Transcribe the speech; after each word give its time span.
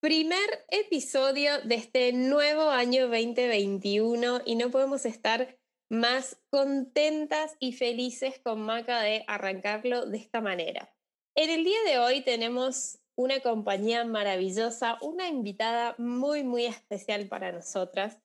Primer 0.00 0.64
episodio 0.70 1.60
de 1.64 1.74
este 1.74 2.12
nuevo 2.12 2.70
año 2.70 3.08
2021 3.08 4.42
y 4.44 4.54
no 4.54 4.70
podemos 4.70 5.04
estar 5.04 5.58
más 5.90 6.40
contentas 6.50 7.56
y 7.58 7.72
felices 7.72 8.38
con 8.38 8.60
Maca 8.62 9.00
de 9.00 9.24
arrancarlo 9.26 10.06
de 10.06 10.18
esta 10.18 10.40
manera. 10.40 10.94
En 11.34 11.50
el 11.50 11.64
día 11.64 11.78
de 11.84 11.98
hoy 11.98 12.20
tenemos 12.20 13.00
una 13.16 13.40
compañía 13.40 14.04
maravillosa, 14.04 14.98
una 15.02 15.26
invitada 15.26 15.96
muy, 15.98 16.44
muy 16.44 16.66
especial 16.66 17.26
para 17.26 17.50
nosotras. 17.50 18.20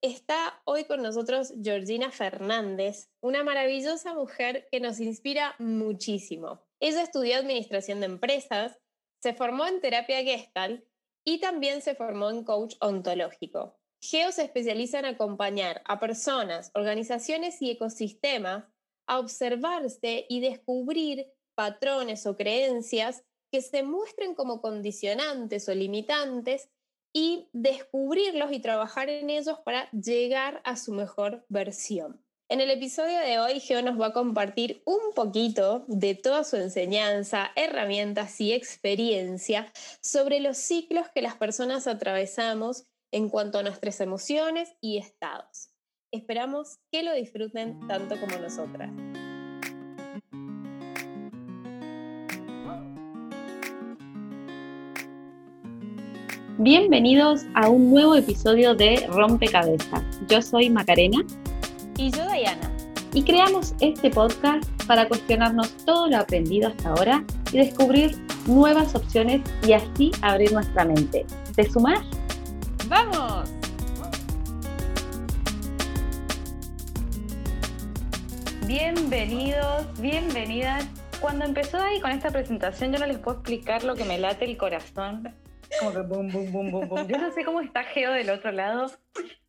Está 0.00 0.62
hoy 0.66 0.84
con 0.84 1.02
nosotros 1.02 1.52
Georgina 1.60 2.12
Fernández, 2.12 3.10
una 3.20 3.42
maravillosa 3.42 4.14
mujer 4.14 4.68
que 4.70 4.78
nos 4.78 5.00
inspira 5.00 5.56
muchísimo. 5.58 6.62
Ella 6.78 7.02
estudió 7.02 7.38
Administración 7.38 7.98
de 7.98 8.06
Empresas, 8.06 8.78
se 9.20 9.34
formó 9.34 9.66
en 9.66 9.80
terapia 9.80 10.22
Gestalt 10.22 10.87
y 11.28 11.40
también 11.40 11.82
se 11.82 11.94
formó 11.94 12.30
en 12.30 12.42
coach 12.42 12.76
ontológico. 12.80 13.76
Geo 14.00 14.32
se 14.32 14.44
especializa 14.44 15.00
en 15.00 15.04
acompañar 15.04 15.82
a 15.84 16.00
personas, 16.00 16.70
organizaciones 16.72 17.60
y 17.60 17.70
ecosistemas 17.70 18.64
a 19.06 19.18
observarse 19.18 20.24
y 20.30 20.40
descubrir 20.40 21.26
patrones 21.54 22.26
o 22.26 22.34
creencias 22.34 23.24
que 23.52 23.60
se 23.60 23.82
muestren 23.82 24.34
como 24.34 24.62
condicionantes 24.62 25.68
o 25.68 25.74
limitantes 25.74 26.70
y 27.12 27.50
descubrirlos 27.52 28.50
y 28.50 28.60
trabajar 28.60 29.10
en 29.10 29.28
ellos 29.28 29.58
para 29.66 29.90
llegar 29.90 30.62
a 30.64 30.76
su 30.76 30.92
mejor 30.92 31.44
versión. 31.50 32.24
En 32.50 32.62
el 32.62 32.70
episodio 32.70 33.18
de 33.18 33.38
hoy, 33.38 33.60
Geo 33.60 33.82
nos 33.82 34.00
va 34.00 34.06
a 34.06 34.12
compartir 34.14 34.80
un 34.86 35.12
poquito 35.14 35.84
de 35.86 36.14
toda 36.14 36.44
su 36.44 36.56
enseñanza, 36.56 37.50
herramientas 37.56 38.40
y 38.40 38.54
experiencia 38.54 39.70
sobre 40.00 40.40
los 40.40 40.56
ciclos 40.56 41.04
que 41.14 41.20
las 41.20 41.36
personas 41.36 41.86
atravesamos 41.86 42.86
en 43.12 43.28
cuanto 43.28 43.58
a 43.58 43.62
nuestras 43.62 44.00
emociones 44.00 44.70
y 44.80 44.96
estados. 44.96 45.68
Esperamos 46.10 46.78
que 46.90 47.02
lo 47.02 47.12
disfruten 47.12 47.86
tanto 47.86 48.18
como 48.18 48.38
nosotras. 48.38 48.90
Bienvenidos 56.56 57.42
a 57.54 57.68
un 57.68 57.90
nuevo 57.90 58.16
episodio 58.16 58.74
de 58.74 59.06
Rompecabezas. 59.08 60.02
Yo 60.28 60.40
soy 60.40 60.70
Macarena 60.70 61.18
y 61.98 62.12
yo, 62.12 62.30
Diana. 62.30 62.70
Y 63.12 63.24
creamos 63.24 63.74
este 63.80 64.08
podcast 64.10 64.64
para 64.86 65.08
cuestionarnos 65.08 65.76
todo 65.84 66.06
lo 66.06 66.16
aprendido 66.18 66.68
hasta 66.68 66.90
ahora 66.90 67.24
y 67.52 67.58
descubrir 67.58 68.16
nuevas 68.46 68.94
opciones 68.94 69.40
y 69.66 69.72
así 69.72 70.12
abrir 70.22 70.52
nuestra 70.52 70.84
mente. 70.84 71.26
¿Te 71.56 71.68
sumas? 71.68 72.00
¡Vamos! 72.86 73.50
Bienvenidos, 78.66 80.00
bienvenidas. 80.00 80.86
Cuando 81.20 81.46
empezó 81.46 81.78
ahí 81.78 82.00
con 82.00 82.12
esta 82.12 82.30
presentación, 82.30 82.92
yo 82.92 83.00
no 83.00 83.06
les 83.06 83.18
puedo 83.18 83.38
explicar 83.38 83.82
lo 83.82 83.96
que 83.96 84.04
me 84.04 84.18
late 84.18 84.44
el 84.44 84.56
corazón. 84.56 85.34
Como 85.80 85.92
que 85.92 86.00
boom, 86.02 86.28
boom, 86.30 86.52
boom, 86.52 86.70
boom, 86.70 86.88
boom. 86.88 87.08
Yo 87.08 87.18
no 87.18 87.32
sé 87.32 87.44
cómo 87.44 87.60
está 87.60 87.82
Geo 87.82 88.12
del 88.12 88.30
otro 88.30 88.52
lado, 88.52 88.86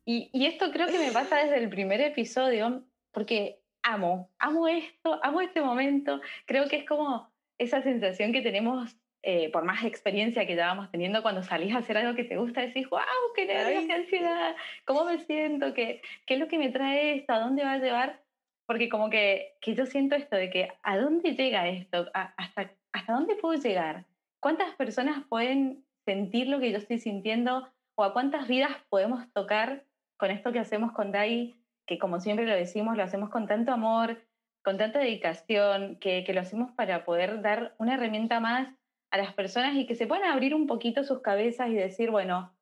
y, 0.04 0.46
esto 0.46 0.70
creo 0.72 0.88
que 0.88 0.98
me 0.98 1.12
pasa 1.12 1.36
desde 1.36 1.58
el 1.58 1.68
primer 1.68 2.00
episodio, 2.00 2.84
porque 3.12 3.60
amo, 3.82 4.30
amo 4.38 4.68
esto, 4.68 5.20
amo 5.22 5.40
este 5.40 5.60
momento. 5.60 6.20
Creo 6.46 6.68
que 6.68 6.76
es 6.76 6.84
como 6.86 7.30
esa 7.58 7.82
sensación 7.82 8.32
que 8.32 8.42
tenemos, 8.42 8.96
eh, 9.22 9.50
por 9.50 9.64
más 9.64 9.84
experiencia 9.84 10.46
que 10.46 10.54
llevamos 10.54 10.90
teniendo, 10.90 11.22
cuando 11.22 11.42
salís 11.42 11.74
a 11.74 11.78
hacer 11.78 11.98
algo 11.98 12.16
que 12.16 12.24
te 12.24 12.38
gusta, 12.38 12.62
decís, 12.62 12.88
wow, 12.88 13.00
qué 13.34 13.46
nervios, 13.46 13.84
qué 13.86 13.92
ansiedad, 13.92 14.56
cómo 14.84 15.04
me 15.04 15.18
siento, 15.18 15.74
¿Qué, 15.74 16.02
qué 16.26 16.34
es 16.34 16.40
lo 16.40 16.48
que 16.48 16.58
me 16.58 16.70
trae 16.70 17.16
esto, 17.16 17.32
a 17.32 17.40
dónde 17.40 17.64
va 17.64 17.72
a 17.72 17.78
llevar. 17.78 18.22
Porque 18.66 18.88
como 18.88 19.10
que, 19.10 19.56
que 19.60 19.74
yo 19.74 19.84
siento 19.84 20.14
esto 20.14 20.36
de 20.36 20.48
que, 20.48 20.72
¿a 20.82 20.96
dónde 20.96 21.34
llega 21.34 21.68
esto? 21.68 22.06
¿Hasta, 22.14 22.72
¿Hasta 22.92 23.12
dónde 23.12 23.34
puedo 23.36 23.60
llegar? 23.60 24.06
¿Cuántas 24.40 24.74
personas 24.76 25.24
pueden 25.28 25.84
sentir 26.06 26.48
lo 26.48 26.60
que 26.60 26.70
yo 26.70 26.78
estoy 26.78 26.98
sintiendo? 26.98 27.68
¿O 27.96 28.04
a 28.04 28.12
cuántas 28.12 28.48
vidas 28.48 28.72
podemos 28.88 29.30
tocar 29.32 29.84
con 30.20 30.30
esto 30.30 30.52
que 30.52 30.58
hacemos 30.58 30.92
con 30.92 31.12
DAI, 31.12 31.56
que 31.86 31.98
como 31.98 32.20
siempre 32.20 32.46
lo 32.46 32.54
decimos, 32.54 32.94
lo 32.94 33.02
hacemos 33.02 33.30
con 33.30 33.48
tanto 33.48 33.72
amor, 33.72 34.22
con 34.62 34.76
tanta 34.76 34.98
dedicación, 34.98 35.96
que, 35.96 36.24
lo 36.32 36.40
hacemos 36.42 36.70
para 36.72 37.06
poder 37.06 37.40
dar 37.40 37.74
una 37.78 37.94
herramienta 37.94 38.38
más 38.38 38.68
a 39.10 39.16
las 39.16 39.32
personas 39.32 39.74
y 39.74 39.86
que 39.86 39.94
se 39.94 40.06
puedan 40.06 40.30
abrir 40.30 40.54
un 40.54 40.66
poquito 40.66 41.02
sus 41.04 41.22
cabezas 41.22 41.70
y 41.70 41.74
decir, 41.74 42.10
bueno, 42.10 42.54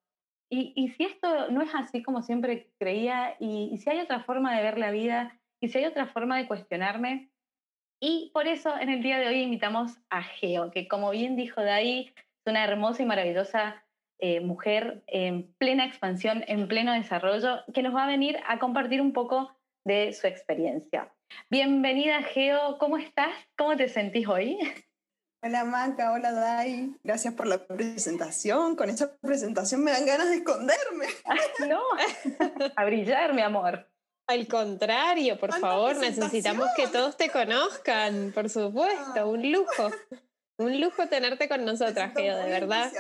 y, 0.51 0.89
si 0.97 1.05
esto 1.05 1.51
no 1.51 1.61
es 1.61 1.75
así 1.75 2.01
como 2.03 2.23
siempre 2.23 2.71
creía, 2.79 3.35
y, 3.41 3.77
si 3.79 3.91
hay 3.91 4.01
otra 4.01 4.21
forma 4.21 4.57
de 4.57 4.63
ver 4.63 4.79
la 4.79 4.93
vida, 4.93 5.39
y 5.61 5.69
si 5.69 5.79
hay 5.79 5.85
otra 5.85 6.07
forma 6.07 6.39
de 6.39 6.47
cuestionarme. 6.47 7.29
Y 8.01 8.31
por 8.33 8.47
eso 8.47 8.79
en 8.79 8.89
el 8.89 9.03
día 9.03 9.19
de 9.19 9.27
hoy 9.27 9.43
invitamos 9.43 9.99
a 10.09 10.23
Geo, 10.23 10.71
que 10.71 10.87
como 10.87 11.11
bien 11.11 11.35
dijo 11.35 11.61
Dai, 11.61 12.15
es 12.17 12.47
una 12.47 12.63
hermosa 12.63 13.03
y 13.03 13.07
maravillosa 13.07 13.85
eh, 14.19 14.41
mujer 14.41 15.03
en 15.07 15.53
plena 15.59 15.87
expansión, 15.87 16.45
en 16.49 16.69
pleno 16.69 16.93
desarrollo, 16.93 17.61
que 17.73 17.83
nos 17.83 17.95
va 17.95 18.05
a 18.05 18.09
venir 18.09 18.39
a 18.47 18.59
compartir 18.59 19.01
un 19.01 19.13
poco 19.13 19.57
de 19.85 20.13
su 20.13 20.27
experiencia. 20.27 21.13
Bienvenida, 21.51 22.23
Geo, 22.23 22.79
¿cómo 22.79 22.97
estás? 22.97 23.33
¿Cómo 23.57 23.77
te 23.77 23.89
sentís 23.89 24.27
hoy? 24.27 24.59
Hola 25.41 25.65
Maca, 25.65 26.13
hola 26.13 26.33
Dai, 26.33 26.97
gracias 27.05 27.33
por 27.35 27.47
la 27.47 27.65
presentación. 27.65 28.75
Con 28.75 28.91
esta 28.91 29.17
presentación 29.19 29.85
me 29.85 29.93
dan 29.93 30.05
ganas 30.05 30.31
de 30.31 30.39
esconderme. 30.39 31.07
no, 31.69 31.81
a 32.77 32.85
brillar, 32.85 33.35
mi 33.35 33.43
amor. 33.43 33.89
Al 34.27 34.49
contrario, 34.49 35.39
por 35.39 35.55
favor, 35.55 35.97
necesitamos 35.97 36.67
que 36.77 36.89
todos 36.89 37.17
te 37.17 37.31
conozcan, 37.31 38.33
por 38.35 38.51
supuesto, 38.51 39.21
ah. 39.21 39.27
un 39.27 39.53
lujo. 39.53 39.91
Un 40.59 40.81
lujo 40.81 41.07
tenerte 41.07 41.49
con 41.49 41.65
nosotras, 41.65 42.13
Geo, 42.17 42.37
de 42.37 42.51
verdad. 42.51 42.91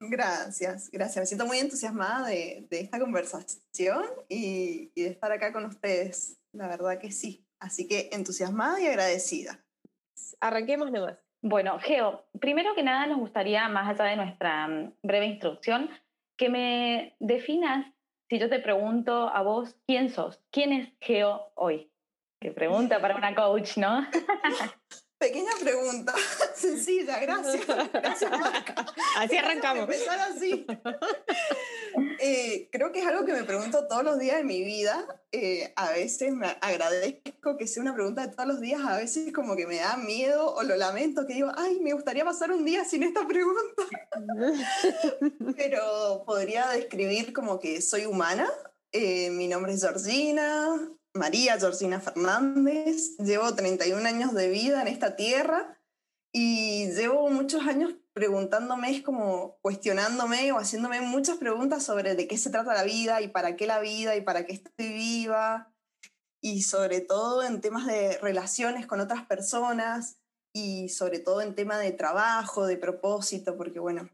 Gracias, 0.00 0.90
gracias. 0.90 1.22
Me 1.22 1.26
siento 1.26 1.46
muy 1.46 1.58
entusiasmada 1.58 2.28
de, 2.28 2.66
esta 2.70 2.98
conversación 2.98 4.04
y, 4.28 4.90
de 4.94 5.08
estar 5.08 5.32
acá 5.32 5.52
con 5.52 5.64
ustedes. 5.64 6.38
La 6.52 6.68
verdad 6.68 6.98
que 6.98 7.10
sí. 7.10 7.46
Así 7.58 7.88
que 7.88 8.10
entusiasmada 8.12 8.80
y 8.80 8.86
agradecida. 8.86 9.64
Arranquemos 10.40 10.90
nomás. 10.90 11.18
Bueno, 11.42 11.78
Geo, 11.78 12.26
primero 12.40 12.74
que 12.74 12.82
nada 12.82 13.06
nos 13.06 13.18
gustaría, 13.18 13.68
más 13.68 13.88
allá 13.88 14.10
de 14.10 14.16
nuestra 14.16 14.68
mm, 14.68 14.94
breve 15.02 15.26
instrucción, 15.26 15.90
que 16.36 16.48
me 16.48 17.16
definas, 17.20 17.86
si 18.28 18.38
yo 18.38 18.50
te 18.50 18.58
pregunto 18.58 19.28
a 19.28 19.42
vos, 19.42 19.76
¿quién 19.86 20.10
sos? 20.10 20.42
¿Quién 20.50 20.72
es 20.72 20.92
Geo 21.00 21.52
hoy? 21.54 21.90
Qué 22.40 22.50
pregunta 22.50 23.00
para 23.00 23.16
una 23.16 23.34
coach, 23.34 23.78
¿no? 23.78 24.06
Pequeña 25.18 25.52
pregunta, 25.60 26.14
sencilla, 26.54 27.18
gracias. 27.20 27.66
gracias 27.92 28.30
así 29.16 29.36
arrancamos. 29.36 29.84
Empezar 29.84 30.18
así. 30.20 30.66
Eh, 32.20 32.68
creo 32.70 32.92
que 32.92 33.00
es 33.00 33.06
algo 33.06 33.24
que 33.24 33.32
me 33.32 33.44
pregunto 33.44 33.86
todos 33.88 34.04
los 34.04 34.18
días 34.18 34.36
de 34.36 34.44
mi 34.44 34.62
vida. 34.62 35.06
Eh, 35.32 35.72
a 35.76 35.92
veces 35.92 36.32
me 36.32 36.46
agradezco 36.60 37.56
que 37.56 37.66
sea 37.66 37.82
una 37.82 37.94
pregunta 37.94 38.26
de 38.26 38.34
todos 38.34 38.46
los 38.46 38.60
días, 38.60 38.80
a 38.84 38.96
veces 38.96 39.32
como 39.32 39.56
que 39.56 39.66
me 39.66 39.76
da 39.76 39.96
miedo 39.96 40.54
o 40.54 40.62
lo 40.62 40.76
lamento, 40.76 41.26
que 41.26 41.34
digo, 41.34 41.50
ay, 41.56 41.80
me 41.80 41.92
gustaría 41.92 42.24
pasar 42.24 42.52
un 42.52 42.64
día 42.64 42.84
sin 42.84 43.02
esta 43.02 43.26
pregunta. 43.26 43.82
Pero 45.56 46.24
podría 46.26 46.68
describir 46.68 47.32
como 47.32 47.58
que 47.58 47.80
soy 47.80 48.04
humana. 48.04 48.50
Eh, 48.92 49.30
mi 49.30 49.48
nombre 49.48 49.72
es 49.72 49.80
Georgina, 49.82 50.78
María 51.16 51.58
Georgina 51.58 52.00
Fernández, 52.00 53.16
llevo 53.18 53.54
31 53.54 54.06
años 54.06 54.34
de 54.34 54.48
vida 54.48 54.82
en 54.82 54.88
esta 54.88 55.16
tierra 55.16 55.78
y 56.32 56.90
llevo 56.92 57.30
muchos 57.30 57.66
años 57.66 57.94
preguntándome, 58.12 58.90
es 58.90 59.02
como 59.02 59.58
cuestionándome 59.62 60.52
o 60.52 60.58
haciéndome 60.58 61.00
muchas 61.00 61.38
preguntas 61.38 61.82
sobre 61.82 62.14
de 62.14 62.28
qué 62.28 62.38
se 62.38 62.50
trata 62.50 62.74
la 62.74 62.82
vida 62.82 63.20
y 63.20 63.28
para 63.28 63.56
qué 63.56 63.66
la 63.66 63.80
vida 63.80 64.16
y 64.16 64.20
para 64.20 64.46
qué 64.46 64.54
estoy 64.54 64.92
viva 64.92 65.72
y 66.40 66.62
sobre 66.62 67.00
todo 67.00 67.42
en 67.42 67.60
temas 67.60 67.86
de 67.86 68.18
relaciones 68.18 68.86
con 68.86 69.00
otras 69.00 69.26
personas 69.26 70.18
y 70.52 70.88
sobre 70.88 71.18
todo 71.18 71.42
en 71.42 71.54
tema 71.54 71.78
de 71.78 71.92
trabajo, 71.92 72.66
de 72.66 72.76
propósito, 72.76 73.56
porque 73.56 73.80
bueno, 73.80 74.08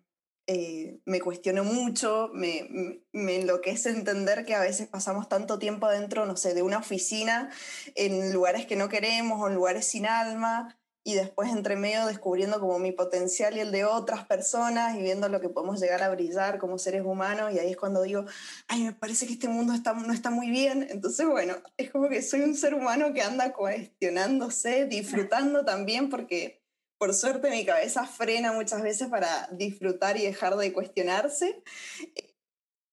eh, 0.47 0.99
me 1.05 1.21
cuestiono 1.21 1.65
mucho, 1.65 2.31
me, 2.33 3.01
me, 3.13 3.37
enloquece 3.37 3.91
entender 3.91 4.45
que 4.45 4.55
a 4.55 4.61
veces 4.61 4.89
pasamos 4.89 5.29
tanto 5.29 5.59
tiempo 5.59 5.87
adentro, 5.87 6.27
no 6.27 6.37
sé, 6.37 6.55
de 6.55 6.63
una 6.63 6.79
oficina, 6.79 7.51
en 7.95 8.33
lugares 8.33 8.67
que 8.67 8.77
no 8.77 8.89
queremos 8.89 9.41
o 9.41 9.49
en 9.49 9.55
lugares 9.55 9.87
sin 9.87 10.07
alma, 10.07 10.77
y 11.05 11.15
después 11.15 11.51
entre 11.51 11.77
medio 11.77 12.07
descubriendo 12.07 12.61
como 12.61 12.79
mi 12.79 12.93
potencial 12.93 13.57
y 13.57 13.61
el 13.61 13.73
de 13.73 13.85
otras 13.85 14.25
personas 14.25 14.97
y 14.97 15.03
viendo 15.03 15.29
lo 15.29 15.41
que 15.41 15.49
podemos 15.49 15.81
llegar 15.81 16.03
a 16.03 16.11
brillar 16.11 16.59
como 16.59 16.79
seres 16.79 17.03
humanos, 17.03 17.53
y 17.53 17.59
ahí 17.59 17.71
es 17.71 17.77
cuando 17.77 18.03
digo, 18.03 18.25
ay, 18.69 18.85
me 18.85 18.93
parece 18.93 19.27
que 19.27 19.35
este 19.35 19.49
mundo 19.49 19.73
está, 19.75 19.95
no 19.95 20.13
está 20.13 20.31
muy 20.31 20.51
bien, 20.51 20.87
entonces 20.91 21.27
bueno, 21.27 21.57
es 21.77 21.91
como 21.91 22.09
que 22.09 22.23
soy 22.23 22.41
un 22.43 22.55
ser 22.55 22.75
humano 22.75 23.13
que 23.13 23.23
anda 23.23 23.53
cuestionándose, 23.53 24.87
disfrutando 24.87 25.65
también, 25.65 26.09
porque 26.09 26.62
por 27.03 27.15
suerte 27.15 27.51
mi 27.51 27.67
cabeza 27.67 28.07
frena 28.07 28.53
muchas 28.53 28.81
veces 28.81 29.09
para 29.09 29.49
disfrutar 29.51 30.17
y 30.17 30.23
dejar 30.23 30.55
de 30.55 30.73
cuestionarse. 30.73 31.61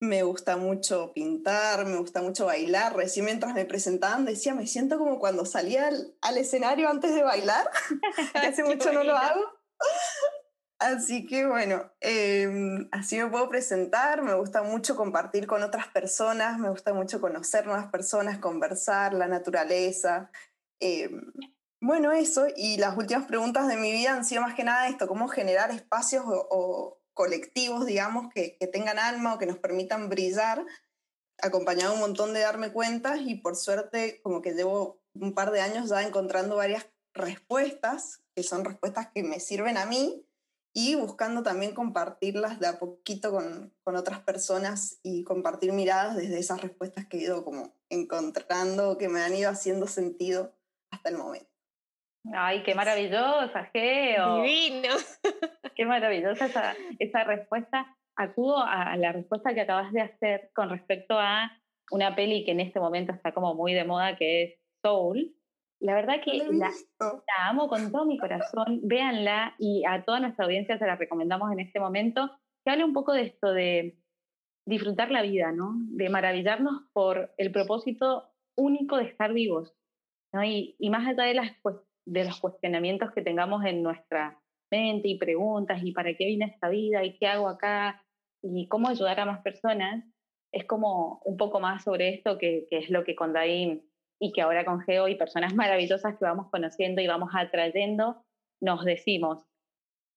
Me 0.00 0.24
gusta 0.24 0.56
mucho 0.56 1.12
pintar, 1.12 1.86
me 1.86 1.96
gusta 1.96 2.20
mucho 2.20 2.46
bailar. 2.46 2.96
Recién 2.96 3.26
mientras 3.26 3.54
me 3.54 3.64
presentaban 3.66 4.24
decía, 4.24 4.52
me 4.52 4.66
siento 4.66 4.98
como 4.98 5.20
cuando 5.20 5.44
salía 5.44 5.92
al, 6.22 6.38
escenario 6.38 6.88
antes 6.88 7.14
de 7.14 7.22
bailar. 7.22 7.70
Hace 8.34 8.64
mucho 8.64 8.92
no 8.92 9.04
lo 9.04 9.16
hago. 9.16 9.42
Así 10.80 11.24
que 11.24 11.46
bueno, 11.46 11.92
em, 12.00 12.88
así 12.90 13.16
me 13.16 13.28
puedo 13.28 13.48
presentar, 13.48 14.24
me 14.24 14.34
gusta 14.34 14.64
mucho 14.64 14.96
compartir 14.96 15.46
con 15.46 15.62
otras 15.62 15.86
personas, 15.86 16.58
me 16.58 16.68
gusta 16.68 16.92
mucho 16.92 17.20
conocer 17.20 17.64
nuevas 17.64 17.86
personas, 17.92 18.40
conversar, 18.40 19.14
la 19.14 19.28
naturaleza. 19.28 20.32
Em, 20.80 21.30
bueno, 21.80 22.12
eso, 22.12 22.46
y 22.56 22.76
las 22.76 22.96
últimas 22.96 23.26
preguntas 23.26 23.66
de 23.66 23.76
mi 23.76 23.90
vida 23.90 24.12
han 24.12 24.24
sido 24.24 24.42
más 24.42 24.54
que 24.54 24.64
nada 24.64 24.88
esto, 24.88 25.08
cómo 25.08 25.28
generar 25.28 25.70
espacios 25.70 26.24
o, 26.26 26.98
colectivos, 27.14 27.86
digamos, 27.86 28.32
que, 28.32 28.56
que, 28.58 28.66
tengan 28.66 28.98
alma 28.98 29.34
o 29.34 29.38
que 29.38 29.46
nos 29.46 29.58
permitan 29.58 30.08
brillar, 30.08 30.64
acompañado 31.42 31.94
un 31.94 32.00
montón 32.00 32.32
de 32.32 32.40
darme 32.40 32.72
cuentas 32.72 33.20
y 33.24 33.34
por 33.34 33.56
suerte 33.56 34.20
como 34.22 34.42
que 34.42 34.52
llevo 34.52 35.00
un 35.14 35.34
par 35.34 35.50
de 35.50 35.60
años 35.60 35.88
ya 35.88 36.02
encontrando 36.02 36.56
varias 36.56 36.86
respuestas, 37.12 38.22
que 38.34 38.42
son 38.42 38.64
respuestas 38.64 39.08
que 39.12 39.22
me 39.22 39.40
sirven 39.40 39.76
a 39.76 39.86
mí 39.86 40.24
y 40.72 40.94
buscando 40.94 41.42
también 41.42 41.74
compartirlas 41.74 42.60
de 42.60 42.68
a 42.68 42.78
poquito 42.78 43.32
con, 43.32 43.74
con, 43.82 43.96
otras 43.96 44.20
personas 44.20 44.98
y 45.02 45.24
compartir 45.24 45.72
miradas 45.72 46.16
desde 46.16 46.38
esas 46.38 46.60
respuestas 46.60 47.06
que 47.06 47.18
he 47.18 47.22
ido 47.22 47.44
como 47.44 47.74
encontrando, 47.88 48.96
que 48.96 49.08
me 49.08 49.22
han 49.22 49.34
ido 49.34 49.50
haciendo 49.50 49.88
sentido 49.88 50.54
hasta 50.90 51.08
el 51.08 51.16
momento. 51.16 51.49
Ay, 52.34 52.62
qué 52.62 52.74
maravillosa, 52.74 53.64
Geo. 53.72 54.42
Divino. 54.42 54.94
Qué 55.74 55.86
maravillosa 55.86 56.46
esa, 56.46 56.74
esa 56.98 57.24
respuesta. 57.24 57.96
Acudo 58.16 58.58
a 58.58 58.94
la 58.98 59.12
respuesta 59.12 59.54
que 59.54 59.62
acabas 59.62 59.92
de 59.92 60.02
hacer 60.02 60.50
con 60.54 60.68
respecto 60.68 61.18
a 61.18 61.50
una 61.90 62.14
peli 62.14 62.44
que 62.44 62.50
en 62.50 62.60
este 62.60 62.80
momento 62.80 63.12
está 63.12 63.32
como 63.32 63.54
muy 63.54 63.72
de 63.72 63.84
moda, 63.84 64.16
que 64.16 64.42
es 64.42 64.58
Soul, 64.82 65.34
la 65.80 65.94
verdad 65.94 66.20
que 66.22 66.36
la, 66.52 66.70
amo 67.38 67.66
con 67.68 67.90
todo 67.90 68.04
mi 68.04 68.18
corazón. 68.18 68.80
Véanla 68.82 69.54
y 69.58 69.82
a 69.86 70.04
toda 70.04 70.20
nuestra 70.20 70.44
audiencia 70.44 70.78
se 70.78 70.86
la 70.86 70.96
recomendamos 70.96 71.50
en 71.52 71.60
este 71.60 71.80
momento. 71.80 72.30
Que 72.64 72.70
hable 72.70 72.84
un 72.84 72.92
poco 72.92 73.14
de 73.14 73.22
esto 73.22 73.52
de 73.52 73.98
disfrutar 74.66 75.10
la 75.10 75.22
vida, 75.22 75.52
¿no? 75.52 75.72
De 75.76 76.10
maravillarnos 76.10 76.82
por 76.92 77.32
el 77.38 77.50
propósito 77.50 78.30
único 78.56 78.98
de 78.98 79.04
estar 79.04 79.32
vivos. 79.32 79.74
¿no? 80.34 80.44
Y, 80.44 80.76
y 80.78 80.90
más 80.90 81.08
allá 81.08 81.24
de, 81.24 81.34
las, 81.34 81.50
de 82.10 82.24
los 82.24 82.40
cuestionamientos 82.40 83.12
que 83.12 83.22
tengamos 83.22 83.64
en 83.64 83.82
nuestra 83.82 84.36
mente 84.70 85.08
y 85.08 85.18
preguntas 85.18 85.80
y 85.82 85.92
para 85.92 86.14
qué 86.14 86.26
vine 86.26 86.46
esta 86.46 86.68
vida 86.68 87.04
y 87.04 87.16
qué 87.16 87.28
hago 87.28 87.48
acá 87.48 88.02
y 88.42 88.66
cómo 88.66 88.88
ayudar 88.88 89.20
a 89.20 89.26
más 89.26 89.42
personas, 89.42 90.04
es 90.52 90.64
como 90.64 91.20
un 91.24 91.36
poco 91.36 91.60
más 91.60 91.84
sobre 91.84 92.08
esto 92.08 92.36
que, 92.36 92.66
que 92.68 92.78
es 92.78 92.90
lo 92.90 93.04
que 93.04 93.14
con 93.14 93.32
Daín 93.32 93.88
y 94.20 94.32
que 94.32 94.42
ahora 94.42 94.64
con 94.64 94.80
Geo 94.80 95.06
y 95.06 95.14
personas 95.14 95.54
maravillosas 95.54 96.18
que 96.18 96.24
vamos 96.24 96.50
conociendo 96.50 97.00
y 97.00 97.06
vamos 97.06 97.30
atrayendo, 97.32 98.24
nos 98.60 98.84
decimos, 98.84 99.46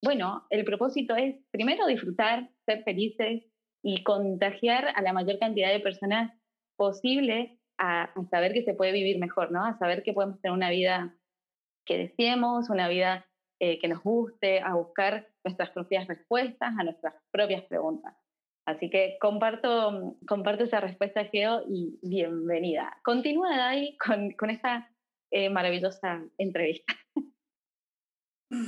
bueno, 0.04 0.48
el 0.50 0.66
propósito 0.66 1.16
es 1.16 1.36
primero 1.52 1.86
disfrutar, 1.86 2.50
ser 2.66 2.84
felices 2.84 3.44
y 3.84 4.04
contagiar 4.04 4.88
a 4.96 5.02
la 5.02 5.14
mayor 5.14 5.38
cantidad 5.38 5.72
de 5.72 5.80
personas 5.80 6.32
posible 6.76 7.60
a, 7.78 8.14
saber 8.32 8.54
que 8.54 8.64
se 8.64 8.74
puede 8.74 8.92
vivir 8.92 9.20
mejor, 9.20 9.52
¿no? 9.52 9.64
A 9.64 9.78
saber 9.78 10.04
que 10.04 10.14
podemos 10.14 10.42
tener 10.42 10.56
una 10.56 10.70
vida 10.70 11.16
que 11.86 11.98
deseemos, 11.98 12.70
una 12.70 12.88
vida 12.88 13.26
eh, 13.60 13.80
que 13.80 13.88
nos 13.88 14.02
guste, 14.04 14.60
a 14.60 14.76
buscar 14.76 15.28
nuestras 15.44 15.70
propias 15.72 16.08
respuestas 16.08 16.74
a 16.78 16.84
nuestras 16.84 17.14
propias 17.32 17.64
preguntas. 17.64 18.16
Así 18.66 18.90
que 18.90 19.18
comparto, 19.20 20.18
comparto 20.28 20.64
esa 20.64 20.80
respuesta, 20.80 21.26
Geo, 21.26 21.64
y 21.68 22.00
bienvenida. 22.02 22.98
Continúa, 23.04 23.58
Dai, 23.58 23.98
con, 23.98 24.32
con 24.32 24.50
esta 24.50 24.90
eh, 25.32 25.50
maravillosa 25.50 26.24
entrevista. 26.38 26.94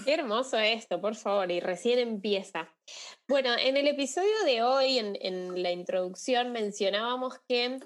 Qué 0.04 0.14
hermoso 0.16 0.58
esto, 0.58 1.00
por 1.00 1.16
favor, 1.16 1.52
y 1.52 1.60
recién 1.60 2.00
empieza. 2.00 2.68
Bueno, 3.28 3.52
en 3.58 3.78
el 3.78 3.88
episodio 3.88 4.44
de 4.46 4.64
hoy, 4.64 4.98
en, 4.98 5.16
en 5.22 5.62
la 5.62 5.72
introducción, 5.72 6.52
mencionábamos 6.52 7.40
que 7.48 7.80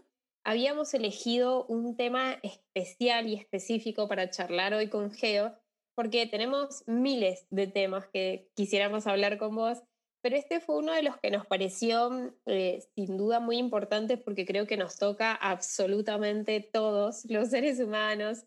habíamos 0.50 0.96
elegido 0.96 1.68
un 1.68 1.96
tema 1.96 2.40
especial 2.42 3.28
y 3.28 3.36
específico 3.36 4.07
para 4.07 4.31
charlar 4.31 4.74
hoy 4.74 4.90
con 4.90 5.12
Geo, 5.12 5.56
porque 5.96 6.25
tenemos 6.25 6.84
miles 6.88 7.46
de 7.51 7.68
temas 7.68 8.07
que 8.07 8.50
quisiéramos 8.56 9.06
hablar 9.06 9.38
con 9.38 9.56
vos, 9.56 9.78
pero 10.24 10.36
este 10.36 10.60
fue 10.60 10.78
uno 10.78 10.92
de 10.92 11.04
los 11.04 11.18
que 11.18 11.30
nos 11.30 11.46
pareció 11.46 12.36
eh, 12.48 12.80
sin 12.96 13.16
duda 13.16 13.40
muy 13.40 13.57
importante 13.57 14.18
porque 14.18 14.48
creo 14.48 14.66
que 14.66 14.75
nos 14.75 14.98
toca 14.98 15.36
absolutamente 15.36 16.68
todos 16.74 17.25
los 17.25 17.50
seres 17.50 17.80
humanos 17.80 18.44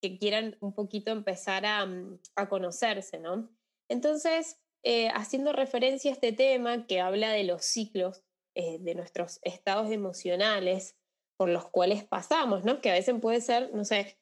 que 0.00 0.18
quieran 0.18 0.56
un 0.60 0.72
poquito 0.72 1.10
empezar 1.10 1.66
a, 1.66 1.84
mm, 1.84 2.20
conocerse, 2.48 3.18
¿no? 3.18 3.50
Entonces, 3.88 4.60
eh, 4.84 5.08
haciendo 5.14 5.52
referencia 5.52 6.12
a 6.12 6.14
este 6.14 6.32
tema 6.32 6.86
que 6.86 7.00
habla 7.00 7.32
de 7.32 7.42
los 7.42 7.64
ciclos 7.64 8.22
eh, 8.54 8.78
de 8.78 8.94
nuestros 8.94 9.40
estados 9.42 9.90
emocionales 9.90 10.99
por 11.40 11.48
los 11.48 11.70
cuales 11.70 12.04
pasamos, 12.04 12.66
¿no? 12.66 12.82
Que 12.82 12.90
a 12.90 12.92
veces 12.92 13.14
puede 13.18 13.40
ser, 13.40 13.74
no 13.74 13.86
sé, 13.86 14.18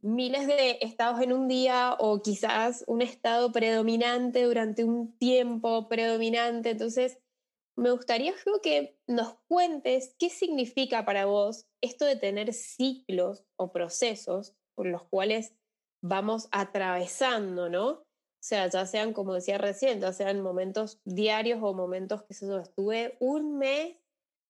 miles 0.00 0.46
de 0.46 0.78
estados 0.80 1.20
en 1.20 1.34
un 1.34 1.48
día 1.48 1.94
o 1.98 2.22
quizás 2.22 2.82
un 2.86 3.02
estado 3.02 3.52
predominante 3.52 4.42
durante 4.44 4.82
un 4.82 5.14
tiempo 5.18 5.86
predominante. 5.86 6.70
Entonces, 6.70 7.18
me 7.76 7.90
gustaría 7.90 8.32
que 8.62 8.96
nos 9.06 9.34
cuentes 9.48 10.16
qué 10.18 10.30
significa 10.30 11.04
para 11.04 11.26
vos 11.26 11.66
esto 11.82 12.06
de 12.06 12.16
tener 12.16 12.54
ciclos 12.54 13.44
o 13.56 13.70
procesos 13.70 14.56
por 14.74 14.86
los 14.86 15.02
cuales 15.10 15.54
vamos 16.02 16.48
atravesando, 16.52 17.68
¿no? 17.68 17.86
O 17.90 18.06
sea, 18.42 18.66
ya 18.70 18.86
sean, 18.86 19.12
como 19.12 19.34
decía 19.34 19.58
recién, 19.58 20.00
ya 20.00 20.14
sean 20.14 20.40
momentos 20.40 21.02
diarios 21.04 21.58
o 21.62 21.74
momentos 21.74 22.22
que 22.22 22.32
se 22.32 22.46
estuve 22.58 23.18
un 23.20 23.58
mes 23.58 23.98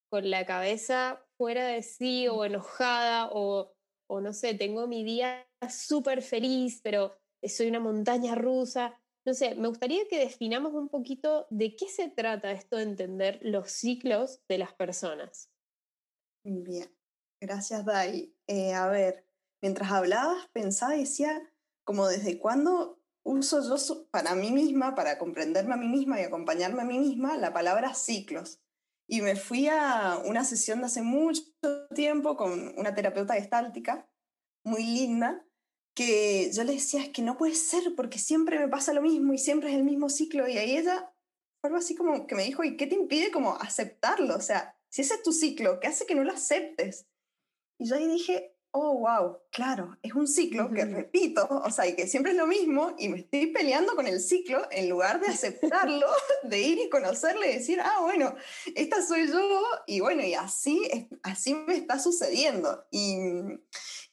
con 0.08 0.30
la 0.30 0.46
cabeza 0.46 1.25
fuera 1.36 1.66
de 1.66 1.82
sí 1.82 2.28
o 2.28 2.44
enojada 2.44 3.30
o 3.32 3.76
o 4.08 4.20
no 4.20 4.32
sé, 4.32 4.54
tengo 4.54 4.86
mi 4.86 5.04
día 5.04 5.46
súper 5.68 6.22
feliz, 6.22 6.80
pero 6.82 7.16
soy 7.42 7.68
una 7.68 7.80
montaña 7.80 8.34
rusa. 8.34 8.94
No 9.24 9.34
sé, 9.34 9.54
me 9.56 9.68
gustaría 9.68 10.06
que 10.08 10.18
definamos 10.18 10.74
un 10.74 10.88
poquito 10.88 11.46
de 11.50 11.74
qué 11.74 11.88
se 11.88 12.08
trata 12.08 12.52
esto 12.52 12.76
de 12.76 12.84
entender 12.84 13.40
los 13.42 13.70
ciclos 13.70 14.40
de 14.48 14.58
las 14.58 14.72
personas. 14.74 15.50
Bien, 16.44 16.88
gracias 17.40 17.84
Dai. 17.84 18.32
Eh, 18.46 18.72
a 18.72 18.86
ver, 18.86 19.26
mientras 19.60 19.90
hablabas 19.90 20.46
pensaba 20.52 20.96
y 20.96 21.00
decía, 21.00 21.42
como 21.84 22.06
desde 22.06 22.38
cuándo 22.38 23.00
uso 23.24 23.60
yo 23.62 24.06
para 24.10 24.36
mí 24.36 24.52
misma, 24.52 24.94
para 24.94 25.18
comprenderme 25.18 25.74
a 25.74 25.78
mí 25.78 25.88
misma 25.88 26.20
y 26.20 26.24
acompañarme 26.24 26.82
a 26.82 26.86
mí 26.86 27.00
misma, 27.00 27.36
la 27.36 27.52
palabra 27.52 27.94
ciclos. 27.94 28.60
Y 29.08 29.20
me 29.22 29.36
fui 29.36 29.68
a 29.68 30.20
una 30.24 30.44
sesión 30.44 30.84
hace 30.84 31.02
mucho 31.02 31.42
tiempo 31.94 32.36
con 32.36 32.76
una 32.76 32.94
terapeuta 32.94 33.34
gestáltica 33.34 34.08
muy 34.64 34.84
linda, 34.84 35.44
que 35.94 36.50
yo 36.52 36.64
le 36.64 36.72
decía, 36.72 37.02
es 37.02 37.10
que 37.10 37.22
no 37.22 37.38
puede 37.38 37.54
ser, 37.54 37.94
porque 37.96 38.18
siempre 38.18 38.58
me 38.58 38.68
pasa 38.68 38.92
lo 38.92 39.00
mismo 39.00 39.32
y 39.32 39.38
siempre 39.38 39.70
es 39.70 39.76
el 39.76 39.84
mismo 39.84 40.10
ciclo. 40.10 40.48
Y 40.48 40.58
ahí 40.58 40.76
ella 40.76 41.12
fue 41.60 41.74
así 41.76 41.94
como 41.94 42.26
que 42.26 42.34
me 42.34 42.44
dijo, 42.44 42.64
¿y 42.64 42.76
qué 42.76 42.86
te 42.86 42.96
impide 42.96 43.30
como 43.30 43.54
aceptarlo? 43.54 44.34
O 44.34 44.40
sea, 44.40 44.76
si 44.90 45.02
ese 45.02 45.14
es 45.14 45.22
tu 45.22 45.32
ciclo, 45.32 45.78
¿qué 45.80 45.86
hace 45.86 46.04
que 46.04 46.14
no 46.14 46.24
lo 46.24 46.32
aceptes? 46.32 47.06
Y 47.78 47.88
yo 47.88 47.96
ahí 47.96 48.06
dije, 48.08 48.55
oh, 48.78 48.98
wow, 48.98 49.38
claro, 49.50 49.96
es 50.02 50.12
un 50.14 50.28
ciclo 50.28 50.70
que 50.70 50.84
repito, 50.84 51.48
o 51.48 51.70
sea, 51.70 51.86
y 51.86 51.96
que 51.96 52.06
siempre 52.06 52.32
es 52.32 52.38
lo 52.38 52.46
mismo, 52.46 52.94
y 52.98 53.08
me 53.08 53.20
estoy 53.20 53.46
peleando 53.46 53.94
con 53.96 54.06
el 54.06 54.20
ciclo 54.20 54.68
en 54.70 54.90
lugar 54.90 55.18
de 55.18 55.28
aceptarlo, 55.28 56.06
de 56.42 56.60
ir 56.60 56.78
y 56.80 56.90
conocerle 56.90 57.50
y 57.50 57.54
decir, 57.54 57.80
ah, 57.80 58.00
bueno, 58.02 58.34
esta 58.74 59.02
soy 59.02 59.28
yo, 59.28 59.62
y 59.86 60.00
bueno, 60.00 60.22
y 60.22 60.34
así, 60.34 61.08
así 61.22 61.54
me 61.54 61.74
está 61.74 61.98
sucediendo. 61.98 62.86
Y, 62.90 63.16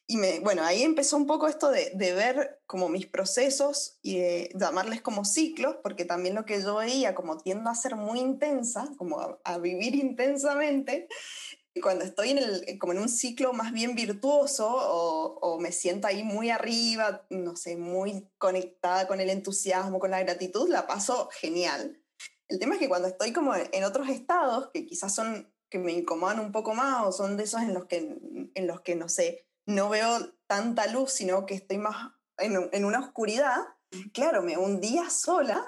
y 0.07 0.15
me, 0.15 0.39
bueno, 0.39 0.63
ahí 0.63 0.83
empezó 0.83 1.17
un 1.17 1.27
poco 1.27 1.49
esto 1.49 1.69
de, 1.69 1.91
de, 1.95 2.13
ver 2.13 2.61
como 2.65 2.87
mis 2.87 3.05
procesos 3.05 3.99
y 4.01 4.19
de 4.19 4.49
llamarles 4.55 5.01
como 5.01 5.25
ciclos, 5.25 5.75
porque 5.83 6.05
también 6.05 6.35
lo 6.35 6.45
que 6.45 6.61
yo 6.61 6.77
veía 6.77 7.15
como 7.15 7.37
tiendo 7.37 7.69
a 7.69 7.75
ser 7.75 7.97
muy 7.97 8.19
intensa, 8.19 8.89
como 8.97 9.19
a, 9.19 9.39
a 9.43 9.57
vivir 9.57 9.95
intensamente, 9.95 11.09
cuando 11.81 12.05
estoy 12.05 12.29
en 12.29 12.37
el, 12.37 12.77
como 12.79 12.93
en 12.93 12.99
un 12.99 13.09
ciclo 13.09 13.53
más 13.53 13.71
bien 13.71 13.95
virtuoso 13.95 14.67
o, 14.67 15.39
o, 15.39 15.59
me 15.59 15.71
siento 15.71 16.07
ahí 16.07 16.23
muy 16.23 16.49
arriba, 16.49 17.25
no 17.29 17.55
sé, 17.55 17.77
muy 17.77 18.29
conectada 18.37 19.07
con 19.07 19.19
el 19.19 19.29
entusiasmo, 19.29 19.99
con 19.99 20.11
la 20.11 20.19
gratitud, 20.19 20.69
la 20.69 20.85
paso 20.85 21.29
genial. 21.31 22.01
El 22.47 22.59
tema 22.59 22.75
es 22.75 22.79
que 22.79 22.89
cuando 22.89 23.07
estoy 23.07 23.33
como 23.33 23.55
en 23.55 23.83
otros 23.83 24.09
estados, 24.09 24.69
que 24.73 24.85
quizás 24.85 25.15
son 25.15 25.51
que 25.69 25.79
me 25.79 25.91
incomodan 25.91 26.39
un 26.39 26.51
poco 26.51 26.75
más 26.75 27.03
o 27.03 27.11
son 27.11 27.35
de 27.35 27.45
esos 27.45 27.61
en 27.61 27.73
los 27.73 27.85
que, 27.85 27.97
en 28.53 28.67
los 28.67 28.81
que 28.81 28.95
no 28.95 29.09
sé, 29.09 29.47
no 29.65 29.89
veo 29.89 30.35
tanta 30.45 30.85
luz, 30.85 31.11
sino 31.11 31.47
que 31.47 31.55
estoy 31.55 31.79
más 31.79 32.11
en, 32.37 32.69
en 32.71 32.85
una 32.85 32.99
oscuridad, 32.99 33.57
claro, 34.13 34.43
me 34.43 34.57
hundía 34.57 35.09
sola 35.09 35.65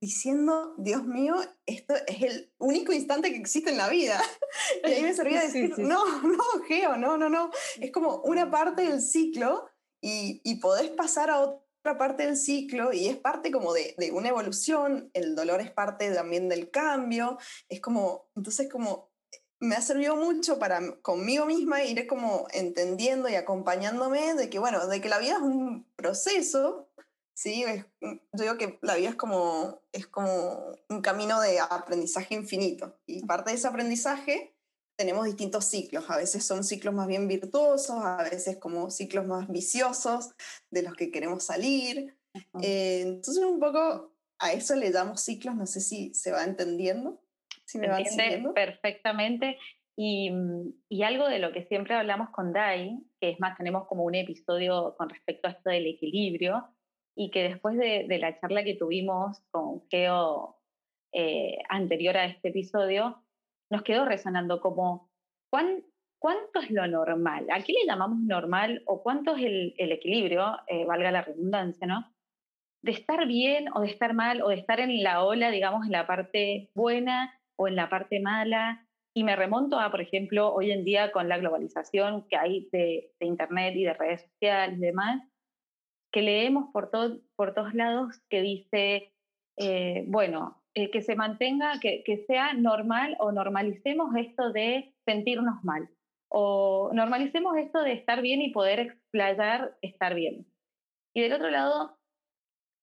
diciendo, 0.00 0.74
Dios 0.78 1.04
mío, 1.04 1.36
esto 1.66 1.94
es 2.06 2.22
el 2.22 2.52
único 2.58 2.92
instante 2.92 3.30
que 3.30 3.38
existe 3.38 3.70
en 3.70 3.78
la 3.78 3.88
vida. 3.88 4.20
Y 4.84 4.92
ahí 4.92 5.02
me 5.02 5.14
servía 5.14 5.42
decir, 5.42 5.74
no, 5.78 6.22
no, 6.22 6.44
Geo, 6.68 6.96
no, 6.96 7.16
no, 7.16 7.28
no. 7.28 7.50
Es 7.80 7.90
como 7.90 8.22
una 8.22 8.50
parte 8.50 8.82
del 8.82 9.00
ciclo 9.00 9.66
y, 10.00 10.40
y 10.44 10.56
podés 10.56 10.90
pasar 10.90 11.30
a 11.30 11.40
otra 11.40 11.98
parte 11.98 12.24
del 12.24 12.36
ciclo 12.36 12.92
y 12.92 13.08
es 13.08 13.16
parte 13.16 13.50
como 13.50 13.72
de, 13.72 13.94
de, 13.98 14.12
una 14.12 14.28
evolución, 14.28 15.10
el 15.12 15.34
dolor 15.34 15.60
es 15.60 15.70
parte 15.70 16.10
también 16.12 16.48
del 16.48 16.70
cambio, 16.70 17.38
es 17.68 17.80
como, 17.80 18.30
entonces 18.36 18.68
como 18.70 19.10
me 19.60 19.76
ha 19.76 19.80
servido 19.80 20.16
mucho 20.16 20.58
para 20.58 20.96
conmigo 21.00 21.46
misma 21.46 21.82
ir 21.82 22.06
como 22.06 22.46
entendiendo 22.52 23.28
y 23.28 23.34
acompañándome 23.34 24.34
de 24.34 24.50
que, 24.50 24.58
bueno, 24.58 24.86
de 24.86 25.00
que 25.00 25.08
la 25.08 25.18
vida 25.18 25.34
es 25.34 25.42
un 25.42 25.86
proceso, 25.96 26.83
¿sí? 27.34 27.64
Mm, 28.00 28.14
yo 28.32 28.42
digo 28.42 28.58
que 28.58 28.78
la 28.82 28.96
vida 28.96 29.10
es 29.10 29.16
como, 29.16 29.82
es 29.92 30.06
como 30.06 30.76
un 30.88 31.02
camino 31.02 31.40
de 31.40 31.58
aprendizaje 31.60 32.34
infinito 32.34 32.98
y 33.06 33.24
parte 33.26 33.50
de 33.50 33.56
ese 33.56 33.68
aprendizaje 33.68 34.54
tenemos 34.96 35.24
distintos 35.26 35.64
ciclos, 35.64 36.08
a 36.08 36.16
veces 36.16 36.46
son 36.46 36.62
ciclos 36.62 36.94
más 36.94 37.08
bien 37.08 37.26
virtuosos, 37.26 38.04
a 38.04 38.22
veces 38.22 38.58
como 38.58 38.90
ciclos 38.90 39.26
más 39.26 39.48
viciosos 39.48 40.30
de 40.70 40.82
los 40.82 40.94
que 40.94 41.10
queremos 41.10 41.44
salir. 41.44 42.16
Eh, 42.62 43.00
entonces 43.00 43.42
un 43.42 43.58
poco 43.58 44.16
a 44.38 44.52
eso 44.52 44.76
le 44.76 44.92
damos 44.92 45.20
ciclos, 45.20 45.56
no 45.56 45.66
sé 45.66 45.80
si 45.80 46.14
se 46.14 46.30
va 46.30 46.44
entendiendo. 46.44 47.20
Si 47.64 47.78
me 47.78 47.86
entiende 47.86 48.50
perfectamente. 48.54 49.58
Y, 49.96 50.30
mm, 50.30 50.74
y, 50.88 51.02
algo 51.02 51.28
de 51.28 51.38
lo 51.38 51.52
que 51.52 51.66
siempre 51.66 51.94
hablamos 51.94 52.30
con 52.30 52.52
Dai, 52.52 52.98
que 53.20 53.30
es 53.30 53.40
más, 53.40 53.56
tenemos 53.56 53.86
como 53.86 54.04
un 54.04 54.14
episodio 54.14 54.94
con 54.98 55.08
respecto 55.08 55.46
a 55.46 55.52
esto 55.52 55.70
del 55.70 55.86
equilibrio, 55.86 56.68
y 57.16 57.30
que 57.30 57.44
después 57.44 57.76
de, 57.76 58.06
la 58.18 58.38
charla 58.40 58.64
que 58.64 58.74
tuvimos 58.74 59.40
con 59.50 59.82
Geo 59.88 60.56
eh, 61.12 61.58
anterior 61.68 62.16
a 62.16 62.26
este 62.26 62.48
episodio, 62.48 63.22
nos 63.70 63.82
quedó 63.82 64.04
resonando 64.04 64.60
como, 64.60 65.10
¿cuán, 65.50 65.84
¿cuánto 66.18 66.60
es 66.60 66.70
lo 66.70 66.86
normal? 66.86 67.46
¿A 67.50 67.62
qué 67.62 67.72
le 67.72 67.86
llamamos 67.86 68.18
normal 68.18 68.82
o 68.86 69.02
cuánto 69.02 69.36
es 69.36 69.44
el, 69.44 69.74
el 69.78 69.92
equilibrio, 69.92 70.58
eh, 70.66 70.84
valga 70.84 71.12
la 71.12 71.22
redundancia, 71.22 71.86
¿no? 71.86 72.12
De 72.82 72.92
estar 72.92 73.26
bien 73.26 73.68
o 73.74 73.80
de 73.80 73.88
estar 73.88 74.12
mal 74.12 74.42
o 74.42 74.48
de 74.48 74.56
estar 74.56 74.80
en 74.80 75.02
la 75.02 75.24
ola, 75.24 75.50
digamos, 75.50 75.86
en 75.86 75.92
la 75.92 76.06
parte 76.06 76.70
buena 76.74 77.40
o 77.56 77.68
en 77.68 77.76
la 77.76 77.88
parte 77.88 78.20
mala. 78.20 78.86
Y 79.16 79.22
me 79.22 79.36
remonto 79.36 79.78
a, 79.78 79.90
por 79.90 80.00
ejemplo, 80.00 80.52
hoy 80.52 80.72
en 80.72 80.84
día 80.84 81.12
con 81.12 81.28
la 81.28 81.38
globalización 81.38 82.26
que 82.28 82.36
hay 82.36 82.68
de, 82.72 83.12
de 83.20 83.26
Internet 83.26 83.74
y 83.76 83.84
de 83.84 83.94
redes 83.94 84.22
sociales 84.22 84.76
y 84.76 84.80
demás, 84.82 85.22
que 86.14 86.22
leemos 86.22 86.70
por, 86.72 86.90
todo, 86.90 87.18
por 87.34 87.54
todos 87.54 87.74
lados 87.74 88.22
que 88.30 88.40
dice, 88.40 89.12
eh, 89.56 90.04
bueno, 90.06 90.62
eh, 90.74 90.88
que 90.92 91.02
se 91.02 91.16
mantenga, 91.16 91.80
que, 91.80 92.04
que 92.04 92.18
sea 92.18 92.54
normal 92.54 93.16
o 93.18 93.32
normalicemos 93.32 94.14
esto 94.14 94.52
de 94.52 94.94
sentirnos 95.04 95.64
mal 95.64 95.90
o 96.28 96.92
normalicemos 96.94 97.56
esto 97.56 97.82
de 97.82 97.94
estar 97.94 98.22
bien 98.22 98.42
y 98.42 98.52
poder 98.52 98.78
explayar 98.78 99.76
estar 99.82 100.14
bien. 100.14 100.46
Y 101.14 101.22
del 101.22 101.32
otro 101.32 101.50
lado, 101.50 101.98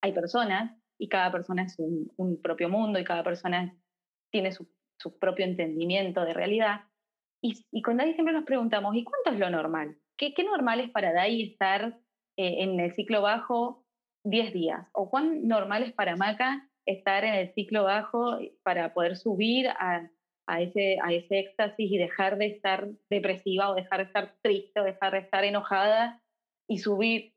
hay 0.02 0.12
personas, 0.12 0.78
y 0.98 1.08
cada 1.08 1.32
persona 1.32 1.62
es 1.62 1.78
un, 1.78 2.12
un 2.16 2.40
propio 2.42 2.68
mundo, 2.68 2.98
y 2.98 3.04
cada 3.04 3.24
persona 3.24 3.74
tiene 4.30 4.52
su, 4.52 4.68
propio 5.18 5.46
entendimiento 5.46 6.26
de 6.26 6.34
realidad. 6.34 6.82
Y, 7.42 7.64
y, 7.70 7.80
con 7.80 7.96
Dai 7.96 8.12
siempre 8.12 8.34
nos 8.34 8.44
preguntamos, 8.44 8.94
¿y 8.94 9.04
cuánto 9.04 9.30
es 9.30 9.38
lo 9.38 9.48
normal? 9.48 9.96
¿Qué, 10.18 10.34
qué 10.34 10.44
normal 10.44 10.80
es 10.80 10.90
para 10.90 11.14
Dai 11.14 11.42
estar 11.42 11.98
eh, 12.36 12.62
en 12.62 12.80
el 12.80 12.92
ciclo 12.94 13.22
bajo 13.22 13.84
10 14.24 14.52
días? 14.52 14.88
¿O 14.92 15.10
cuán 15.10 15.46
normal 15.46 15.82
es 15.82 15.92
para 15.92 16.16
Maca 16.16 16.68
estar 16.86 17.24
en 17.24 17.34
el 17.34 17.52
ciclo 17.54 17.84
bajo 17.84 18.38
para 18.62 18.92
poder 18.94 19.16
subir 19.16 19.68
a, 19.68 20.10
a, 20.46 20.60
ese, 20.60 20.98
a 21.02 21.12
ese 21.12 21.38
éxtasis 21.38 21.90
y 21.90 21.98
dejar 21.98 22.38
de 22.38 22.46
estar 22.46 22.88
depresiva 23.10 23.70
o 23.70 23.74
dejar 23.74 24.00
de 24.00 24.06
estar 24.06 24.34
triste 24.42 24.80
o 24.80 24.84
dejar 24.84 25.12
de 25.12 25.18
estar 25.18 25.44
enojada 25.44 26.20
y 26.68 26.78
subir? 26.78 27.34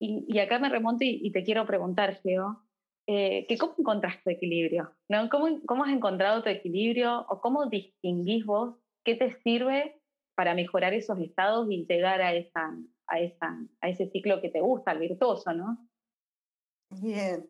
Y, 0.00 0.38
acá 0.40 0.58
me 0.58 0.68
remonto 0.68 1.04
y, 1.04 1.20
y 1.22 1.30
te 1.30 1.44
quiero 1.44 1.64
preguntar, 1.64 2.16
Geo, 2.22 2.64
eh, 3.08 3.46
que 3.48 3.58
cómo 3.58 3.74
encontraste 3.78 4.22
tu 4.22 4.30
equilibrio, 4.30 4.94
¿no? 5.08 5.28
¿Cómo, 5.28 5.60
¿Cómo 5.66 5.82
has 5.82 5.92
encontrado 5.92 6.42
tu 6.44 6.48
equilibrio 6.48 7.26
o 7.28 7.40
cómo 7.40 7.66
distinguís 7.66 8.46
vos 8.46 8.76
qué 9.04 9.16
te 9.16 9.32
sirve 9.42 10.00
para 10.36 10.54
mejorar 10.54 10.94
esos 10.94 11.18
estados 11.18 11.68
y 11.68 11.84
llegar 11.84 12.22
a, 12.22 12.32
esa, 12.32 12.72
a, 13.12 13.20
esa, 13.20 13.58
a 13.80 13.88
ese 13.88 14.10
ciclo 14.10 14.40
que 14.40 14.48
te 14.48 14.60
gusta, 14.60 14.92
el 14.92 14.98
virtuoso, 14.98 15.52
¿no? 15.52 15.86
Bien, 16.90 17.48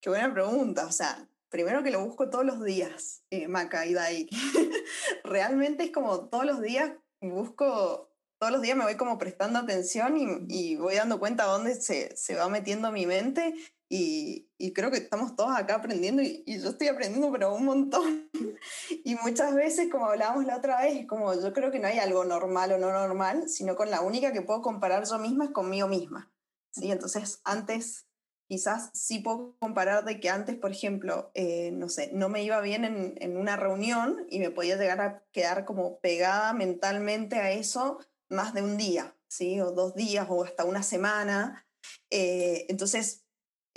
qué 0.00 0.08
buena 0.08 0.32
pregunta. 0.32 0.86
O 0.86 0.92
sea, 0.92 1.28
primero 1.48 1.82
que 1.82 1.90
lo 1.90 2.04
busco 2.04 2.30
todos 2.30 2.46
los 2.46 2.62
días, 2.62 3.24
eh, 3.30 3.48
Maca 3.48 3.86
y 3.86 3.94
Dai. 3.94 4.28
Realmente 5.24 5.84
es 5.84 5.90
como 5.90 6.28
todos 6.28 6.46
los 6.46 6.62
días 6.62 6.92
busco, 7.20 8.12
todos 8.38 8.52
los 8.52 8.62
días 8.62 8.76
me 8.76 8.84
voy 8.84 8.96
como 8.96 9.18
prestando 9.18 9.58
atención 9.58 10.16
y, 10.16 10.46
y 10.48 10.76
voy 10.76 10.94
dando 10.94 11.18
cuenta 11.18 11.44
dónde 11.44 11.74
se, 11.74 12.16
se 12.16 12.36
va 12.36 12.48
metiendo 12.48 12.92
mi 12.92 13.06
mente 13.06 13.54
y, 13.88 14.50
y, 14.58 14.74
creo 14.74 14.90
que 14.90 14.98
estamos 14.98 15.34
todos 15.34 15.56
acá 15.56 15.76
aprendiendo 15.76 16.20
y, 16.20 16.42
y, 16.46 16.60
yo 16.60 16.70
estoy 16.70 16.88
aprendiendo 16.88 17.32
pero 17.32 17.54
un 17.54 17.64
montón. 17.64 18.30
y 19.04 19.14
muchas 19.16 19.54
veces, 19.54 19.88
como 19.90 20.06
hablábamos 20.06 20.44
la 20.44 20.58
otra 20.58 20.82
vez, 20.82 21.06
como 21.06 21.32
yo 21.34 21.52
creo 21.54 21.70
que 21.70 21.78
no 21.78 21.88
hay 21.88 21.98
algo 21.98 22.24
normal 22.24 22.72
o 22.72 22.78
no 22.78 22.92
normal, 22.92 23.48
sino 23.48 23.76
con 23.76 23.90
la 23.90 24.02
única 24.02 24.32
que 24.32 24.42
puedo 24.42 24.60
comparar 24.60 25.04
yo 25.08 25.18
misma 25.18 25.46
es 25.46 25.50
conmigo 25.52 25.88
misma. 25.88 26.30
¿sí? 26.70 26.92
Entonces, 26.92 27.40
antes, 27.44 28.06
quizás 28.46 28.90
sí 28.92 29.20
puedo 29.20 29.56
comparar 29.58 30.04
de 30.04 30.20
que 30.20 30.28
antes, 30.28 30.56
por 30.56 30.70
ejemplo, 30.70 31.30
eh, 31.34 31.70
no 31.72 31.88
sé, 31.88 32.10
no 32.12 32.28
me 32.28 32.42
iba 32.42 32.60
bien 32.60 32.84
en, 32.84 33.14
en 33.20 33.36
una 33.38 33.56
reunión 33.56 34.26
y 34.28 34.38
me 34.38 34.50
podía 34.50 34.76
llegar 34.76 35.00
a 35.00 35.22
quedar 35.32 35.64
como 35.64 35.98
pegada 36.00 36.52
mentalmente 36.52 37.36
a 37.36 37.52
eso 37.52 38.00
más 38.28 38.52
de 38.52 38.62
un 38.62 38.76
día, 38.76 39.16
¿sí? 39.28 39.60
O 39.60 39.72
dos 39.72 39.94
días 39.94 40.26
o 40.28 40.44
hasta 40.44 40.64
una 40.64 40.82
semana. 40.82 41.66
Eh, 42.10 42.66
entonces, 42.68 43.24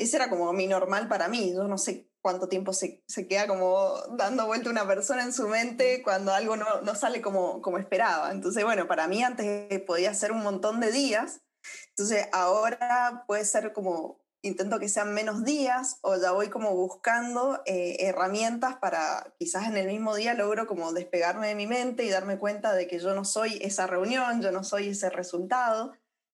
ese 0.02 0.18
era 0.18 0.30
como 0.30 0.52
mi 0.54 0.68
normal 0.68 1.08
para 1.08 1.28
mí. 1.28 1.54
Yo 1.54 1.64
no 1.68 1.78
sé 1.78 2.10
cuánto 2.22 2.48
tiempo 2.48 2.74
se, 2.74 3.04
se 3.08 3.28
queda 3.28 3.48
como 3.48 3.94
dando 4.18 4.46
vuelta 4.46 4.70
una 4.70 4.88
persona 4.88 5.24
en 5.24 5.34
su 5.34 5.48
mente 5.48 6.02
cuando 6.04 6.34
algo 6.34 6.56
no, 6.56 6.82
no 6.82 6.96
sale 6.96 7.22
como, 7.22 7.62
como 7.62 7.78
esperaba. 7.78 8.32
Entonces, 8.32 8.64
bueno, 8.64 8.88
para 8.88 9.08
mí 9.08 9.24
antes 9.24 9.82
podía 9.82 10.14
ser 10.14 10.32
un 10.32 10.44
montón 10.44 10.80
de 10.80 10.92
días. 10.92 11.42
Entonces, 11.90 12.28
ahora 12.32 13.24
puede 13.28 13.46
ser 13.46 13.74
como, 13.74 14.22
intento 14.42 14.80
que 14.80 14.90
sean 14.90 15.14
menos 15.14 15.44
días 15.44 15.98
o 16.02 16.16
ya 16.16 16.32
voy 16.32 16.50
como 16.50 16.76
buscando 16.76 17.62
eh, 17.66 17.98
herramientas 18.00 18.78
para 18.78 19.34
quizás 19.38 19.68
en 19.68 19.78
el 19.78 19.88
mismo 19.88 20.16
día 20.16 20.34
logro 20.34 20.66
como 20.66 20.94
despegarme 20.94 21.48
de 21.48 21.56
mi 21.56 21.68
mente 21.68 22.04
y 22.04 22.10
darme 22.10 22.40
cuenta 22.40 22.74
de 22.74 22.88
que 22.88 23.00
yo 23.00 23.14
no 23.14 23.24
soy 23.24 23.60
esa 23.62 23.88
reunión, 23.88 24.42
yo 24.42 24.52
no 24.52 24.64
soy 24.64 24.90
ese 24.90 25.10
resultado, 25.10 25.94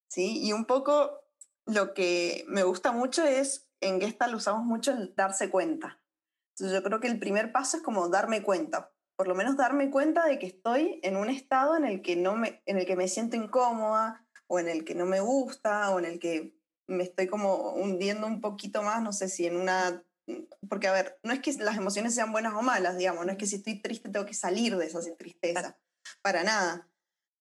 ¿sí? 0.09 0.39
Y 0.41 0.53
un 0.53 0.65
poco 0.65 1.26
lo 1.67 1.93
que 1.93 2.45
me 2.47 2.63
gusta 2.63 2.91
mucho 2.91 3.23
es, 3.23 3.67
en 3.81 4.01
Gestalt 4.01 4.33
usamos 4.33 4.65
mucho 4.65 4.91
el 4.91 5.13
darse 5.15 5.49
cuenta. 5.49 6.01
Entonces 6.55 6.75
yo 6.75 6.83
creo 6.83 6.99
que 6.99 7.07
el 7.07 7.19
primer 7.19 7.51
paso 7.51 7.77
es 7.77 7.83
como 7.83 8.09
darme 8.09 8.41
cuenta, 8.41 8.91
por 9.15 9.27
lo 9.27 9.35
menos 9.35 9.57
darme 9.57 9.91
cuenta 9.91 10.25
de 10.25 10.39
que 10.39 10.47
estoy 10.47 10.99
en 11.03 11.17
un 11.17 11.29
estado 11.29 11.75
en 11.75 11.85
el 11.85 12.01
que, 12.01 12.15
no 12.15 12.35
me, 12.35 12.61
en 12.65 12.77
el 12.77 12.85
que 12.85 12.95
me 12.95 13.07
siento 13.07 13.35
incómoda 13.35 14.25
o 14.47 14.59
en 14.59 14.69
el 14.69 14.85
que 14.85 14.95
no 14.95 15.05
me 15.05 15.19
gusta 15.19 15.91
o 15.91 15.99
en 15.99 16.05
el 16.05 16.19
que 16.19 16.57
me 16.87 17.03
estoy 17.03 17.27
como 17.27 17.73
hundiendo 17.73 18.27
un 18.27 18.41
poquito 18.41 18.81
más, 18.81 19.01
no 19.03 19.11
sé 19.11 19.27
si 19.27 19.45
en 19.45 19.57
una... 19.57 20.03
Porque 20.69 20.87
a 20.87 20.93
ver, 20.93 21.19
no 21.23 21.33
es 21.33 21.39
que 21.41 21.53
las 21.53 21.77
emociones 21.77 22.15
sean 22.15 22.31
buenas 22.31 22.53
o 22.53 22.61
malas, 22.61 22.97
digamos, 22.97 23.25
no 23.25 23.31
es 23.31 23.37
que 23.37 23.45
si 23.45 23.57
estoy 23.57 23.81
triste 23.81 24.09
tengo 24.09 24.25
que 24.25 24.33
salir 24.33 24.75
de 24.77 24.85
esa 24.85 24.99
tristeza, 25.15 25.77
para 26.21 26.43
nada, 26.43 26.89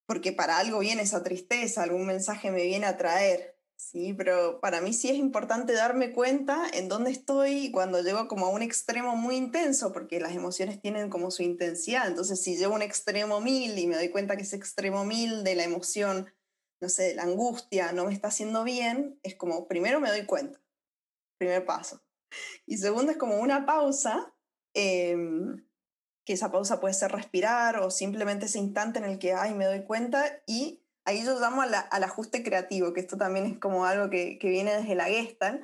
porque 0.07 0.33
para 0.33 0.59
algo 0.59 0.79
viene 0.79 1.03
esa 1.03 1.23
tristeza, 1.23 1.83
algún 1.83 2.07
mensaje 2.07 2.51
me 2.51 2.63
viene 2.63 2.87
a 2.87 2.97
traer, 2.97 3.56
Sí, 3.79 4.15
pero 4.15 4.59
para 4.61 4.81
mí 4.81 4.95
sí 4.95 5.11
es 5.11 5.17
importante 5.17 5.75
darme 5.75 6.13
cuenta 6.13 6.67
en 6.73 6.89
dónde 6.89 7.11
estoy 7.11 7.71
cuando 7.71 8.01
llego 8.03 8.27
como 8.27 8.47
a 8.47 8.51
un 8.51 8.63
extremo 8.63 9.17
muy 9.17 9.37
intenso, 9.37 9.93
porque 9.93 10.19
las 10.19 10.35
emociones 10.35 10.81
tienen 10.81 11.11
como 11.11 11.31
su 11.31 11.43
intensidad. 11.43 12.09
Entonces, 12.09 12.41
si 12.41 12.57
llego 12.57 12.73
a 12.73 12.77
un 12.77 12.83
extremo 12.83 13.41
mil 13.43 13.79
y 13.79 13.87
me 13.87 13.97
doy 13.97 14.09
cuenta 14.09 14.37
que 14.37 14.43
ese 14.43 14.57
extremo 14.57 15.05
mil 15.05 15.45
de 15.45 15.55
la 15.57 15.65
emoción, 15.65 16.33
no 16.81 16.89
sé, 16.89 17.03
de 17.05 17.15
la 17.17 17.25
angustia, 17.25 17.93
no 17.93 18.07
me 18.07 18.15
está 18.15 18.29
haciendo 18.29 18.65
bien, 18.65 19.21
es 19.23 19.35
como, 19.37 19.69
primero 19.69 20.01
me 20.01 20.09
doy 20.11 20.25
cuenta, 20.25 20.59
primer 21.39 21.67
paso. 21.67 22.03
Y 22.65 22.79
segundo 22.79 23.13
es 23.13 23.19
como 23.19 23.39
una 23.41 23.67
pausa, 23.67 24.35
eh, 24.75 25.17
que 26.25 26.33
esa 26.33 26.51
pausa 26.51 26.81
puede 26.81 26.95
ser 26.95 27.13
respirar 27.13 27.79
o 27.79 27.91
simplemente 27.91 28.47
ese 28.47 28.59
instante 28.59 28.99
en 28.99 29.05
el 29.05 29.19
que, 29.19 29.35
ay, 29.35 29.55
me 29.55 29.67
doy 29.67 29.85
cuenta 29.85 30.43
y 30.47 30.83
ahí 31.07 31.25
yo 31.25 31.39
llamo 31.41 31.63
al 31.63 32.05
ajuste 32.05 32.43
creativo, 32.43 32.93
que 32.93 33.01
esto 33.01 33.17
también 33.17 33.47
es 33.47 33.59
como 33.59 33.87
algo 33.87 34.11
que, 34.11 34.39
que, 34.39 34.51
viene 34.51 34.77
desde 34.77 34.95
la 34.95 35.07
Gestalt, 35.07 35.63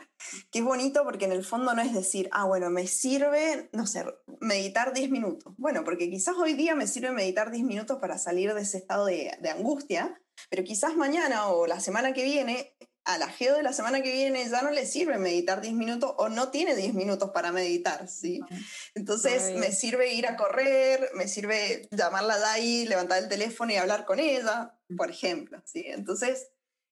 que 0.50 0.60
es 0.60 0.64
bonito 0.64 1.04
porque 1.04 1.26
en 1.26 1.32
el 1.32 1.44
fondo 1.44 1.74
no 1.74 1.82
es 1.82 1.92
decir, 1.92 2.28
ah, 2.32 2.44
bueno, 2.44 2.70
me 2.70 2.86
sirve, 2.86 3.68
no 3.72 3.86
sé, 3.86 4.04
meditar 4.40 4.94
10 4.94 5.10
minutos. 5.10 5.52
Bueno, 5.58 5.84
porque 5.84 6.08
quizás 6.08 6.36
hoy 6.36 6.54
día 6.54 6.74
me 6.74 6.86
sirve 6.86 7.10
meditar 7.10 7.50
10 7.50 7.64
minutos 7.64 7.98
para 8.00 8.18
salir 8.18 8.54
de 8.54 8.62
ese 8.62 8.78
estado 8.78 9.06
de 9.06 9.50
angustia, 9.50 10.18
pero 10.48 10.64
quizás 10.64 10.96
mañana 10.96 11.48
o 11.48 11.66
la 11.66 11.80
semana 11.80 12.12
que 12.12 12.24
viene 12.24 12.74
a 13.04 13.18
la 13.18 13.28
geo 13.28 13.56
de 13.56 13.62
la 13.62 13.72
semana 13.72 14.02
que 14.02 14.12
viene 14.12 14.48
ya 14.48 14.62
no 14.62 14.70
le 14.70 14.86
sirve 14.86 15.18
meditar 15.18 15.60
10 15.60 15.74
minutos 15.74 16.14
o 16.18 16.28
no 16.28 16.50
tiene 16.50 16.76
10 16.76 16.94
minutos 16.94 17.30
para 17.30 17.52
meditar, 17.52 18.08
¿sí? 18.08 18.40
Entonces 18.94 19.56
me 19.56 19.72
sirve 19.72 20.14
ir 20.14 20.26
a 20.26 20.36
correr, 20.36 21.10
me 21.14 21.28
sirve 21.28 21.88
llamarla 21.90 22.38
de 22.38 22.44
ahí, 22.44 22.86
levantar 22.86 23.22
el 23.22 23.28
teléfono 23.28 23.72
y 23.72 23.76
hablar 23.76 24.04
con 24.04 24.20
ella, 24.20 24.78
por 24.96 25.10
ejemplo, 25.10 25.60
¿sí? 25.64 25.84
Entonces 25.86 26.50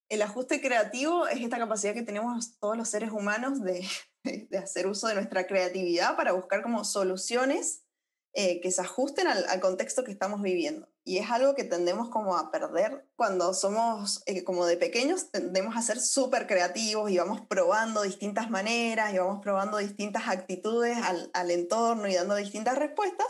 el 0.08 0.22
ajuste 0.22 0.60
creativo 0.60 1.28
es 1.28 1.40
esta 1.40 1.58
capacidad 1.58 1.94
que 1.94 2.02
tenemos 2.02 2.58
todos 2.58 2.76
los 2.76 2.88
seres 2.88 3.12
humanos 3.12 3.62
de, 3.62 3.86
de 4.50 4.58
hacer 4.58 4.86
uso 4.86 5.06
de 5.06 5.14
nuestra 5.14 5.46
creatividad 5.46 6.16
para 6.16 6.32
buscar 6.32 6.62
como 6.62 6.84
soluciones 6.84 7.84
eh, 8.32 8.60
que 8.60 8.70
se 8.70 8.80
ajusten 8.80 9.26
al, 9.26 9.60
contexto 9.60 10.04
que 10.04 10.12
estamos 10.12 10.40
viviendo. 10.40 10.88
Y 11.02 11.18
es 11.18 11.30
algo 11.30 11.54
que 11.54 11.64
tendemos 11.64 12.10
como 12.10 12.36
a 12.36 12.50
perder 12.50 13.08
cuando 13.16 13.54
somos, 13.54 14.22
eh, 14.26 14.44
como 14.44 14.66
de 14.66 14.76
pequeños, 14.76 15.30
tendemos 15.30 15.76
a 15.76 15.82
ser 15.82 15.98
súper 15.98 16.46
creativos 16.46 17.10
y 17.10 17.16
vamos 17.16 17.40
probando 17.48 18.02
distintas 18.02 18.50
maneras 18.50 19.14
y 19.14 19.18
vamos 19.18 19.40
probando 19.42 19.78
distintas 19.78 20.28
actitudes 20.28 20.98
al, 20.98 21.30
al, 21.32 21.50
entorno 21.50 22.06
y 22.06 22.14
dando 22.14 22.34
distintas 22.34 22.78
respuestas. 22.78 23.26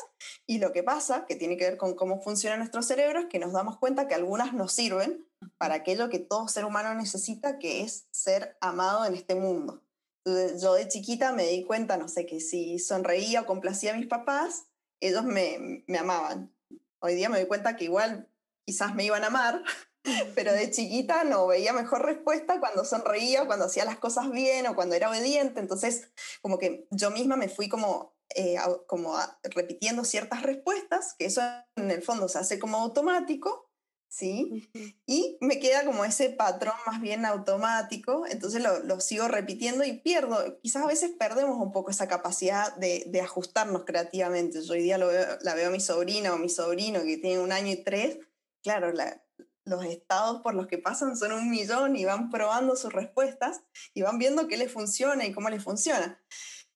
Y 0.46 0.58
lo 0.58 0.72
que 0.72 0.82
pasa, 0.82 1.26
que 1.26 1.36
tiene 1.36 1.56
que 1.56 1.64
ver 1.64 1.76
con 1.76 1.94
cómo 1.94 2.20
funciona 2.20 2.56
nuestro 2.56 2.82
cerebro, 2.82 3.20
es 3.20 3.26
que 3.26 3.38
nos 3.38 3.52
damos 3.52 3.78
cuenta 3.78 4.08
que 4.08 4.14
algunas 4.14 4.52
nos 4.52 4.72
sirven 4.72 5.26
para 5.56 5.74
aquello 5.74 6.10
que 6.10 6.18
todo 6.18 6.48
ser 6.48 6.64
humano 6.64 6.92
necesita, 6.94 7.58
que 7.58 7.82
es 7.82 8.08
ser 8.10 8.56
amado 8.60 9.04
en 9.04 9.14
este 9.14 9.36
mundo. 9.36 9.82
yo 10.24 10.74
de 10.74 10.88
chiquita 10.88 11.32
me 11.32 11.46
di 11.46 11.64
cuenta, 11.64 11.96
no 11.96 12.08
sé, 12.08 12.26
que 12.26 12.40
si 12.40 12.78
sonreía 12.78 13.42
o 13.42 13.46
complacía 13.46 13.92
a 13.92 13.96
mis 13.96 14.06
papás, 14.06 14.66
ellos 15.00 15.24
me, 15.24 15.84
me 15.86 15.98
amaban. 15.98 16.52
Hoy 17.00 17.14
día 17.14 17.28
me 17.28 17.38
doy 17.38 17.48
cuenta 17.48 17.76
que 17.76 17.84
igual 17.84 18.28
quizás 18.66 18.94
me 18.94 19.04
iban 19.04 19.24
a 19.24 19.28
amar, 19.28 19.62
pero 20.34 20.52
de 20.52 20.70
chiquita 20.70 21.24
no 21.24 21.46
veía 21.46 21.72
mejor 21.72 22.04
respuesta 22.04 22.60
cuando 22.60 22.84
sonreía, 22.84 23.46
cuando 23.46 23.66
hacía 23.66 23.84
las 23.84 23.98
cosas 23.98 24.30
bien 24.30 24.66
o 24.66 24.74
cuando 24.74 24.94
era 24.94 25.08
obediente. 25.08 25.60
Entonces, 25.60 26.10
como 26.42 26.58
que 26.58 26.86
yo 26.90 27.10
misma 27.10 27.36
me 27.36 27.48
fui 27.48 27.68
como, 27.68 28.14
eh, 28.34 28.56
como 28.86 29.16
repitiendo 29.42 30.04
ciertas 30.04 30.42
respuestas, 30.42 31.14
que 31.18 31.26
eso 31.26 31.40
en 31.76 31.90
el 31.90 32.02
fondo 32.02 32.28
se 32.28 32.38
hace 32.38 32.58
como 32.58 32.78
automático, 32.78 33.69
¿sí? 34.10 34.68
Y 35.06 35.38
me 35.40 35.58
queda 35.60 35.84
como 35.84 36.04
ese 36.04 36.30
patrón 36.30 36.74
más 36.86 37.00
bien 37.00 37.24
automático, 37.24 38.26
entonces 38.26 38.60
lo, 38.62 38.80
lo, 38.80 39.00
sigo 39.00 39.28
repitiendo 39.28 39.84
y 39.84 39.94
pierdo, 40.00 40.58
quizás 40.60 40.82
a 40.82 40.88
veces 40.88 41.12
perdemos 41.18 41.56
un 41.58 41.72
poco 41.72 41.90
esa 41.90 42.08
capacidad 42.08 42.76
de, 42.76 43.04
de 43.06 43.20
ajustarnos 43.20 43.84
creativamente. 43.84 44.62
Yo 44.62 44.74
hoy 44.74 44.82
día 44.82 44.98
lo 44.98 45.06
veo, 45.06 45.38
la 45.42 45.54
veo 45.54 45.68
a 45.68 45.72
mi 45.72 45.80
sobrina 45.80 46.34
o 46.34 46.38
mi 46.38 46.48
sobrino 46.48 47.02
que 47.02 47.16
tiene 47.16 47.40
un 47.40 47.52
año 47.52 47.70
y 47.72 47.82
tres, 47.82 48.18
claro, 48.62 48.92
la, 48.92 49.22
los 49.64 49.84
estados 49.84 50.42
por 50.42 50.54
los 50.54 50.66
que 50.66 50.78
pasan 50.78 51.16
son 51.16 51.32
un 51.32 51.48
millón 51.48 51.96
y 51.96 52.04
van 52.04 52.30
probando 52.30 52.74
sus 52.76 52.92
respuestas 52.92 53.62
y 53.94 54.02
van 54.02 54.18
viendo 54.18 54.48
qué 54.48 54.56
les 54.56 54.72
funciona 54.72 55.24
y 55.24 55.32
cómo 55.32 55.48
les 55.48 55.62
funciona. 55.62 56.20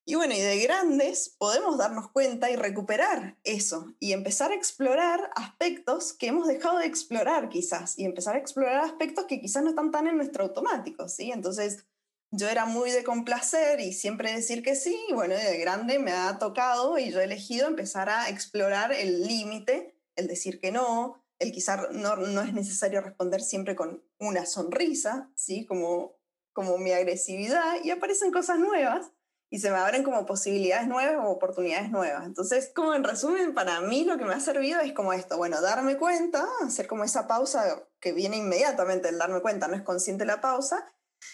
Y 0.07 0.13
bueno, 0.13 0.35
y 0.35 0.39
de 0.39 0.59
grandes 0.59 1.29
podemos 1.29 1.79
darnos 1.79 2.11
cuenta 2.11 2.51
y 2.51 2.55
recuperar 2.55 3.39
eso 3.43 3.95
y 3.99 4.13
empezar 4.13 4.51
a 4.51 4.55
explorar 4.55 5.31
aspectos 5.35 6.13
que 6.13 6.27
hemos 6.27 6.47
dejado 6.47 6.77
de 6.77 6.85
explorar 6.85 7.49
quizás 7.49 7.97
y 7.97 8.05
empezar 8.05 8.35
a 8.35 8.39
explorar 8.39 8.81
aspectos 8.81 9.25
que 9.25 9.41
quizás 9.41 9.63
no 9.63 9.69
están 9.69 9.89
tan 9.89 10.07
en 10.07 10.17
nuestro 10.17 10.43
automático, 10.43 11.09
¿sí? 11.09 11.31
Entonces, 11.31 11.85
yo 12.29 12.47
era 12.47 12.67
muy 12.67 12.91
de 12.91 13.03
complacer 13.03 13.79
y 13.79 13.93
siempre 13.93 14.31
decir 14.31 14.61
que 14.61 14.75
sí, 14.75 14.95
y 15.09 15.13
bueno, 15.13 15.33
de 15.33 15.57
grande 15.57 15.97
me 15.97 16.11
ha 16.11 16.37
tocado 16.37 16.99
y 16.99 17.09
yo 17.09 17.19
he 17.19 17.23
elegido 17.23 17.67
empezar 17.67 18.07
a 18.09 18.29
explorar 18.29 18.91
el 18.93 19.25
límite, 19.25 19.97
el 20.15 20.27
decir 20.27 20.59
que 20.59 20.71
no, 20.71 21.23
el 21.39 21.51
quizás 21.51 21.89
no, 21.91 22.15
no 22.15 22.41
es 22.41 22.53
necesario 22.53 23.01
responder 23.01 23.41
siempre 23.41 23.75
con 23.75 24.03
una 24.19 24.45
sonrisa, 24.45 25.31
¿sí? 25.33 25.65
Como, 25.65 26.15
como 26.53 26.77
mi 26.77 26.91
agresividad 26.91 27.83
y 27.83 27.89
aparecen 27.89 28.31
cosas 28.31 28.59
nuevas 28.59 29.14
y 29.49 29.59
se 29.59 29.71
me 29.71 29.77
abren 29.77 30.03
como 30.03 30.25
posibilidades 30.25 30.87
nuevas 30.87 31.23
o 31.25 31.29
oportunidades 31.29 31.89
nuevas. 31.91 32.25
Entonces, 32.25 32.71
como 32.73 32.93
en 32.93 33.03
resumen, 33.03 33.53
para 33.53 33.81
mí 33.81 34.03
lo 34.03 34.17
que 34.17 34.25
me 34.25 34.33
ha 34.33 34.39
servido 34.39 34.79
es 34.81 34.93
como 34.93 35.13
esto, 35.13 35.37
bueno, 35.37 35.61
darme 35.61 35.97
cuenta, 35.97 36.45
hacer 36.65 36.87
como 36.87 37.03
esa 37.03 37.27
pausa 37.27 37.87
que 37.99 38.11
viene 38.11 38.37
inmediatamente 38.37 39.09
el 39.09 39.17
darme 39.17 39.41
cuenta, 39.41 39.67
no 39.67 39.75
es 39.75 39.83
consciente 39.83 40.25
la 40.25 40.41
pausa, 40.41 40.91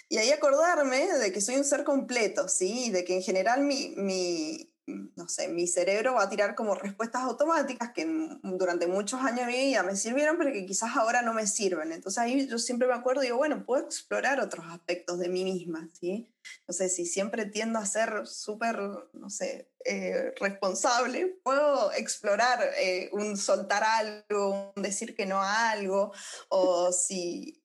y 0.10 0.18
ahí 0.18 0.32
acordarme 0.32 1.08
de 1.14 1.32
que 1.32 1.42
soy 1.42 1.56
un 1.56 1.64
ser 1.64 1.84
completo, 1.84 2.48
¿sí? 2.48 2.92
De 2.92 3.04
que 3.04 3.16
en 3.16 3.22
general 3.22 3.62
mi, 3.64 3.94
mi, 3.98 4.71
no 4.88 5.28
sé, 5.28 5.48
mi 5.48 5.68
cerebro 5.68 6.16
va 6.16 6.24
a 6.24 6.30
tirar 6.30 6.56
como 6.56 6.76
respuestas 6.76 7.24
automáticas 7.24 7.92
que 7.94 8.06
durante 8.44 8.88
muchos 8.88 9.22
años 9.22 9.46
de 9.46 9.54
mi 9.54 9.60
vida 9.68 9.84
me 9.84 9.96
sirvieron, 9.96 10.38
pero 10.38 10.52
que 10.52 10.66
quizás 10.66 10.96
ahora 10.96 11.22
no 11.22 11.34
me 11.34 11.48
sirven. 11.48 11.92
Entonces 11.92 12.18
ahí 12.18 12.48
yo 12.48 12.58
siempre 12.58 12.88
me 12.88 12.94
acuerdo 12.94 13.22
y 13.22 13.28
digo, 13.28 13.38
bueno, 13.38 13.66
puedo 13.66 13.86
explorar 13.86 14.40
otros 14.40 14.66
aspectos 14.70 15.20
de 15.20 15.30
mí 15.30 15.44
misma, 15.44 15.90
¿sí? 16.00 16.34
No 16.68 16.74
sé, 16.74 16.90
si 16.90 17.06
siempre 17.06 17.46
tiendo 17.46 17.80
a 17.80 17.86
ser 17.86 18.26
súper, 18.26 18.78
no 19.14 19.30
sé, 19.30 19.72
eh, 19.86 20.34
responsable, 20.40 21.40
puedo 21.44 21.92
explorar 21.94 22.60
eh, 22.78 23.10
un 23.14 23.38
soltar 23.38 23.84
algo, 23.84 24.74
un 24.76 24.84
decir 24.84 25.16
que 25.16 25.26
no 25.26 25.42
a 25.42 25.72
algo, 25.72 26.12
o 26.50 26.92
si 26.92 27.64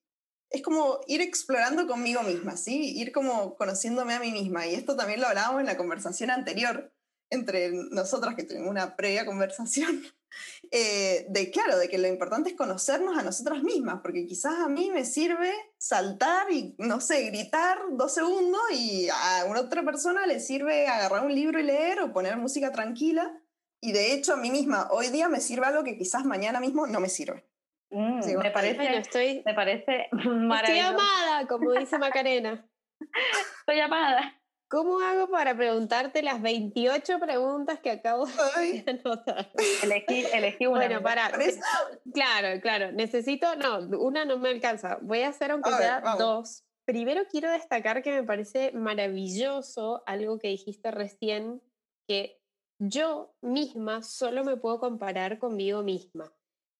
es 0.49 0.61
como 0.61 1.01
ir 1.07 1.21
explorando 1.21 1.87
conmigo 1.87 2.21
misma, 2.23 2.55
¿sí? 2.55 2.97
Ir 2.97 3.11
como 3.11 3.55
conociéndome 3.57 4.13
a 4.13 4.19
mí 4.19 4.31
misma. 4.31 4.65
Y 4.67 4.75
esto 4.75 4.95
también 4.95 5.19
lo 5.19 5.27
hablábamos 5.27 5.59
en 5.59 5.65
la 5.65 5.77
conversación 5.77 6.29
anterior 6.29 6.93
entre 7.29 7.71
nosotras 7.91 8.35
que 8.35 8.43
tuvimos 8.43 8.69
una 8.69 8.95
previa 8.95 9.25
conversación, 9.25 10.03
eh, 10.71 11.25
de 11.29 11.51
claro, 11.51 11.77
de 11.77 11.89
que 11.89 11.97
lo 11.97 12.07
importante 12.07 12.49
es 12.49 12.55
conocernos 12.55 13.17
a 13.17 13.23
nosotras 13.23 13.63
mismas, 13.63 13.99
porque 14.01 14.25
quizás 14.25 14.59
a 14.59 14.69
mí 14.69 14.91
me 14.91 15.05
sirve 15.05 15.53
saltar 15.77 16.51
y, 16.51 16.75
no 16.77 16.99
sé, 16.99 17.23
gritar 17.29 17.77
dos 17.91 18.13
segundos 18.13 18.61
y 18.71 19.07
a 19.09 19.45
una 19.45 19.61
otra 19.61 19.83
persona 19.83 20.25
le 20.25 20.39
sirve 20.39 20.87
agarrar 20.87 21.25
un 21.25 21.33
libro 21.33 21.59
y 21.59 21.63
leer 21.63 22.01
o 22.01 22.13
poner 22.13 22.37
música 22.37 22.71
tranquila. 22.71 23.41
Y 23.79 23.91
de 23.91 24.13
hecho 24.13 24.33
a 24.33 24.37
mí 24.37 24.49
misma 24.49 24.87
hoy 24.89 25.09
día 25.09 25.29
me 25.29 25.39
sirve 25.39 25.67
algo 25.67 25.83
que 25.83 25.97
quizás 25.97 26.25
mañana 26.25 26.59
mismo 26.59 26.87
no 26.87 26.99
me 26.99 27.09
sirve. 27.09 27.45
Mm, 27.89 28.19
me, 28.39 28.51
parece, 28.51 28.97
estoy, 28.97 29.43
me 29.45 29.53
parece 29.53 30.09
Estoy 30.11 30.79
amada, 30.79 31.47
como 31.47 31.71
dice 31.71 31.97
Macarena. 31.97 32.67
estoy 33.59 33.79
amada. 33.79 34.41
¿Cómo 34.69 34.99
hago 34.99 35.29
para 35.29 35.55
preguntarte 35.55 36.21
las 36.21 36.41
28 36.41 37.19
preguntas 37.19 37.79
que 37.79 37.89
acabo 37.89 38.25
de 38.25 38.83
anotar? 38.87 39.49
Elegí, 39.81 40.25
elegí 40.33 40.65
una. 40.65 40.79
Bueno, 40.79 41.01
para. 41.01 41.31
Claro, 42.13 42.59
claro. 42.61 42.91
Necesito. 42.91 43.55
No, 43.55 43.79
una 43.99 44.25
no 44.25 44.37
me 44.37 44.49
alcanza. 44.49 44.99
Voy 45.01 45.21
a 45.21 45.29
hacer 45.29 45.51
aunque 45.51 45.71
sea 45.71 46.01
dos. 46.17 46.65
Primero 46.85 47.23
quiero 47.29 47.51
destacar 47.51 48.01
que 48.01 48.11
me 48.11 48.23
parece 48.23 48.71
maravilloso 48.73 50.03
algo 50.05 50.37
que 50.39 50.49
dijiste 50.49 50.91
recién, 50.91 51.61
que 52.07 52.41
yo 52.79 53.35
misma 53.41 54.03
solo 54.03 54.43
me 54.43 54.57
puedo 54.57 54.79
comparar 54.79 55.39
conmigo 55.39 55.81
misma. 55.83 56.33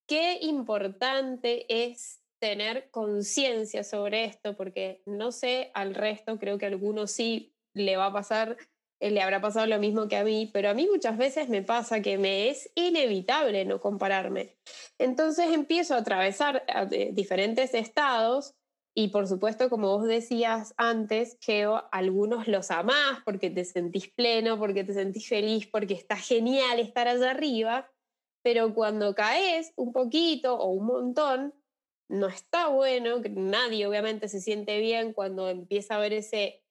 Qué 0.07 0.39
importante 0.41 1.65
es 1.67 2.21
tener 2.39 2.89
conciencia 2.91 3.83
sobre 3.83 4.25
esto, 4.25 4.55
porque 4.55 5.01
no 5.05 5.31
sé 5.31 5.71
al 5.73 5.95
resto, 5.95 6.37
creo 6.39 6.57
que 6.57 6.67
algunos 6.67 7.11
sí 7.11 7.56
le 7.77 7.97
va 7.97 8.07
a 8.07 8.13
pasar, 8.13 8.57
eh, 8.99 9.11
le 9.11 9.21
habrá 9.21 9.41
pasado 9.41 9.67
lo 9.67 9.79
mismo 9.79 10.07
que 10.07 10.17
a 10.17 10.23
mí, 10.23 10.49
pero 10.53 10.69
a 10.69 10.73
mí 10.73 10.87
muchas 10.91 11.17
veces 11.17 11.49
me 11.49 11.61
pasa 11.61 12.01
que 12.01 12.17
me 12.17 12.49
es 12.49 12.71
inevitable 12.75 13.65
no 13.65 13.79
compararme. 13.79 14.57
Entonces 14.97 15.51
empiezo 15.51 15.95
a 15.95 15.99
atravesar 15.99 16.63
diferentes 17.13 17.73
estados 17.73 18.55
y 18.99 19.09
por 19.09 19.27
supuesto, 19.27 19.69
como 19.69 19.95
vos 19.95 20.07
decías 20.07 20.73
antes, 20.75 21.37
Geo, 21.39 21.83
algunos 21.91 22.47
los 22.47 22.71
amás 22.71 23.19
porque 23.23 23.51
te 23.51 23.63
sentís 23.63 24.07
pleno, 24.09 24.57
porque 24.57 24.83
te 24.83 24.95
sentís 24.95 25.29
feliz, 25.29 25.67
porque 25.67 25.93
está 25.93 26.15
genial 26.15 26.79
estar 26.79 27.07
allá 27.07 27.29
arriba, 27.29 27.91
pero 28.41 28.73
cuando 28.73 29.13
caes 29.13 29.71
un 29.75 29.93
poquito 29.93 30.55
o 30.57 30.71
un 30.71 30.87
montón, 30.87 31.53
no 32.09 32.25
está 32.25 32.69
bueno, 32.69 33.21
nadie 33.35 33.85
obviamente 33.85 34.29
se 34.29 34.41
siente 34.41 34.79
bien 34.79 35.13
cuando 35.13 35.47
empieza 35.47 35.97
a 35.97 35.99
ver 35.99 36.13
ese 36.13 36.63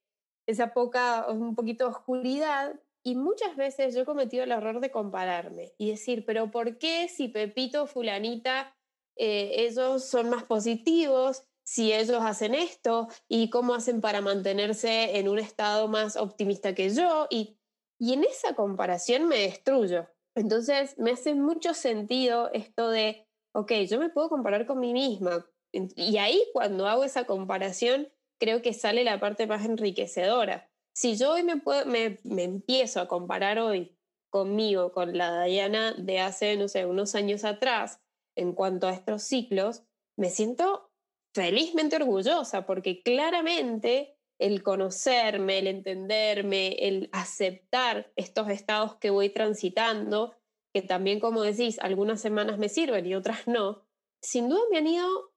esa 0.47 0.73
poca, 0.73 1.27
un 1.29 1.55
poquito 1.55 1.89
oscuridad. 1.89 2.79
Y 3.03 3.15
muchas 3.15 3.57
veces 3.57 3.95
yo 3.95 4.03
he 4.03 4.05
cometido 4.05 4.45
el 4.45 4.53
error 4.53 4.81
de 4.81 4.91
compararme 4.91 5.73
y 5.79 5.91
decir, 5.91 6.25
pero 6.25 6.51
¿por 6.51 6.79
qué 6.79 7.09
si 7.09 7.29
Pepito, 7.29 7.87
fulanita, 7.87 8.75
eh, 9.17 9.67
ellos 9.67 10.05
son 10.05 10.31
más 10.31 10.45
positivos? 10.45 11.45
Si 11.65 11.93
ellos 11.93 12.23
hacen 12.23 12.55
esto 12.55 13.09
y 13.29 13.51
cómo 13.51 13.75
hacen 13.75 14.01
para 14.01 14.21
mantenerse 14.21 15.19
en 15.19 15.29
un 15.29 15.39
estado 15.39 15.89
más 15.89 16.17
optimista 16.17 16.75
que 16.75 16.91
yo. 16.91 17.27
Y, 17.31 17.59
y 17.99 18.13
en 18.13 18.25
esa 18.25 18.55
comparación 18.55 19.27
me 19.27 19.39
destruyo. 19.39 20.09
Entonces 20.35 20.99
me 20.99 21.13
hace 21.13 21.35
mucho 21.35 21.75
sentido 21.75 22.51
esto 22.53 22.91
de, 22.91 23.27
ok, 23.53 23.73
yo 23.89 23.99
me 23.99 24.11
puedo 24.11 24.29
comparar 24.29 24.67
con 24.67 24.81
mí 24.81 24.93
misma. 24.93 25.47
Y 25.73 26.19
ahí 26.19 26.43
cuando 26.53 26.87
hago 26.87 27.05
esa 27.05 27.25
comparación, 27.25 28.09
creo 28.39 28.63
que 28.63 28.73
sale 28.73 29.05
la 29.05 29.21
parte 29.21 29.47
más 29.47 29.65
enriquecedora. 29.65 30.69
Si 30.95 31.17
yo 31.17 31.33
hoy 31.33 31.43
me, 31.45 32.19
empiezo 32.43 33.01
a 33.01 33.09
comparar 33.09 33.59
hoy 33.59 33.97
conmigo, 34.31 34.93
con 34.93 35.17
la 35.17 35.45
Diana 35.45 35.93
de 35.93 36.21
hace, 36.21 36.57
no 36.57 36.69
sé, 36.69 36.87
unos 36.87 37.15
años 37.15 37.45
atrás, 37.45 38.01
en 38.35 38.53
cuanto 38.53 38.87
a 38.87 38.93
estos 38.93 39.23
ciclos, 39.23 39.83
me 40.17 40.31
siento 40.31 40.91
felizmente 41.35 41.97
orgullosa, 41.97 42.67
porque 42.67 43.03
claramente 43.03 44.17
el 44.39 44.63
conocerme, 44.63 45.59
el 45.59 45.67
entenderme, 45.67 46.69
el 46.81 47.09
aceptar 47.13 48.13
estos 48.17 48.49
estados 48.51 48.97
que 48.97 49.11
voy 49.11 49.31
transitando, 49.31 50.35
que 50.75 50.83
también, 50.83 51.21
como 51.21 51.43
decís, 51.43 51.79
algunas 51.81 52.21
semanas 52.21 52.59
me 52.59 52.69
sirven 52.69 53.07
y 53.07 53.15
otras 53.15 53.47
no, 53.47 53.87
sin 54.21 54.49
duda 54.49 54.61
me 54.71 54.79
han 54.79 54.87
ido, 54.87 55.33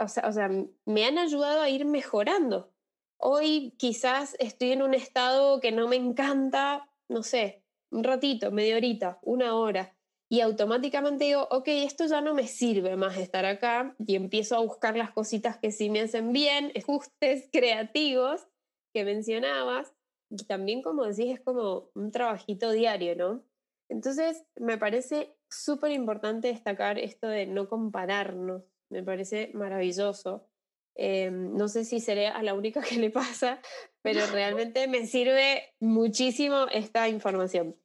o, 0.00 0.08
sea, 0.08 0.50
me 0.84 1.04
han 1.04 1.18
ayudado 1.18 1.60
a 1.60 1.68
ir 1.68 1.84
mejorando. 1.84 2.72
Hoy 3.16 3.74
quizás 3.76 4.36
estoy 4.38 4.72
en 4.72 4.82
un 4.82 4.94
estado 4.94 5.60
que 5.60 5.72
no 5.72 5.88
me 5.88 5.96
encanta, 5.96 6.90
no 7.08 7.22
sé, 7.22 7.62
un 7.90 8.04
ratito, 8.04 8.50
media 8.50 8.76
horita, 8.76 9.18
una 9.22 9.54
hora, 9.54 9.94
y 10.34 10.40
automáticamente 10.40 11.26
digo, 11.26 11.46
ok, 11.50 11.68
esto 11.68 12.06
ya 12.06 12.20
no 12.20 12.34
me 12.34 12.48
sirve 12.48 12.96
más 12.96 13.16
estar 13.18 13.44
acá 13.44 13.94
y 14.04 14.16
empiezo 14.16 14.56
a 14.56 14.60
buscar 14.60 14.96
las 14.96 15.12
cositas 15.12 15.58
que 15.58 15.70
sí 15.70 15.90
me 15.90 16.00
hacen 16.00 16.32
bien, 16.32 16.72
ajustes 16.76 17.48
creativos 17.52 18.46
que 18.92 19.04
mencionabas. 19.04 19.94
Y 20.30 20.44
también, 20.44 20.82
como 20.82 21.04
decís, 21.04 21.34
es 21.34 21.40
como 21.40 21.90
un 21.94 22.10
trabajito 22.10 22.72
diario, 22.72 23.14
¿no? 23.14 23.44
Entonces, 23.88 24.44
me 24.56 24.78
parece 24.78 25.36
súper 25.48 25.92
importante 25.92 26.48
destacar 26.48 26.98
esto 26.98 27.28
de 27.28 27.46
no 27.46 27.68
compararnos, 27.68 28.64
me 28.90 29.02
parece 29.02 29.50
maravilloso. 29.54 30.48
Em, 30.96 31.52
no 31.56 31.66
sé 31.66 31.84
si 31.84 31.98
seré 32.00 32.28
a 32.28 32.42
la 32.42 32.54
única 32.54 32.80
que 32.88 32.96
le 32.96 33.10
pasa, 33.10 33.60
pero 34.02 34.26
realmente 34.26 34.86
me 34.86 35.06
sirve 35.06 35.74
muchísimo 35.80 36.66
esta 36.72 37.08
información. 37.08 37.76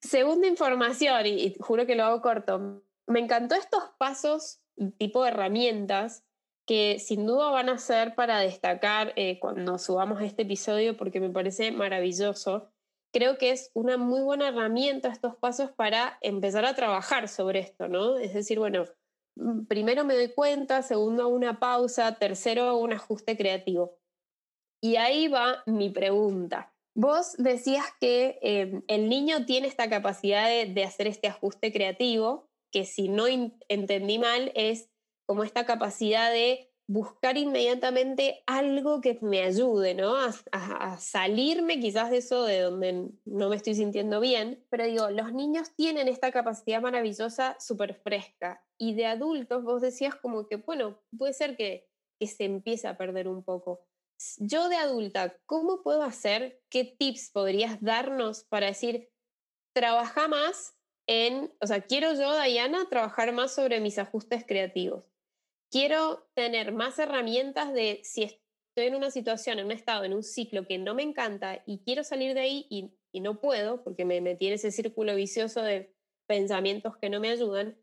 Segunda 0.00 0.46
información, 0.46 1.26
y, 1.26 1.54
juro 1.60 1.86
que 1.86 1.94
lo 1.94 2.04
hago 2.04 2.22
corto, 2.22 2.82
me 3.06 3.20
encantó 3.20 3.54
estos 3.54 3.82
pasos 3.98 4.60
tipo 4.98 5.22
de 5.22 5.30
herramientas 5.30 6.24
que 6.66 6.98
sin 6.98 7.26
duda 7.26 7.50
van 7.50 7.70
a 7.70 7.78
ser 7.78 8.14
para 8.14 8.38
destacar 8.40 9.12
eh, 9.16 9.38
cuando 9.40 9.78
subamos 9.78 10.20
este 10.20 10.42
episodio 10.42 10.96
porque 10.96 11.18
me 11.18 11.30
parece 11.30 11.72
maravilloso. 11.72 12.70
Creo 13.10 13.38
que 13.38 13.50
es 13.50 13.70
una 13.72 13.96
muy 13.96 14.20
buena 14.20 14.48
herramienta 14.48 15.08
estos 15.08 15.34
pasos 15.36 15.70
para 15.72 16.18
empezar 16.20 16.66
a 16.66 16.74
trabajar 16.74 17.28
sobre 17.28 17.60
esto, 17.60 17.88
¿no? 17.88 18.18
Es 18.18 18.34
decir, 18.34 18.58
bueno, 18.58 18.84
primero 19.68 20.04
me 20.04 20.14
doy 20.14 20.32
cuenta, 20.32 20.82
segundo 20.82 21.28
una 21.28 21.58
pausa, 21.60 22.18
tercero 22.18 22.76
un 22.78 22.92
ajuste 22.92 23.36
creativo. 23.36 23.98
Y 24.80 24.96
ahí 24.96 25.28
va 25.28 25.62
mi 25.66 25.90
pregunta. 25.90 26.74
Vos 26.94 27.36
decías 27.38 27.86
que 28.00 28.38
em, 28.42 28.82
el 28.88 29.08
niño 29.08 29.44
tiene 29.46 29.68
esta 29.68 29.88
capacidad 29.88 30.48
de, 30.48 30.84
hacer 30.84 31.06
este 31.06 31.28
ajuste 31.28 31.72
creativo, 31.72 32.48
que 32.72 32.84
si 32.84 33.08
no 33.08 33.26
entendí 33.68 34.18
mal 34.18 34.52
es 34.54 34.90
como 35.26 35.44
esta 35.44 35.64
capacidad 35.64 36.32
de 36.32 36.67
buscar 36.88 37.36
inmediatamente 37.36 38.42
algo 38.46 39.00
que 39.00 39.18
me 39.20 39.42
ayude, 39.42 39.94
¿no? 39.94 40.16
A, 40.16 40.98
salirme 40.98 41.78
quizás 41.78 42.10
de 42.10 42.16
eso 42.16 42.44
de 42.44 42.60
donde 42.60 43.10
no 43.24 43.48
me 43.48 43.56
estoy 43.56 43.74
sintiendo 43.74 44.20
bien. 44.20 44.64
Pero 44.70 44.86
digo, 44.86 45.10
los 45.10 45.32
niños 45.32 45.74
tienen 45.76 46.08
esta 46.08 46.32
capacidad 46.32 46.80
maravillosa 46.80 47.56
súper 47.60 47.94
fresca. 47.94 48.64
Y 48.78 48.94
de 48.94 49.06
adultos 49.06 49.62
vos 49.62 49.82
decías 49.82 50.14
como 50.16 50.48
que, 50.48 50.56
bueno, 50.56 51.00
puede 51.16 51.34
ser 51.34 51.56
que, 51.56 51.88
que 52.18 52.26
se 52.26 52.44
empiece 52.44 52.88
a 52.88 52.96
perder 52.96 53.28
un 53.28 53.44
poco 53.44 53.88
yo 54.38 54.68
de 54.68 54.76
adulta, 54.76 55.36
¿cómo 55.46 55.82
puedo 55.82 56.02
hacer? 56.02 56.60
¿Qué 56.70 56.84
tips 56.84 57.30
podrías 57.30 57.80
darnos 57.80 58.44
para 58.44 58.66
decir, 58.66 59.10
trabaja 59.74 60.28
más 60.28 60.74
en, 61.06 61.52
o 61.60 61.66
sea, 61.66 61.82
quiero 61.82 62.12
yo, 62.14 62.40
Diana, 62.42 62.88
trabajar 62.90 63.32
más 63.32 63.54
sobre 63.54 63.80
mis 63.80 63.98
ajustes 63.98 64.44
creativos? 64.46 65.04
Quiero 65.70 66.26
tener 66.34 66.72
más 66.72 66.98
herramientas 66.98 67.72
de 67.74 68.00
si 68.02 68.24
estoy 68.24 68.86
en 68.86 68.94
una 68.94 69.10
situación, 69.10 69.58
en 69.58 69.66
un 69.66 69.72
estado, 69.72 70.04
en 70.04 70.14
un 70.14 70.22
ciclo 70.22 70.66
que 70.66 70.78
no 70.78 70.94
me 70.94 71.02
encanta 71.02 71.62
y 71.66 71.80
quiero 71.80 72.04
salir 72.04 72.32
de 72.34 72.40
ahí 72.40 72.66
y, 72.70 72.94
no 73.20 73.40
puedo 73.40 73.82
porque 73.82 74.04
me 74.04 74.20
metí 74.20 74.46
en 74.46 74.52
ese 74.52 74.70
círculo 74.70 75.16
vicioso 75.16 75.60
de 75.62 75.92
pensamientos 76.28 76.96
que 76.98 77.10
no 77.10 77.18
me 77.18 77.30
ayudan. 77.30 77.76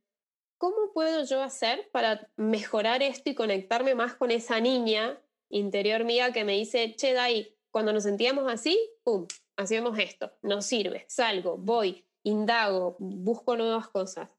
¿Cómo 0.57 0.93
puedo 0.93 1.25
yo 1.25 1.43
hacer 1.43 1.89
para 1.91 2.31
mejorar 2.37 3.03
esto 3.03 3.29
y 3.29 3.35
conectarme 3.35 3.95
más 3.95 4.13
con 4.15 4.31
esa 4.31 4.61
niña 4.61 5.21
interior 5.49 6.05
mía 6.05 6.31
que 6.31 6.45
me 6.45 6.53
dice, 6.53 6.95
che, 6.95 7.11
Dai, 7.11 7.57
cuando 7.69 7.91
nos 7.91 8.03
sentíamos 8.03 8.49
así, 8.49 8.79
pum, 9.03 9.27
hacemos 9.57 9.99
esto, 9.99 10.31
nos 10.41 10.65
sirve, 10.65 11.03
salgo, 11.09 11.57
voy, 11.57 12.05
indago, 12.23 12.95
busco 12.99 13.57
nuevas 13.57 13.89
cosas. 13.89 14.29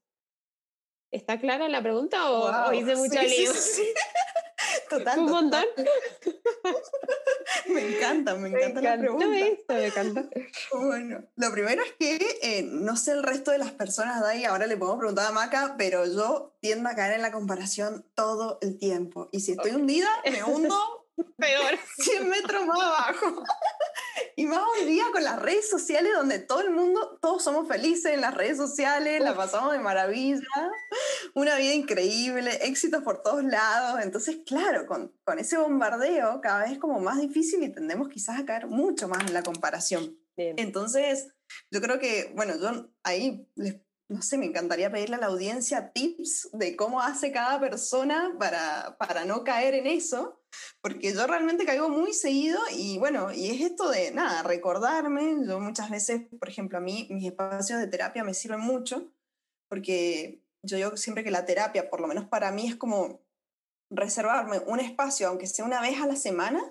¿Está 1.11 1.39
clara 1.39 1.69
la 1.69 1.81
pregunta 1.81 2.29
o, 2.29 2.73
hice 2.73 2.95
mucha 2.95 3.21
sí, 3.21 3.29
lío? 3.29 3.51
Total. 4.89 5.19
¿Un 5.19 5.29
montón? 5.29 5.65
me 7.69 7.95
encanta, 7.95 8.35
me 8.35 8.49
encanta 8.49 8.81
la 8.81 8.97
pregunta. 8.97 9.27
me 9.27 9.85
encanta. 9.85 10.25
Bueno, 10.73 11.23
lo 11.35 11.51
primero 11.51 11.81
es 11.83 11.91
que 11.93 12.39
eh, 12.41 12.63
no 12.63 12.95
sé 12.97 13.11
el 13.11 13.23
resto 13.23 13.51
de 13.51 13.57
las 13.57 13.71
personas 13.71 14.21
de 14.21 14.29
ahí, 14.29 14.45
ahora 14.45 14.67
le 14.67 14.77
podemos 14.77 14.99
preguntar 14.99 15.27
a 15.27 15.31
Maca, 15.31 15.75
pero 15.77 16.05
yo 16.05 16.55
tiendo 16.59 16.89
a 16.89 16.95
caer 16.95 17.13
en 17.13 17.21
la 17.21 17.31
comparación 17.31 18.05
todo 18.15 18.59
el 18.61 18.77
tiempo. 18.77 19.29
Y 19.31 19.39
si 19.39 19.53
estoy 19.53 19.71
hundida, 19.71 20.09
me 20.29 20.43
hundo 20.43 21.07
peor. 21.37 21.77
100 21.97 22.29
metros 22.29 22.65
más 22.65 22.79
abajo. 22.79 23.43
Y 24.35 24.45
más 24.45 24.61
un 24.79 24.87
día 24.87 25.05
con 25.11 25.23
las 25.23 25.41
redes 25.41 25.69
sociales 25.69 26.13
donde 26.15 26.39
todo 26.39 26.61
el 26.61 26.69
mundo, 26.69 27.17
todos 27.21 27.43
somos 27.43 27.67
felices 27.67 28.13
en 28.13 28.21
las 28.21 28.33
redes 28.33 28.57
sociales, 28.57 29.21
la 29.21 29.35
pasamos 29.35 29.71
de 29.71 29.79
maravilla, 29.79 30.47
una 31.37 31.55
vida 31.55 31.73
increíble, 31.73 32.49
éxitos 32.63 33.03
por 33.03 33.21
todos 33.21 33.43
lados. 33.43 34.01
Entonces, 34.01 34.39
claro, 34.43 34.87
con, 34.87 35.13
con 35.23 35.37
ese 35.37 35.57
bombardeo 35.57 36.41
cada 36.41 36.63
vez 36.63 36.71
es 36.71 36.79
como 36.79 36.99
más 36.99 37.21
difícil 37.21 37.61
y 37.61 37.69
tendemos 37.69 38.09
quizás 38.09 38.39
a 38.39 38.45
caer 38.45 38.65
mucho 38.65 39.07
más 39.07 39.23
en 39.27 39.33
la 39.35 39.43
comparación. 39.43 40.17
Entonces, 40.35 41.27
yo 41.71 41.79
creo 41.79 41.99
que, 41.99 42.31
bueno, 42.35 42.55
yo 42.59 42.89
ahí 43.03 43.47
les 43.55 43.75
no 44.09 44.21
sé, 44.21 44.37
me 44.37 44.45
encantaría 44.45 44.89
pedirle 44.89 45.17
a 45.17 45.19
la 45.19 45.25
audiencia 45.25 45.91
tips 45.91 46.49
de 46.53 46.77
cómo 46.77 47.01
hace 47.01 47.31
cada 47.33 47.59
persona 47.59 48.33
para, 48.39 48.95
para 48.97 49.25
no 49.25 49.43
caer 49.43 49.73
en 49.73 49.85
eso, 49.85 50.41
porque 50.81 51.13
yo 51.13 51.27
realmente 51.27 51.65
caigo 51.65 51.89
muy 51.89 52.13
seguido 52.13 52.57
y 52.71 52.97
bueno, 52.99 53.33
y 53.33 53.49
es 53.49 53.59
esto 53.59 53.89
de, 53.89 54.11
nada, 54.11 54.43
recordarme, 54.43 55.35
yo 55.45 55.59
muchas 55.59 55.89
veces, 55.89 56.21
por 56.39 56.47
ejemplo, 56.47 56.77
a 56.77 56.81
mí 56.81 57.09
mis 57.11 57.25
espacios 57.25 57.81
de 57.81 57.87
terapia 57.87 58.23
me 58.23 58.33
sirven 58.33 58.61
mucho, 58.61 59.11
porque 59.67 60.41
yo 60.63 60.77
digo 60.77 60.97
siempre 60.97 61.23
que 61.23 61.31
la 61.31 61.45
terapia, 61.45 61.89
por 61.89 62.01
lo 62.01 62.07
menos 62.07 62.27
para 62.27 62.51
mí, 62.51 62.67
es 62.67 62.75
como 62.75 63.21
reservarme 63.89 64.59
un 64.59 64.79
espacio, 64.79 65.27
aunque 65.27 65.47
sea 65.47 65.65
una 65.65 65.81
vez 65.81 65.99
a 66.01 66.07
la 66.07 66.15
semana, 66.15 66.61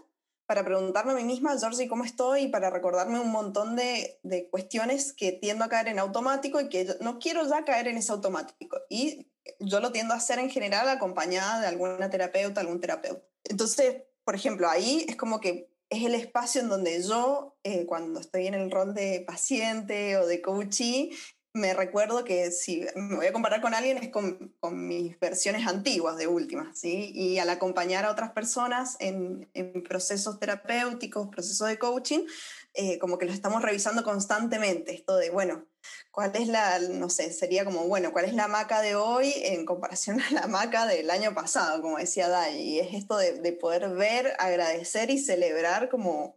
para 0.46 0.64
preguntarme 0.64 1.12
a 1.12 1.16
mí 1.16 1.24
misma, 1.24 1.58
Georgie, 1.58 1.88
¿cómo 1.88 2.04
estoy? 2.04 2.42
Y 2.42 2.48
para 2.48 2.70
recordarme 2.70 3.18
un 3.18 3.32
montón 3.32 3.74
de, 3.74 4.20
de, 4.22 4.48
cuestiones 4.48 5.12
que 5.12 5.32
tiendo 5.32 5.64
a 5.64 5.68
caer 5.68 5.88
en 5.88 5.98
automático 5.98 6.60
y 6.60 6.68
que 6.68 6.96
no 7.00 7.18
quiero 7.18 7.48
ya 7.48 7.64
caer 7.64 7.88
en 7.88 7.96
ese 7.96 8.12
automático. 8.12 8.78
Y 8.88 9.26
yo 9.58 9.80
lo 9.80 9.90
tiendo 9.90 10.14
a 10.14 10.18
hacer 10.18 10.38
en 10.38 10.50
general 10.50 10.88
acompañada 10.88 11.60
de 11.60 11.66
alguna 11.66 12.10
terapeuta, 12.10 12.60
algún 12.60 12.80
terapeuta. 12.80 13.24
Entonces, 13.44 14.02
por 14.24 14.36
ejemplo, 14.36 14.68
ahí 14.68 15.04
es 15.08 15.16
como 15.16 15.40
que 15.40 15.68
es 15.88 16.04
el 16.04 16.14
espacio 16.14 16.60
en 16.60 16.68
donde 16.68 17.02
yo, 17.02 17.56
eh, 17.62 17.86
cuando 17.86 18.20
estoy 18.20 18.46
en 18.46 18.54
el 18.54 18.70
rol 18.70 18.94
de 18.94 19.24
paciente 19.26 20.16
o 20.16 20.26
de 20.26 20.42
coachee, 20.42 21.10
me 21.56 21.72
recuerdo 21.72 22.22
que 22.22 22.50
si 22.50 22.84
me 22.94 23.16
voy 23.16 23.26
a 23.26 23.32
comparar 23.32 23.62
con 23.62 23.74
alguien 23.74 23.96
es 23.96 24.10
con, 24.10 24.54
mis 24.72 25.18
versiones 25.18 25.66
antiguas 25.66 26.18
de 26.18 26.26
última, 26.26 26.70
¿sí? 26.74 27.12
Y 27.14 27.38
al 27.38 27.48
acompañar 27.48 28.04
a 28.04 28.10
otras 28.10 28.32
personas 28.32 28.96
en, 29.00 29.48
procesos 29.88 30.38
terapéuticos, 30.38 31.28
procesos 31.28 31.68
de 31.68 31.78
coaching, 31.78 32.26
eh, 32.74 32.98
como 32.98 33.16
que 33.16 33.24
lo 33.24 33.32
estamos 33.32 33.62
revisando 33.62 34.04
constantemente, 34.04 34.94
esto 34.94 35.16
de, 35.16 35.30
bueno, 35.30 35.64
¿cuál 36.10 36.32
es 36.34 36.46
la, 36.48 36.78
no 36.78 37.08
sé, 37.08 37.32
sería 37.32 37.64
como, 37.64 37.86
bueno, 37.88 38.12
¿cuál 38.12 38.26
es 38.26 38.34
la 38.34 38.48
maca 38.48 38.82
de 38.82 38.94
hoy 38.94 39.32
en 39.36 39.64
comparación 39.64 40.20
a 40.20 40.30
la 40.32 40.46
maca 40.46 40.86
del 40.86 41.10
año 41.10 41.34
pasado, 41.34 41.80
como 41.80 41.96
decía 41.96 42.28
Dai? 42.28 42.60
Y 42.60 42.80
es 42.80 42.92
esto 42.92 43.16
de 43.16 43.52
poder 43.52 43.88
ver, 43.90 44.34
agradecer 44.38 45.10
y 45.10 45.18
celebrar 45.18 45.88
como 45.88 46.36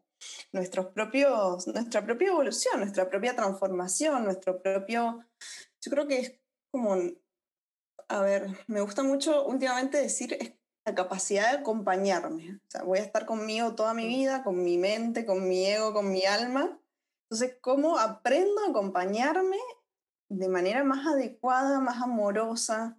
nuestros 0.54 0.88
propios, 0.88 1.68
nuestra 1.68 2.04
propia 2.04 2.30
evolución, 2.30 2.80
nuestra 2.80 3.10
propia 3.10 3.36
transformación, 3.36 4.24
nuestro 4.24 4.62
propio... 4.62 5.26
Yo 5.82 5.92
creo 5.92 6.08
que 6.08 6.20
es 6.20 6.40
como, 6.72 6.96
a 8.08 8.22
ver, 8.22 8.48
me 8.68 8.82
gusta 8.82 9.04
mucho 9.04 9.46
últimamente 9.46 9.98
decir 9.98 10.36
es 10.40 10.54
la 10.86 10.96
capacidad 10.96 11.52
de 11.52 11.60
acompañarme. 11.60 12.56
O 12.56 12.72
sea, 12.72 12.84
voy 12.84 13.00
a 13.00 13.04
estar 13.04 13.26
conmigo 13.26 13.76
toda 13.76 13.94
mi 13.94 14.08
vida, 14.08 14.44
con 14.44 14.64
mi 14.64 14.78
mente, 14.78 15.26
con 15.26 15.48
mi 15.48 15.66
ego, 15.66 15.94
con 15.94 16.12
mi 16.12 16.26
alma. 16.26 16.80
Entonces, 17.30 17.58
¿cómo 17.62 18.00
aprendo 18.00 18.62
a 18.62 18.70
acompañarme 18.70 19.58
de 20.30 20.50
manera 20.50 20.84
más 20.84 21.06
adecuada, 21.06 21.80
más 21.80 22.02
amorosa? 22.02 22.98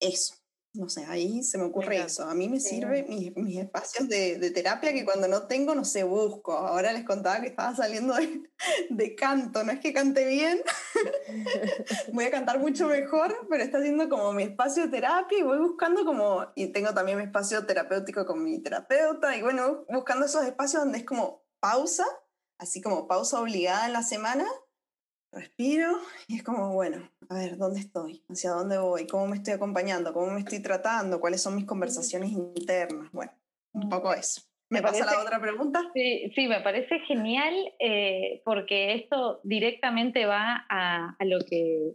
Eso. 0.00 0.37
No 0.78 0.88
sé, 0.88 1.04
ahí 1.06 1.42
se 1.42 1.58
me 1.58 1.64
ocurre 1.64 1.98
eso. 1.98 2.22
A 2.24 2.34
mí 2.34 2.48
me 2.48 2.60
sirve 2.60 3.04
mis, 3.08 3.36
mis, 3.36 3.58
espacios 3.58 4.08
de, 4.08 4.38
de, 4.38 4.50
terapia 4.52 4.92
que 4.92 5.04
cuando 5.04 5.26
no 5.26 5.48
tengo, 5.48 5.74
no 5.74 5.84
sé, 5.84 6.04
busco. 6.04 6.52
Ahora 6.52 6.92
les 6.92 7.04
contaba 7.04 7.40
que 7.40 7.48
estaba 7.48 7.74
saliendo 7.74 8.14
de, 8.14 8.42
de 8.88 9.14
canto. 9.16 9.64
No 9.64 9.72
es 9.72 9.80
que 9.80 9.92
cante 9.92 10.24
bien, 10.24 10.60
voy 12.12 12.26
a 12.26 12.30
cantar 12.30 12.60
mucho 12.60 12.86
mejor, 12.86 13.34
pero 13.50 13.64
está 13.64 13.82
siendo 13.82 14.08
como 14.08 14.32
mi 14.32 14.44
espacio 14.44 14.84
de 14.84 14.90
terapia 14.90 15.38
y 15.38 15.42
voy 15.42 15.58
buscando 15.58 16.04
como, 16.04 16.46
y 16.54 16.68
tengo 16.68 16.94
también 16.94 17.18
mi 17.18 17.24
espacio 17.24 17.66
terapéutico 17.66 18.24
con 18.24 18.44
mi 18.44 18.62
terapeuta, 18.62 19.36
y 19.36 19.42
bueno, 19.42 19.84
buscando 19.88 20.26
esos 20.26 20.44
espacios 20.44 20.84
donde 20.84 20.98
es 20.98 21.04
como 21.04 21.44
pausa, 21.58 22.06
así 22.58 22.80
como 22.80 23.08
pausa 23.08 23.40
obligada 23.40 23.86
en 23.86 23.92
la 23.94 24.04
semana, 24.04 24.46
respiro 25.32 25.98
y 26.26 26.36
es 26.36 26.42
como, 26.42 26.72
bueno, 26.74 27.10
a 27.28 27.34
ver, 27.34 27.56
¿dónde 27.56 27.80
estoy? 27.80 28.24
¿Hacia 28.28 28.50
dónde 28.50 28.78
voy? 28.78 29.06
¿Cómo 29.06 29.26
me 29.26 29.36
estoy 29.36 29.54
acompañando? 29.54 30.12
¿Cómo 30.12 30.32
me 30.32 30.40
estoy 30.40 30.60
tratando? 30.60 31.20
¿Cuáles 31.20 31.42
son 31.42 31.56
mis 31.56 31.66
conversaciones 31.66 32.30
internas? 32.32 33.10
Bueno, 33.12 33.32
un 33.72 33.88
poco 33.88 34.12
eso. 34.12 34.42
¿Me, 34.70 34.82
pasa 34.82 35.06
la 35.06 35.22
otra 35.22 35.40
pregunta? 35.40 35.80
Sí, 35.94 36.30
sí 36.34 36.46
me 36.46 36.60
parece 36.60 36.98
genial 37.00 37.54
eh, 37.78 38.42
porque 38.44 38.94
esto 38.94 39.40
directamente 39.42 40.26
va 40.26 40.66
a, 40.68 41.16
a, 41.18 41.24
lo 41.24 41.38
que 41.40 41.92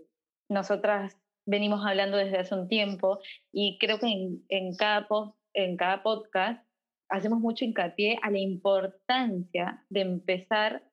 nosotras 0.49 1.15
venimos 1.45 1.85
hablando 1.85 2.17
desde 2.17 2.39
hace 2.39 2.55
un 2.55 2.67
tiempo 2.67 3.19
y 3.51 3.77
creo 3.79 3.99
que 3.99 4.07
en, 4.07 4.43
en, 4.49 4.75
cada, 4.75 5.07
post, 5.07 5.37
en 5.53 5.77
cada 5.77 6.01
podcast 6.01 6.65
hacemos 7.09 7.39
mucho 7.39 7.63
hincapié 7.63 8.17
a 8.23 8.31
la 8.31 8.39
importancia 8.39 9.85
de 9.89 10.01
empezar 10.01 10.83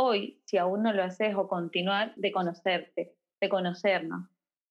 hoy, 0.00 0.40
si 0.46 0.56
aún 0.56 0.82
no 0.82 0.92
lo 0.92 1.02
haces, 1.02 1.34
o 1.34 1.48
continuar 1.48 2.14
de 2.16 2.32
conocerte, 2.32 3.14
de 3.40 3.48
conocernos. 3.48 4.28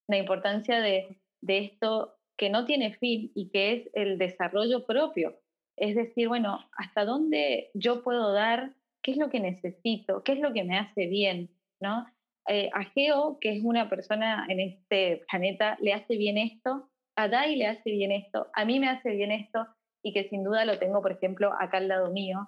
La 0.07 0.17
importancia 0.17 0.81
de, 0.81 1.21
esto 1.47 2.15
que 2.37 2.49
no 2.49 2.65
tiene 2.65 2.95
fin 2.95 3.31
y 3.35 3.49
que 3.49 3.73
es 3.73 3.89
el 3.93 4.17
desarrollo 4.17 4.85
propio. 4.85 5.39
Es 5.77 5.95
decir, 5.95 6.27
bueno, 6.27 6.59
¿hasta 6.77 7.05
dónde 7.05 7.69
yo 7.73 8.03
puedo 8.03 8.33
dar? 8.33 8.73
¿Qué 9.01 9.11
es 9.11 9.17
lo 9.17 9.29
que 9.29 9.39
necesito? 9.39 10.23
¿Qué 10.23 10.33
es 10.33 10.39
lo 10.39 10.51
que 10.51 10.63
me 10.63 10.77
hace 10.77 11.07
bien? 11.07 11.49
¿no? 11.79 12.05
Eh, 12.47 12.69
a 12.73 12.83
Geo, 12.83 13.37
que 13.39 13.55
es 13.55 13.63
una 13.63 13.89
persona 13.89 14.45
en 14.49 14.59
este 14.59 15.23
planeta, 15.29 15.77
le 15.79 15.93
hace 15.93 16.17
bien 16.17 16.37
esto, 16.37 16.89
a 17.15 17.27
Dai 17.27 17.55
le 17.55 17.67
hace 17.67 17.91
bien 17.91 18.11
esto, 18.11 18.47
a 18.53 18.65
mí 18.65 18.79
me 18.79 18.89
hace 18.89 19.11
bien 19.11 19.31
esto, 19.31 19.67
y 20.01 20.13
que 20.13 20.29
sin 20.29 20.43
duda 20.43 20.65
lo 20.65 20.79
tengo, 20.79 21.01
por 21.01 21.11
ejemplo, 21.11 21.53
acá 21.59 21.77
al 21.77 21.87
lado 21.87 22.11
mío, 22.11 22.47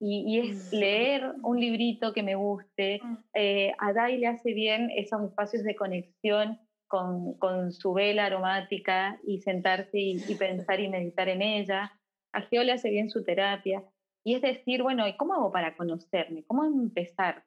y, 0.00 0.38
es 0.38 0.72
leer 0.72 1.34
un 1.42 1.60
librito 1.60 2.12
que 2.14 2.22
me 2.22 2.34
guste. 2.34 3.00
Mm. 3.02 3.16
Eh, 3.34 3.72
a 3.78 3.92
Dai 3.92 4.16
le 4.16 4.28
hace 4.28 4.54
bien 4.54 4.90
esos 4.96 5.22
espacios 5.22 5.62
de 5.62 5.76
conexión 5.76 6.58
con, 6.88 7.34
con 7.38 7.72
su 7.72 7.92
vela 7.92 8.24
aromática 8.24 9.20
y 9.26 9.40
sentarse 9.40 9.98
y, 9.98 10.34
pensar 10.36 10.80
y 10.80 10.88
meditar 10.88 11.28
en 11.28 11.42
ella. 11.42 11.92
A 12.32 12.40
Geo 12.42 12.64
le 12.64 12.72
hace 12.72 12.90
bien 12.90 13.10
su 13.10 13.24
terapia. 13.24 13.84
Y 14.24 14.34
es 14.34 14.42
decir, 14.42 14.82
bueno, 14.82 15.06
¿y 15.06 15.16
cómo 15.16 15.34
hago 15.34 15.52
para 15.52 15.76
conocerme? 15.76 16.44
¿Cómo 16.46 16.64
empezar? 16.64 17.44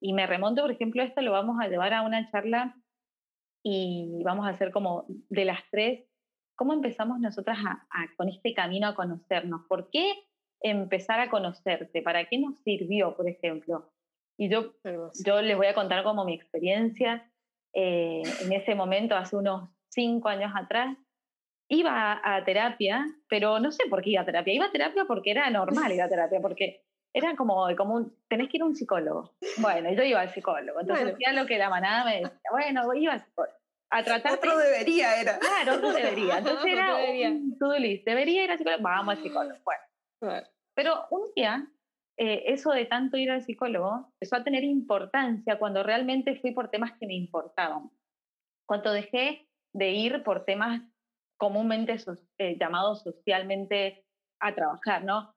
Y 0.00 0.12
me 0.12 0.26
remonto, 0.26 0.62
por 0.62 0.72
ejemplo, 0.72 1.02
esto 1.02 1.22
lo 1.22 1.32
vamos 1.32 1.56
a 1.60 1.68
llevar 1.68 1.94
a 1.94 2.02
una 2.02 2.30
charla 2.30 2.76
y 3.64 4.22
vamos 4.24 4.46
a 4.46 4.50
hacer 4.50 4.70
como 4.70 5.06
de 5.08 5.44
las 5.44 5.60
tres, 5.70 6.04
¿cómo 6.56 6.72
empezamos 6.72 7.18
nosotras 7.18 7.58
a, 7.58 8.06
con 8.16 8.28
este 8.28 8.54
camino 8.54 8.88
a 8.88 8.94
conocernos? 8.94 9.62
¿Por 9.68 9.90
qué 9.90 10.12
empezar 10.60 11.20
a 11.20 11.30
conocerte? 11.30 12.02
¿Para 12.02 12.24
qué 12.26 12.38
nos 12.38 12.58
sirvió, 12.62 13.16
por 13.16 13.28
ejemplo? 13.28 13.90
Y 14.38 14.48
yo, 14.48 14.74
yo 15.24 15.42
les 15.42 15.56
voy 15.56 15.66
a 15.66 15.74
contar 15.74 16.04
como 16.04 16.24
mi 16.24 16.34
experiencia. 16.34 17.30
Eh, 17.72 18.22
en 18.42 18.52
ese 18.52 18.74
momento, 18.74 19.16
hace 19.16 19.36
unos 19.36 19.70
cinco 19.88 20.28
años 20.28 20.52
atrás, 20.54 20.96
iba 21.68 22.20
a, 22.22 22.44
terapia, 22.44 23.06
pero 23.28 23.58
no 23.58 23.72
sé 23.72 23.84
por 23.88 24.02
qué 24.02 24.10
iba 24.10 24.22
a 24.22 24.26
terapia. 24.26 24.54
Iba 24.54 24.66
a 24.66 24.72
terapia 24.72 25.04
porque 25.06 25.30
era 25.30 25.48
normal 25.50 25.92
ir 25.92 26.02
a 26.02 26.08
terapia, 26.08 26.40
porque 26.40 26.84
era 27.12 27.34
como, 27.34 27.66
como 27.76 27.94
un, 27.94 28.16
tenés 28.28 28.48
que 28.48 28.58
ir 28.58 28.62
a 28.62 28.66
un 28.66 28.76
psicólogo. 28.76 29.34
Bueno, 29.58 29.90
yo 29.92 30.02
iba 30.02 30.20
al 30.20 30.32
psicólogo. 30.32 30.80
Entonces 30.80 31.14
hacía 31.14 31.32
lo 31.32 31.46
que 31.46 31.58
la 31.58 31.70
manada 31.70 32.04
me 32.04 32.16
decía, 32.16 32.50
bueno, 32.50 32.94
iba 32.94 33.14
al 33.14 33.24
psicólogo. 33.24 33.56
A 33.88 34.02
tratar 34.02 34.34
otro 34.34 34.58
debería 34.58 35.20
era. 35.20 35.38
Claro, 35.38 35.76
otro 35.76 35.92
debería. 35.92 36.38
Entonces 36.38 36.72
era 36.72 36.96
debería. 36.96 37.28
un 37.30 37.56
to. 37.58 37.70
Debería 37.70 38.44
ir 38.44 38.50
al 38.50 38.58
psicólogo, 38.58 38.82
vamos 38.82 39.16
al 39.16 39.22
psicólogo. 39.22 39.58
Bueno. 39.64 39.82
Pero 40.74 41.06
un 41.10 41.32
día, 41.34 41.66
eh, 42.18 42.44
eso 42.46 42.70
de 42.70 42.86
tanto 42.86 43.16
ir 43.16 43.30
al 43.30 43.42
psicólogo 43.42 44.12
empezó 44.14 44.36
a 44.36 44.44
tener 44.44 44.64
importancia 44.64 45.58
cuando 45.58 45.82
realmente 45.82 46.36
fui 46.40 46.52
por 46.52 46.70
temas 46.70 46.92
que 46.98 47.06
me 47.06 47.14
importaban. 47.14 47.90
Cuando 48.66 48.92
dejé 48.92 49.48
de 49.72 49.92
ir 49.92 50.22
por 50.22 50.44
temas 50.44 50.82
comúnmente 51.38 51.96
eh, 52.38 52.56
llamados 52.58 53.02
socialmente 53.02 54.04
a 54.40 54.54
trabajar, 54.54 55.04
¿no? 55.04 55.34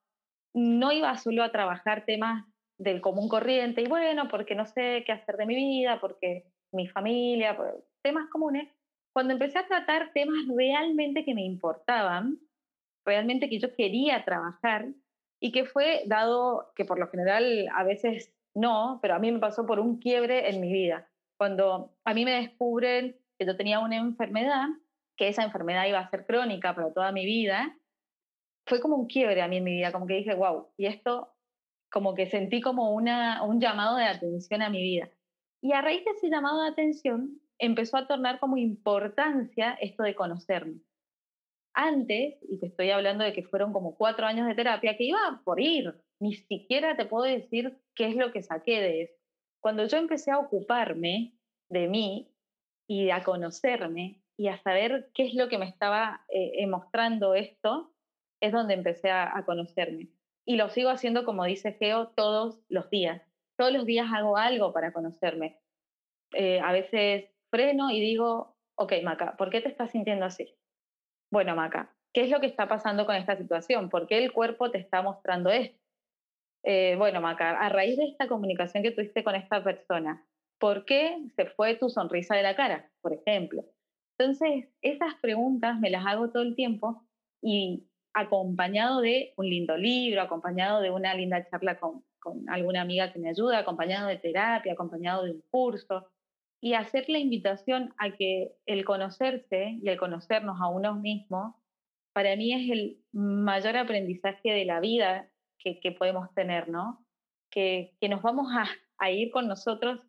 No 0.53 0.91
iba 0.91 1.15
solo 1.17 1.43
a 1.43 1.51
trabajar 1.51 2.05
temas 2.05 2.45
del 2.77 3.01
común 3.01 3.27
corriente 3.27 3.81
y 3.81 3.87
bueno, 3.87 4.29
porque 4.29 4.55
no 4.55 4.65
sé 4.65 5.03
qué 5.05 5.11
hacer 5.11 5.35
de 5.35 5.45
mi 5.45 5.55
vida, 5.55 5.99
porque 5.99 6.45
mi 6.71 6.87
familia, 6.87 7.57
temas 8.01 8.29
comunes. 8.29 8.69
Cuando 9.13 9.33
empecé 9.33 9.59
a 9.59 9.67
tratar 9.67 10.11
temas 10.13 10.45
realmente 10.55 11.25
que 11.25 11.33
me 11.33 11.43
importaban, 11.43 12.39
realmente 13.05 13.49
que 13.49 13.59
yo 13.59 13.75
quería 13.75 14.23
trabajar, 14.25 14.87
y 15.39 15.51
que 15.51 15.65
fue 15.65 16.03
dado 16.05 16.71
que 16.75 16.85
por 16.85 16.99
lo 16.99 17.07
general 17.07 17.67
a 17.73 17.83
veces 17.83 18.33
no, 18.53 18.99
pero 19.01 19.15
a 19.15 19.19
mí 19.19 19.31
me 19.31 19.39
pasó 19.39 19.65
por 19.65 19.79
un 19.79 19.99
quiebre 19.99 20.49
en 20.49 20.59
mi 20.59 20.71
vida. 20.71 21.09
Cuando 21.37 21.95
a 22.03 22.13
mí 22.13 22.25
me 22.25 22.31
descubren 22.31 23.15
que 23.37 23.45
yo 23.45 23.55
tenía 23.55 23.79
una 23.79 23.95
enfermedad, 23.95 24.67
que 25.15 25.29
esa 25.29 25.43
enfermedad 25.43 25.85
iba 25.87 25.99
a 25.99 26.09
ser 26.09 26.25
crónica 26.25 26.75
para 26.75 26.93
toda 26.93 27.11
mi 27.11 27.25
vida, 27.25 27.77
fue 28.67 28.81
como 28.81 28.97
un 28.97 29.07
quiebre 29.07 29.41
a 29.41 29.47
mí 29.47 29.57
en 29.57 29.63
mi 29.63 29.75
vida, 29.75 29.91
como 29.91 30.07
que 30.07 30.15
dije, 30.15 30.35
wow, 30.35 30.67
y 30.77 30.85
esto 30.85 31.33
como 31.91 32.13
que 32.13 32.27
sentí 32.27 32.61
como 32.61 32.93
una, 32.93 33.41
un 33.43 33.59
llamado 33.59 33.97
de 33.97 34.05
atención 34.05 34.61
a 34.61 34.69
mi 34.69 34.81
vida. 34.81 35.09
Y 35.61 35.73
a 35.73 35.81
raíz 35.81 36.03
de 36.05 36.11
ese 36.11 36.29
llamado 36.29 36.61
de 36.61 36.69
atención 36.69 37.39
empezó 37.57 37.97
a 37.97 38.07
tornar 38.07 38.39
como 38.39 38.57
importancia 38.57 39.73
esto 39.81 40.03
de 40.03 40.15
conocerme 40.15 40.81
antes, 41.73 42.37
y 42.41 42.59
te 42.59 42.67
estoy 42.67 42.89
hablando 42.91 43.23
de 43.23 43.33
que 43.33 43.43
fueron 43.43 43.73
como 43.73 43.95
cuatro 43.95 44.25
años 44.25 44.47
de 44.47 44.55
terapia, 44.55 44.97
que 44.97 45.05
iba 45.05 45.41
por 45.43 45.59
ir, 45.59 45.93
ni 46.19 46.33
siquiera 46.33 46.95
te 46.95 47.05
puedo 47.05 47.23
decir 47.23 47.77
qué 47.95 48.07
es 48.07 48.15
lo 48.15 48.31
que 48.31 48.43
saqué 48.43 48.81
de 48.81 49.01
eso. 49.03 49.13
Cuando 49.61 49.85
yo 49.85 49.97
empecé 49.97 50.31
a 50.31 50.39
ocuparme 50.39 51.33
de 51.69 51.87
mí 51.87 52.33
y 52.87 53.09
a 53.11 53.23
conocerme 53.23 54.21
y 54.37 54.47
a 54.47 54.57
saber 54.57 55.09
qué 55.13 55.27
es 55.27 55.33
lo 55.33 55.49
que 55.49 55.57
me 55.57 55.67
estaba 55.67 56.25
eh, 56.29 56.65
mostrando 56.67 57.35
esto, 57.35 57.93
es 58.41 58.51
donde 58.51 58.73
empecé 58.73 59.11
a, 59.11 59.43
conocerme. 59.45 60.09
Y 60.45 60.55
lo 60.55 60.69
sigo 60.69 60.89
haciendo, 60.89 61.25
como 61.25 61.43
dice 61.43 61.73
Geo, 61.73 62.07
todos 62.15 62.59
los 62.69 62.89
días. 62.89 63.21
Todos 63.57 63.73
los 63.73 63.85
días 63.85 64.07
hago 64.13 64.37
algo 64.37 64.73
para 64.73 64.93
conocerme. 64.93 65.59
Eh, 66.33 66.59
a 66.59 66.71
veces 66.71 67.29
freno 67.51 67.91
y 67.91 67.99
digo, 67.99 68.55
ok, 68.75 68.93
Maca, 69.03 69.35
¿por 69.37 69.49
qué 69.49 69.61
te 69.61 69.69
estás 69.69 69.91
sintiendo 69.91 70.25
así? 70.25 70.55
Bueno, 71.31 71.55
Maca, 71.55 71.95
¿qué 72.13 72.21
es 72.21 72.29
lo 72.29 72.39
que 72.39 72.47
está 72.47 72.67
pasando 72.67 73.05
con 73.05 73.15
esta 73.15 73.37
situación? 73.37 73.89
¿Por 73.89 74.07
qué 74.07 74.17
el 74.17 74.31
cuerpo 74.31 74.71
te 74.71 74.79
está 74.79 75.01
mostrando 75.01 75.49
esto? 75.49 75.77
Eh, 76.63 76.95
bueno, 76.97 77.21
Maca, 77.21 77.51
a 77.51 77.69
raíz 77.69 77.97
de 77.97 78.05
esta 78.05 78.27
comunicación 78.27 78.83
que 78.83 78.91
tuviste 78.91 79.23
con 79.23 79.35
esta 79.35 79.63
persona, 79.63 80.25
¿por 80.59 80.85
qué 80.85 81.17
se 81.35 81.45
fue 81.45 81.75
tu 81.75 81.89
sonrisa 81.89 82.35
de 82.35 82.43
la 82.43 82.55
cara, 82.55 82.91
por 83.01 83.13
ejemplo? 83.13 83.63
Entonces, 84.17 84.67
esas 84.81 85.15
preguntas 85.21 85.79
me 85.79 85.89
las 85.89 86.05
hago 86.05 86.29
todo 86.29 86.43
el 86.43 86.55
tiempo 86.55 87.05
y 87.41 87.87
acompañado 88.13 88.99
de 88.99 89.33
un 89.37 89.49
lindo 89.49 89.77
libro, 89.77 90.21
acompañado 90.21 90.81
de 90.81 90.91
una 90.91 91.13
linda 91.13 91.47
charla 91.49 91.79
con, 91.79 92.03
con 92.19 92.49
alguna 92.49 92.81
amiga 92.81 93.13
que 93.13 93.19
me 93.19 93.29
ayuda, 93.29 93.59
acompañado 93.59 94.07
de 94.07 94.17
terapia, 94.17 94.73
acompañado 94.73 95.23
de 95.23 95.31
un 95.31 95.43
curso, 95.49 96.09
y 96.61 96.73
hacer 96.73 97.05
la 97.09 97.19
invitación 97.19 97.93
a 97.97 98.11
que 98.11 98.51
el 98.65 98.83
conocerse 98.85 99.79
y 99.81 99.87
el 99.87 99.97
conocernos 99.97 100.59
a 100.61 100.67
uno 100.67 100.95
mismo, 100.95 101.61
para 102.13 102.35
mí 102.35 102.53
es 102.53 102.69
el 102.69 102.97
mayor 103.13 103.77
aprendizaje 103.77 104.51
de 104.51 104.65
la 104.65 104.79
vida 104.79 105.29
que, 105.57 105.79
que 105.79 105.91
podemos 105.91 106.33
tener, 106.33 106.67
¿no? 106.69 107.05
Que, 107.49 107.95
que 108.01 108.09
nos 108.09 108.21
vamos 108.21 108.47
a, 108.51 108.65
a, 108.97 109.11
ir 109.11 109.31
con 109.31 109.47
nosotros 109.47 109.99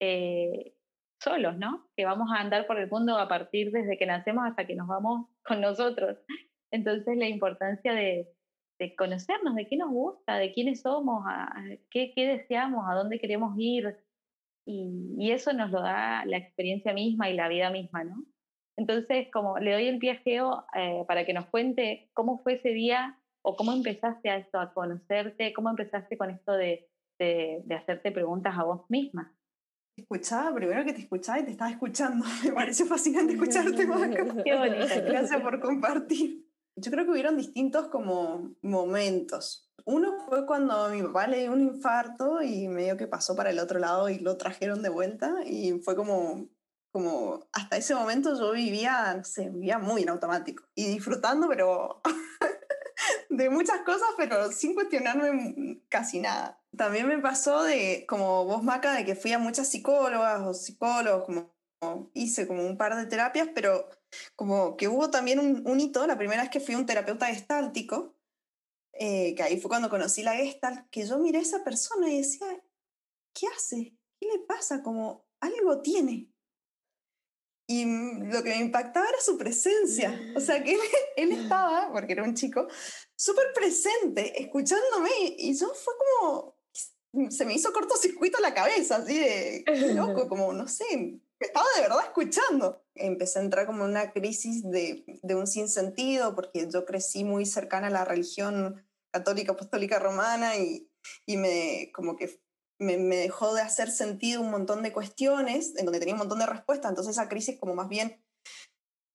eh, 0.00 0.74
solos, 1.20 1.56
¿no? 1.58 1.88
Que 1.96 2.04
vamos 2.04 2.30
a 2.32 2.40
andar 2.40 2.66
por 2.66 2.78
el 2.78 2.88
mundo 2.88 3.18
a 3.18 3.28
partir 3.28 3.70
desde 3.70 3.98
que 3.98 4.06
nacemos 4.06 4.44
hasta 4.46 4.66
que 4.66 4.74
nos 4.74 4.88
vamos 4.88 5.28
con 5.44 5.60
nosotros. 5.60 6.18
Entonces 6.70 7.16
la 7.16 7.28
importancia 7.28 7.92
de, 7.92 8.28
de 8.78 8.96
conocernos, 8.96 9.54
de 9.54 9.66
qué 9.66 9.76
nos 9.76 9.90
gusta, 9.90 10.36
de 10.36 10.52
quiénes 10.52 10.80
somos, 10.80 11.24
a, 11.26 11.54
qué, 11.90 12.12
qué 12.14 12.26
deseamos, 12.26 12.84
a 12.88 12.94
dónde 12.94 13.18
queremos 13.18 13.54
ir, 13.58 13.96
y, 14.66 15.30
eso 15.30 15.52
nos 15.52 15.70
lo 15.70 15.80
da 15.82 16.24
la 16.26 16.36
experiencia 16.36 16.92
misma 16.92 17.28
y 17.28 17.34
la 17.34 17.48
vida 17.48 17.70
misma, 17.70 18.04
¿no? 18.04 18.24
Entonces, 18.76 19.28
como 19.32 19.58
le 19.58 19.72
doy 19.72 19.86
el 19.86 20.00
Geo 20.00 20.64
eh, 20.74 21.04
para 21.06 21.24
que 21.24 21.32
nos 21.32 21.46
cuente 21.46 22.10
cómo 22.12 22.42
fue 22.42 22.54
ese 22.54 22.70
día 22.70 23.18
o 23.42 23.56
cómo 23.56 23.72
empezaste 23.72 24.30
a 24.30 24.36
esto, 24.36 24.58
a 24.58 24.72
conocerte, 24.72 25.52
cómo 25.52 25.70
empezaste 25.70 26.16
con 26.16 26.30
esto 26.30 26.52
de, 26.52 26.88
de, 27.18 27.74
hacerte 27.74 28.10
preguntas 28.10 28.56
a 28.56 28.64
vos 28.64 28.82
misma. 28.88 29.32
escuchaba, 29.96 30.54
primero 30.54 30.84
que 30.84 30.92
te 30.92 31.02
escuchaba 31.02 31.40
y 31.40 31.44
te 31.44 31.50
estaba 31.52 31.70
escuchando. 31.70 32.24
Me 32.44 32.52
pareció 32.52 32.86
fascinante 32.86 33.32
escucharte, 33.34 33.86
Maca. 33.86 34.42
Qué 34.42 34.54
bonito. 34.54 34.86
Gracias 35.06 35.40
por 35.40 35.60
compartir. 35.60 36.44
Yo 36.76 36.90
creo 36.90 37.04
que 37.04 37.12
hubieron 37.12 37.36
distintos 37.36 37.88
como 37.88 38.56
momentos. 38.62 39.63
Uno 39.86 40.18
fue 40.26 40.46
cuando 40.46 40.88
mi 40.88 41.02
papá 41.02 41.26
le 41.26 41.40
dio 41.40 41.52
un 41.52 41.60
infarto 41.60 42.40
y 42.40 42.68
medio 42.68 42.96
que 42.96 43.06
pasó 43.06 43.36
para 43.36 43.50
el 43.50 43.58
otro 43.58 43.78
lado 43.78 44.08
y 44.08 44.18
lo 44.18 44.38
trajeron 44.38 44.82
de 44.82 44.88
vuelta 44.88 45.34
y 45.44 45.78
fue 45.80 45.94
como, 45.94 46.48
como 46.90 47.46
hasta 47.52 47.76
ese 47.76 47.94
momento 47.94 48.38
yo 48.38 48.52
vivía, 48.52 49.12
no 49.14 49.24
sé, 49.24 49.50
vivía 49.50 49.78
muy 49.78 50.02
en 50.02 50.08
automático 50.08 50.64
y 50.74 50.86
disfrutando, 50.86 51.48
pero 51.48 52.00
de 53.28 53.50
muchas 53.50 53.82
cosas, 53.82 54.08
pero 54.16 54.50
sin 54.52 54.74
cuestionarme 54.74 55.82
casi 55.90 56.20
nada. 56.20 56.58
También 56.76 57.06
me 57.06 57.18
pasó 57.18 57.62
de, 57.62 58.06
como 58.08 58.46
vos, 58.46 58.62
Maca, 58.62 58.94
de 58.94 59.04
que 59.04 59.14
fui 59.14 59.32
a 59.32 59.38
muchas 59.38 59.68
psicólogas 59.68 60.40
o 60.46 60.54
psicólogos, 60.54 61.24
como, 61.24 61.52
hice 62.14 62.46
como 62.46 62.66
un 62.66 62.78
par 62.78 62.96
de 62.96 63.04
terapias, 63.04 63.48
pero 63.54 63.90
como 64.34 64.78
que 64.78 64.88
hubo 64.88 65.10
también 65.10 65.38
un, 65.38 65.62
un 65.66 65.78
hito, 65.78 66.06
la 66.06 66.16
primera 66.16 66.42
vez 66.42 66.50
que 66.50 66.60
fui 66.60 66.74
un 66.74 66.86
terapeuta 66.86 67.26
gestáltico, 67.26 68.14
eh, 68.98 69.34
que 69.34 69.42
ahí 69.42 69.60
fue 69.60 69.68
cuando 69.68 69.90
conocí 69.90 70.22
la 70.22 70.34
gestalt, 70.34 70.88
que 70.90 71.06
yo 71.06 71.18
miré 71.18 71.38
a 71.38 71.42
esa 71.42 71.64
persona 71.64 72.10
y 72.10 72.18
decía, 72.18 72.46
¿qué 73.32 73.46
hace? 73.48 73.96
¿Qué 74.20 74.26
le 74.26 74.38
pasa? 74.40 74.82
Como 74.82 75.26
algo 75.40 75.82
tiene. 75.82 76.30
Y 77.66 77.86
lo 77.86 78.42
que 78.42 78.50
me 78.50 78.60
impactaba 78.60 79.08
era 79.08 79.20
su 79.20 79.38
presencia. 79.38 80.20
O 80.36 80.40
sea, 80.40 80.62
que 80.62 80.74
él, 80.74 80.80
él 81.16 81.32
estaba, 81.32 81.90
porque 81.92 82.12
era 82.12 82.22
un 82.22 82.34
chico, 82.34 82.68
súper 83.16 83.52
presente, 83.54 84.40
escuchándome. 84.40 85.10
Y 85.38 85.56
yo 85.58 85.68
fue 85.74 85.94
como, 85.98 86.56
se 87.30 87.44
me 87.44 87.54
hizo 87.54 87.72
cortocircuito 87.72 88.40
la 88.40 88.54
cabeza, 88.54 88.96
así 88.96 89.18
de 89.18 89.64
loco, 89.94 90.28
como, 90.28 90.52
no 90.52 90.68
sé, 90.68 91.20
estaba 91.40 91.66
de 91.76 91.82
verdad 91.82 92.04
escuchando. 92.04 92.84
Empecé 92.94 93.38
a 93.38 93.42
entrar 93.42 93.66
como 93.66 93.84
en 93.84 93.90
una 93.90 94.12
crisis 94.12 94.62
de, 94.62 95.04
de 95.22 95.34
un 95.34 95.46
sinsentido, 95.46 96.34
porque 96.34 96.68
yo 96.70 96.84
crecí 96.84 97.24
muy 97.24 97.46
cercana 97.46 97.88
a 97.88 97.90
la 97.90 98.04
religión 98.04 98.83
católica 99.14 99.52
apostólica 99.52 100.00
romana 100.00 100.56
y, 100.56 100.90
y 101.24 101.36
me 101.36 101.92
como 101.94 102.16
que 102.16 102.40
me, 102.80 102.98
me, 102.98 103.16
dejó 103.16 103.54
de 103.54 103.62
hacer 103.62 103.92
sentido 103.92 104.40
un 104.40 104.50
montón 104.50 104.82
de 104.82 104.92
cuestiones, 104.92 105.76
en 105.76 105.86
donde 105.86 106.00
tenía 106.00 106.14
un 106.14 106.18
montón 106.18 106.40
de 106.40 106.46
respuestas, 106.46 106.90
entonces 106.90 107.12
esa 107.12 107.28
crisis 107.28 107.58
como 107.60 107.74
más 107.74 107.88
bien 107.88 108.20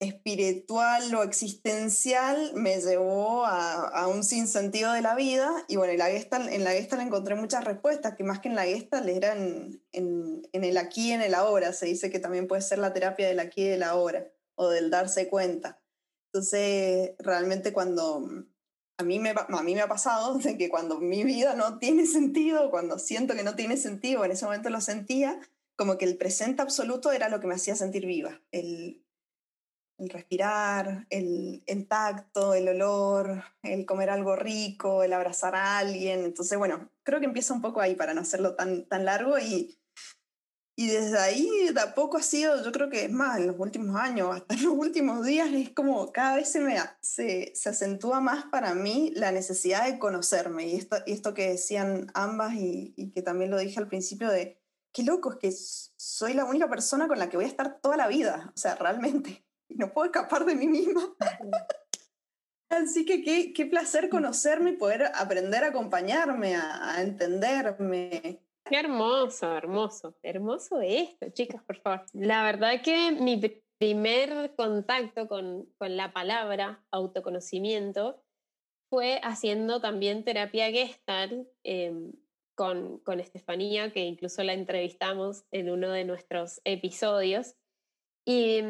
espiritual 0.00 1.14
o 1.14 1.22
existencial 1.22 2.52
me 2.54 2.80
llevó 2.80 3.44
a, 3.44 3.88
a 3.88 4.08
un 4.08 4.24
sinsentido 4.24 4.94
de 4.94 5.02
la 5.02 5.14
vida. 5.14 5.50
Y 5.68 5.76
bueno, 5.76 5.92
en 5.92 5.98
la 5.98 6.06
Gestalt, 6.06 6.50
en 6.50 6.64
la 6.64 6.70
Gestalt 6.70 7.02
encontré 7.02 7.34
muchas 7.34 7.64
respuestas 7.64 8.16
que 8.16 8.24
más 8.24 8.40
que 8.40 8.48
en 8.48 8.54
la 8.54 8.64
Gestalt 8.64 9.08
eran 9.08 9.82
en, 9.92 10.48
en 10.52 10.64
el 10.64 10.78
aquí 10.78 11.10
y 11.10 11.12
en 11.12 11.20
el 11.20 11.34
ahora, 11.34 11.74
se 11.74 11.84
dice 11.84 12.10
que 12.10 12.18
también 12.18 12.48
puede 12.48 12.62
ser 12.62 12.78
la 12.78 12.94
terapia 12.94 13.28
del 13.28 13.40
aquí 13.40 13.60
y 13.60 13.68
del 13.68 13.82
ahora 13.82 14.26
o 14.54 14.70
del 14.70 14.88
darse 14.88 15.28
cuenta. 15.28 15.82
Entonces, 16.32 17.12
realmente 17.18 17.74
cuando 17.74 18.26
a 19.00 19.02
mí, 19.02 19.18
me, 19.18 19.30
a 19.30 19.62
mí 19.62 19.74
me 19.74 19.80
ha 19.80 19.88
pasado 19.88 20.34
de 20.38 20.56
que 20.56 20.68
cuando 20.68 21.00
mi 21.00 21.24
vida 21.24 21.54
no 21.54 21.78
tiene 21.78 22.06
sentido, 22.06 22.70
cuando 22.70 22.98
siento 22.98 23.34
que 23.34 23.42
no 23.42 23.54
tiene 23.54 23.76
sentido, 23.76 24.24
en 24.24 24.32
ese 24.32 24.44
momento 24.44 24.70
lo 24.70 24.80
sentía, 24.80 25.40
como 25.76 25.96
que 25.96 26.04
el 26.04 26.18
presente 26.18 26.62
absoluto 26.62 27.10
era 27.10 27.28
lo 27.28 27.40
que 27.40 27.46
me 27.46 27.54
hacía 27.54 27.74
sentir 27.74 28.04
viva. 28.04 28.40
El, 28.52 29.02
el 29.98 30.10
respirar, 30.10 31.06
el, 31.08 31.62
el, 31.66 31.88
tacto, 31.88 32.54
el 32.54 32.68
olor, 32.68 33.42
el 33.62 33.86
comer 33.86 34.10
algo 34.10 34.36
rico, 34.36 35.02
el 35.02 35.14
abrazar 35.14 35.54
a 35.54 35.78
alguien. 35.78 36.24
Entonces, 36.24 36.58
bueno, 36.58 36.90
creo 37.02 37.20
que 37.20 37.26
empieza 37.26 37.54
un 37.54 37.62
poco 37.62 37.80
ahí 37.80 37.94
para 37.94 38.12
no 38.12 38.20
hacerlo 38.20 38.54
tan, 38.54 38.84
tan 38.86 39.06
largo 39.06 39.38
y, 39.38 39.79
y 40.80 40.86
desde 40.86 41.18
ahí 41.18 41.68
de 41.74 41.78
a 41.78 41.94
poco 41.94 42.16
ha 42.16 42.22
sido, 42.22 42.64
yo 42.64 42.72
creo 42.72 42.88
que 42.88 43.04
es 43.04 43.12
más, 43.12 43.36
en 43.36 43.48
los 43.48 43.56
últimos 43.58 43.96
años, 43.96 44.34
hasta 44.34 44.54
en 44.54 44.62
los 44.64 44.72
últimos 44.72 45.26
días, 45.26 45.50
es 45.52 45.68
como 45.74 46.10
cada 46.10 46.36
vez 46.36 46.50
se, 46.50 46.58
me, 46.60 46.78
se, 47.02 47.52
se 47.54 47.68
acentúa 47.68 48.20
más 48.20 48.46
para 48.46 48.72
mí 48.72 49.12
la 49.14 49.30
necesidad 49.30 49.84
de 49.84 49.98
conocerme. 49.98 50.68
Y 50.68 50.76
esto, 50.76 50.96
y 51.04 51.12
esto 51.12 51.34
que 51.34 51.50
decían 51.50 52.10
ambas 52.14 52.54
y, 52.54 53.12
que 53.14 53.20
también 53.20 53.50
lo 53.50 53.58
dije 53.58 53.78
al 53.78 53.88
principio 53.88 54.30
de, 54.30 54.58
qué 54.90 55.02
loco, 55.02 55.32
es 55.32 55.38
que 55.38 55.52
soy 55.52 56.32
la 56.32 56.46
única 56.46 56.70
persona 56.70 57.08
con 57.08 57.18
la 57.18 57.28
que 57.28 57.36
voy 57.36 57.44
a 57.44 57.48
estar 57.48 57.78
toda 57.82 57.98
la 57.98 58.08
vida, 58.08 58.50
o 58.56 58.58
sea, 58.58 58.74
realmente 58.74 59.44
no 59.68 59.92
puedo 59.92 60.06
escapar 60.06 60.46
de 60.46 60.54
mí 60.54 60.66
misma. 60.66 61.02
Así 62.70 63.04
que 63.04 63.22
qué, 63.22 63.52
qué, 63.52 63.66
placer 63.66 64.08
conocerme 64.08 64.70
y 64.70 64.76
poder 64.78 65.12
aprender 65.14 65.62
a 65.62 65.68
acompañarme, 65.68 66.56
a, 66.56 67.02
entenderme. 67.02 68.40
Qué 68.70 68.78
hermoso, 68.78 69.56
hermoso, 69.56 70.14
hermoso 70.22 70.80
esto, 70.80 71.28
chicas, 71.30 71.60
por 71.64 71.78
favor. 71.78 72.06
La 72.12 72.44
verdad 72.44 72.80
que 72.84 73.10
mi 73.10 73.36
primer 73.78 74.54
contacto 74.54 75.26
con, 75.26 75.66
con 75.76 75.96
la 75.96 76.12
palabra 76.12 76.80
autoconocimiento 76.92 78.22
fue 78.88 79.20
haciendo 79.24 79.80
también 79.80 80.22
terapia 80.22 80.70
Gestalt 80.70 81.48
eh, 81.64 82.12
con, 82.54 83.00
con 83.00 83.18
Estefanía, 83.18 83.92
que 83.92 84.04
incluso 84.04 84.44
la 84.44 84.52
entrevistamos 84.52 85.42
en 85.50 85.68
uno 85.68 85.90
de 85.90 86.04
nuestros 86.04 86.60
episodios. 86.62 87.56
Y, 88.24 88.60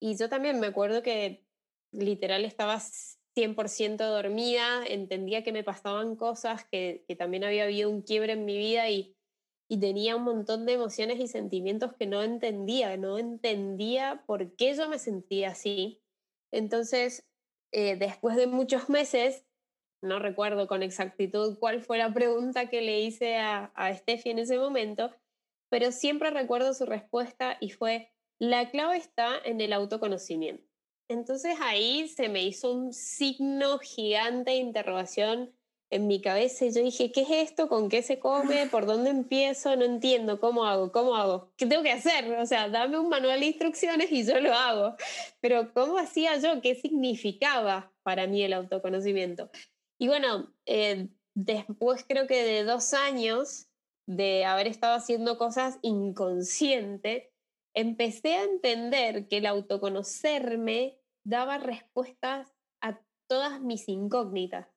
y 0.00 0.16
yo 0.16 0.28
también 0.28 0.58
me 0.58 0.66
acuerdo 0.66 1.04
que 1.04 1.46
literal 1.92 2.44
estaba 2.44 2.80
100% 3.38 3.96
dormida, 3.98 4.84
entendía 4.84 5.44
que 5.44 5.52
me 5.52 5.62
pasaban 5.62 6.16
cosas, 6.16 6.64
que, 6.64 7.04
también 7.16 7.44
había 7.44 7.64
habido 7.64 7.88
un 7.88 8.02
quiebre 8.02 8.32
en 8.32 8.44
mi 8.44 8.58
vida 8.58 8.90
y, 8.90 9.16
y 9.70 9.78
tenía 9.78 10.16
un 10.16 10.24
montón 10.24 10.66
de 10.66 10.72
emociones 10.72 11.20
y 11.20 11.28
sentimientos 11.28 11.94
que 11.94 12.06
no 12.06 12.22
entendía, 12.24 12.96
no 12.96 13.16
entendía 13.16 14.24
por 14.26 14.56
qué 14.56 14.74
yo 14.74 14.88
me 14.88 14.98
sentía 14.98 15.50
así. 15.50 16.02
Entonces, 16.50 17.28
eh, 17.72 17.96
después 17.96 18.34
de 18.34 18.48
muchos 18.48 18.88
meses, 18.88 19.46
no 20.02 20.18
recuerdo 20.18 20.66
con 20.66 20.82
exactitud 20.82 21.58
cuál 21.60 21.80
fue 21.80 21.98
la 21.98 22.12
pregunta 22.12 22.68
que 22.68 22.80
le 22.80 23.00
hice 23.00 23.36
a, 23.36 23.66
a 23.76 23.94
Steffi 23.94 24.30
en 24.30 24.40
ese 24.40 24.58
momento, 24.58 25.14
pero 25.70 25.92
siempre 25.92 26.30
recuerdo 26.30 26.74
su 26.74 26.86
respuesta 26.86 27.56
y 27.60 27.70
fue, 27.70 28.10
la 28.40 28.70
clave 28.70 28.96
está 28.96 29.36
en 29.44 29.60
el 29.60 29.72
autoconocimiento. 29.72 30.67
Entonces 31.08 31.56
ahí 31.60 32.08
se 32.08 32.28
me 32.28 32.44
hizo 32.44 32.72
un 32.72 32.92
signo 32.92 33.78
gigante 33.78 34.52
de 34.52 34.58
interrogación 34.58 35.52
en 35.90 36.06
mi 36.06 36.20
cabeza 36.20 36.66
yo 36.66 36.82
dije, 36.82 37.12
¿qué 37.12 37.22
es 37.22 37.30
esto? 37.30 37.68
¿Con 37.68 37.88
qué 37.88 38.02
se 38.02 38.18
come? 38.18 38.66
¿Por 38.66 38.84
dónde 38.86 39.10
empiezo? 39.10 39.74
No 39.76 39.84
entiendo, 39.84 40.38
¿cómo 40.38 40.66
hago? 40.66 40.92
¿Cómo 40.92 41.16
hago? 41.16 41.50
¿Qué 41.56 41.66
tengo 41.66 41.82
que 41.82 41.92
hacer? 41.92 42.30
O 42.32 42.46
sea, 42.46 42.68
dame 42.68 42.98
un 42.98 43.08
manual 43.08 43.40
de 43.40 43.46
instrucciones 43.46 44.12
y 44.12 44.24
yo 44.24 44.38
lo 44.40 44.52
hago. 44.52 44.96
Pero 45.40 45.72
¿cómo 45.72 45.98
hacía 45.98 46.36
yo? 46.38 46.60
¿Qué 46.60 46.74
significaba 46.74 47.92
para 48.02 48.26
mí 48.26 48.42
el 48.42 48.52
autoconocimiento? 48.52 49.50
Y 49.98 50.08
bueno, 50.08 50.52
eh, 50.66 51.08
después 51.34 52.04
creo 52.06 52.26
que 52.26 52.42
de 52.42 52.64
dos 52.64 52.92
años 52.92 53.68
de 54.06 54.44
haber 54.44 54.66
estado 54.66 54.94
haciendo 54.94 55.38
cosas 55.38 55.78
inconsciente, 55.82 57.32
empecé 57.74 58.34
a 58.34 58.44
entender 58.44 59.28
que 59.28 59.38
el 59.38 59.46
autoconocerme 59.46 60.98
daba 61.24 61.58
respuestas 61.58 62.54
a 62.80 63.00
todas 63.28 63.60
mis 63.60 63.88
incógnitas. 63.88 64.68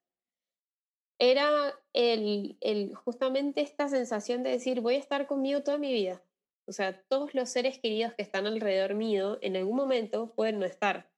Era 1.20 1.74
el, 1.94 2.58
el, 2.62 2.96
justamente 2.96 3.62
esta 3.62 3.88
sensación 3.88 4.44
de 4.44 4.52
decir, 4.52 4.82
voy 4.82 4.96
a 4.96 5.00
estar 5.00 5.28
conmigo 5.28 5.62
toda 5.62 5.78
mi 5.78 5.94
vida. 5.94 6.24
O 6.68 6.74
sea, 6.74 7.02
todos 7.04 7.34
los 7.34 7.50
seres 7.50 7.80
queridos 7.80 8.14
que 8.14 8.24
están 8.24 8.48
alrededor 8.48 8.96
mío 8.96 9.38
en 9.42 9.56
algún 9.56 9.76
momento 9.76 10.34
pueden 10.36 10.60
no 10.60 10.66
estar. 10.66 11.12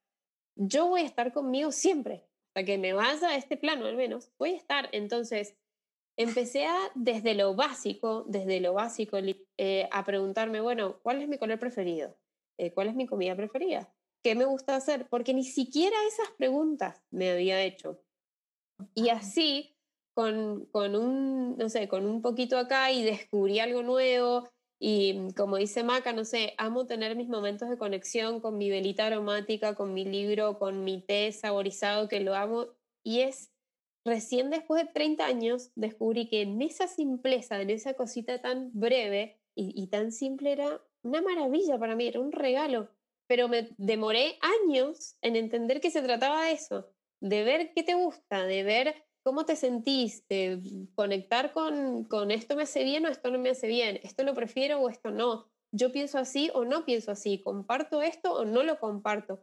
Yo 0.56 0.88
voy 0.88 1.02
a 1.02 1.06
estar 1.06 1.32
conmigo 1.32 1.72
siempre, 1.72 2.26
hasta 2.48 2.64
que 2.64 2.78
me 2.78 2.92
vaya 2.92 3.28
a 3.28 3.36
este 3.36 3.56
plano 3.56 3.86
al 3.86 3.96
menos, 3.96 4.30
voy 4.38 4.52
a 4.52 4.56
estar. 4.56 4.88
Entonces, 4.92 5.56
empecé 6.16 6.66
a, 6.66 6.76
desde 6.94 7.34
lo 7.34 7.54
básico, 7.54 8.24
desde 8.28 8.60
lo 8.60 8.74
básico, 8.74 9.18
eh, 9.58 9.88
a 9.90 10.04
preguntarme, 10.04 10.60
bueno, 10.60 11.00
¿cuál 11.02 11.22
es 11.22 11.28
mi 11.28 11.38
color 11.38 11.58
preferido? 11.58 12.16
Eh, 12.58 12.72
¿Cuál 12.72 12.88
es 12.88 12.94
mi 12.94 13.06
comida 13.06 13.34
preferida? 13.34 13.92
¿Qué 14.22 14.34
me 14.34 14.44
gusta 14.44 14.76
hacer? 14.76 15.08
Porque 15.08 15.34
ni 15.34 15.44
siquiera 15.44 15.96
esas 16.06 16.30
preguntas 16.38 17.02
me 17.10 17.30
había 17.30 17.62
hecho. 17.62 18.00
Y 18.94 19.08
así, 19.08 19.76
con, 20.14 20.66
con 20.66 20.96
un, 20.96 21.56
no 21.56 21.68
sé, 21.68 21.88
con 21.88 22.06
un 22.06 22.22
poquito 22.22 22.56
acá 22.58 22.90
y 22.92 23.02
descubrí 23.02 23.58
algo 23.58 23.82
nuevo. 23.82 24.48
Y 24.80 25.32
como 25.34 25.56
dice 25.56 25.82
Maca, 25.82 26.12
no 26.12 26.24
sé, 26.24 26.54
amo 26.58 26.86
tener 26.86 27.16
mis 27.16 27.28
momentos 27.28 27.68
de 27.68 27.78
conexión 27.78 28.40
con 28.40 28.56
mi 28.56 28.70
velita 28.70 29.06
aromática, 29.06 29.74
con 29.74 29.92
mi 29.94 30.04
libro, 30.04 30.58
con 30.58 30.84
mi 30.84 31.00
té 31.00 31.30
saborizado, 31.32 32.08
que 32.08 32.20
lo 32.20 32.34
amo. 32.34 32.66
Y 33.02 33.20
es 33.20 33.53
recién 34.04 34.50
después 34.50 34.84
de 34.84 34.92
30 34.92 35.26
años 35.26 35.70
descubrí 35.74 36.28
que 36.28 36.42
en 36.42 36.60
esa 36.62 36.86
simpleza, 36.86 37.60
en 37.60 37.70
esa 37.70 37.94
cosita 37.94 38.40
tan 38.40 38.70
breve 38.72 39.40
y, 39.56 39.86
tan 39.86 40.10
simple 40.12 40.52
era 40.52 40.82
una 41.02 41.22
maravilla 41.22 41.78
para 41.78 41.94
mí, 41.94 42.08
era 42.08 42.20
un 42.20 42.32
regalo. 42.32 42.90
Pero 43.26 43.48
me 43.48 43.70
demoré 43.78 44.36
años 44.40 45.16
en 45.22 45.36
entender 45.36 45.80
que 45.80 45.90
se 45.90 46.02
trataba 46.02 46.44
de 46.44 46.52
eso, 46.52 46.90
de 47.20 47.44
ver 47.44 47.72
qué 47.72 47.82
te 47.82 47.94
gusta, 47.94 48.44
de 48.44 48.62
ver 48.64 49.04
¿cómo 49.24 49.46
te 49.46 49.56
sentís? 49.56 50.24
¿Conectar 50.94 51.52
con, 51.52 52.04
con 52.04 52.30
esto 52.30 52.54
me 52.54 52.64
hace 52.64 52.84
bien 52.84 53.06
o 53.06 53.08
esto 53.08 53.30
no 53.30 53.38
me 53.38 53.50
hace 53.50 53.66
bien? 53.66 53.98
¿Esto 54.02 54.22
lo 54.22 54.34
prefiero 54.34 54.80
o 54.80 54.88
esto 54.90 55.10
no? 55.10 55.50
¿Yo 55.72 55.90
pienso 55.90 56.18
así 56.18 56.50
o 56.54 56.64
no 56.64 56.84
pienso 56.84 57.10
así? 57.10 57.40
¿Comparto 57.40 58.02
esto 58.02 58.34
o 58.34 58.44
no 58.44 58.62
lo 58.62 58.78
comparto? 58.78 59.40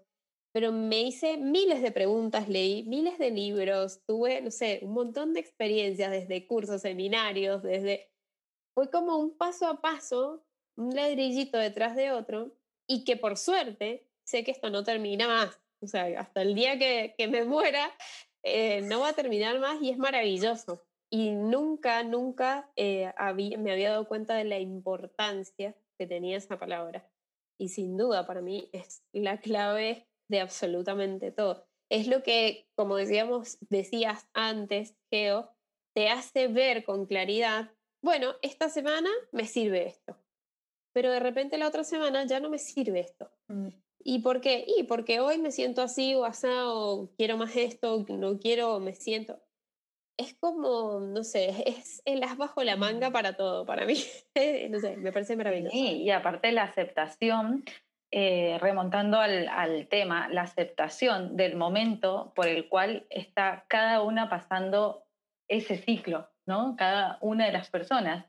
Pero 0.53 0.71
me 0.71 1.01
hice 1.01 1.37
miles 1.37 1.81
de 1.81 1.91
preguntas, 1.91 2.49
leí 2.49 2.83
miles 2.83 3.17
de 3.17 3.31
libros, 3.31 4.03
tuve, 4.05 4.41
no 4.41 4.51
sé, 4.51 4.79
un 4.81 4.93
montón 4.93 5.33
de 5.33 5.39
experiencias, 5.39 6.11
desde 6.11 6.45
cursos, 6.45 6.81
seminarios, 6.81 7.63
desde... 7.63 8.09
Fue 8.73 8.89
como 8.89 9.17
un 9.17 9.37
paso 9.37 9.67
a 9.67 9.81
paso, 9.81 10.45
un 10.77 10.95
ladrillito 10.95 11.57
detrás 11.57 11.95
de 11.95 12.11
otro, 12.11 12.53
y 12.87 13.03
que 13.03 13.17
por 13.17 13.37
suerte 13.37 14.07
sé 14.25 14.43
que 14.43 14.51
esto 14.51 14.69
no 14.69 14.83
termina 14.83 15.27
más. 15.27 15.59
O 15.81 15.87
sea, 15.87 16.19
hasta 16.19 16.41
el 16.41 16.53
día 16.53 16.77
que, 16.77 17.15
que 17.17 17.27
me 17.27 17.43
muera, 17.43 17.91
eh, 18.43 18.81
no 18.81 19.01
va 19.01 19.09
a 19.09 19.13
terminar 19.13 19.59
más 19.59 19.81
y 19.81 19.89
es 19.89 19.97
maravilloso. 19.97 20.83
Y 21.09 21.31
nunca, 21.31 22.03
nunca 22.03 22.71
eh, 22.75 23.11
me 23.57 23.71
había 23.71 23.91
dado 23.91 24.07
cuenta 24.07 24.35
de 24.35 24.45
la 24.45 24.59
importancia 24.59 25.75
que 25.97 26.07
tenía 26.07 26.37
esa 26.37 26.57
palabra. 26.57 27.09
Y 27.59 27.69
sin 27.69 27.97
duda, 27.97 28.25
para 28.25 28.41
mí 28.41 28.69
es 28.71 29.03
la 29.11 29.39
clave 29.39 30.07
de 30.31 30.39
absolutamente 30.39 31.31
todo. 31.31 31.67
Es 31.89 32.07
lo 32.07 32.23
que, 32.23 32.67
como 32.75 32.95
decíamos, 32.95 33.57
decías 33.69 34.27
antes, 34.33 34.95
Geo, 35.11 35.51
te 35.93 36.09
hace 36.09 36.47
ver 36.47 36.85
con 36.85 37.05
claridad, 37.05 37.69
bueno, 38.01 38.33
esta 38.41 38.69
semana 38.69 39.09
me 39.33 39.45
sirve 39.45 39.85
esto, 39.85 40.17
pero 40.93 41.11
de 41.11 41.19
repente 41.19 41.57
la 41.57 41.67
otra 41.67 41.83
semana 41.83 42.25
ya 42.25 42.39
no 42.39 42.49
me 42.49 42.57
sirve 42.57 43.01
esto. 43.01 43.29
Mm. 43.49 43.67
¿Y 44.03 44.19
por 44.19 44.39
qué? 44.41 44.65
Y 44.65 44.83
porque 44.83 45.19
hoy 45.19 45.37
me 45.37 45.51
siento 45.51 45.81
así 45.83 46.15
o 46.15 46.23
así, 46.23 46.47
o 46.49 47.11
quiero 47.17 47.37
más 47.37 47.55
esto, 47.55 48.03
no 48.07 48.39
quiero, 48.39 48.79
me 48.79 48.95
siento. 48.95 49.39
Es 50.17 50.33
como, 50.35 51.01
no 51.01 51.23
sé, 51.25 51.63
es 51.65 52.01
el 52.05 52.23
as 52.23 52.37
bajo 52.37 52.63
la 52.63 52.77
manga 52.77 53.09
mm. 53.09 53.13
para 53.13 53.35
todo, 53.35 53.65
para 53.65 53.85
mí. 53.85 53.95
no 54.69 54.79
sé, 54.79 54.95
me 54.95 55.11
parece 55.11 55.35
maravilloso. 55.35 55.71
Sí, 55.71 56.03
y 56.03 56.09
aparte 56.09 56.53
la 56.53 56.63
aceptación, 56.63 57.65
eh, 58.11 58.57
remontando 58.59 59.19
al, 59.19 59.87
tema, 59.89 60.27
la 60.29 60.41
aceptación 60.41 61.37
del 61.37 61.55
momento 61.55 62.33
por 62.35 62.47
el 62.47 62.67
cual 62.67 63.05
está 63.09 63.65
cada 63.67 64.01
una 64.01 64.29
pasando 64.29 65.05
ese 65.47 65.77
ciclo, 65.77 66.29
¿no? 66.45 66.75
Cada 66.77 67.17
una 67.21 67.45
de 67.45 67.53
las 67.53 67.69
personas. 67.69 68.25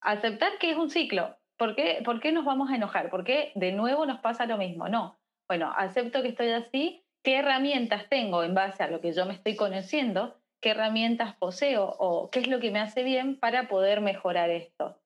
Aceptar 0.00 0.58
que 0.58 0.70
es 0.70 0.76
un 0.76 0.90
ciclo, 0.90 1.36
¿Por 1.60 1.76
qué, 1.76 2.00
¿Por 2.02 2.20
qué 2.20 2.32
nos 2.32 2.46
vamos 2.46 2.70
a 2.70 2.76
enojar? 2.76 3.10
¿Por 3.10 3.22
qué 3.22 3.52
de 3.54 3.72
nuevo 3.72 4.06
nos 4.06 4.20
pasa 4.20 4.46
lo 4.46 4.56
mismo? 4.56 4.88
No. 4.88 5.20
Bueno, 5.46 5.70
acepto 5.76 6.22
que 6.22 6.28
estoy 6.28 6.52
así. 6.52 7.04
¿Qué 7.22 7.36
herramientas 7.36 8.08
tengo 8.08 8.42
en 8.42 8.54
base 8.54 8.82
a 8.82 8.88
lo 8.88 9.02
que 9.02 9.12
yo 9.12 9.26
me 9.26 9.34
estoy 9.34 9.56
conociendo? 9.56 10.40
¿Qué 10.62 10.70
herramientas 10.70 11.36
poseo 11.36 11.84
o 11.98 12.30
qué 12.30 12.38
es 12.38 12.48
lo 12.48 12.60
que 12.60 12.70
me 12.70 12.80
hace 12.80 13.02
bien 13.02 13.38
para 13.38 13.68
poder 13.68 14.00
mejorar 14.00 14.48
esto? 14.48 14.98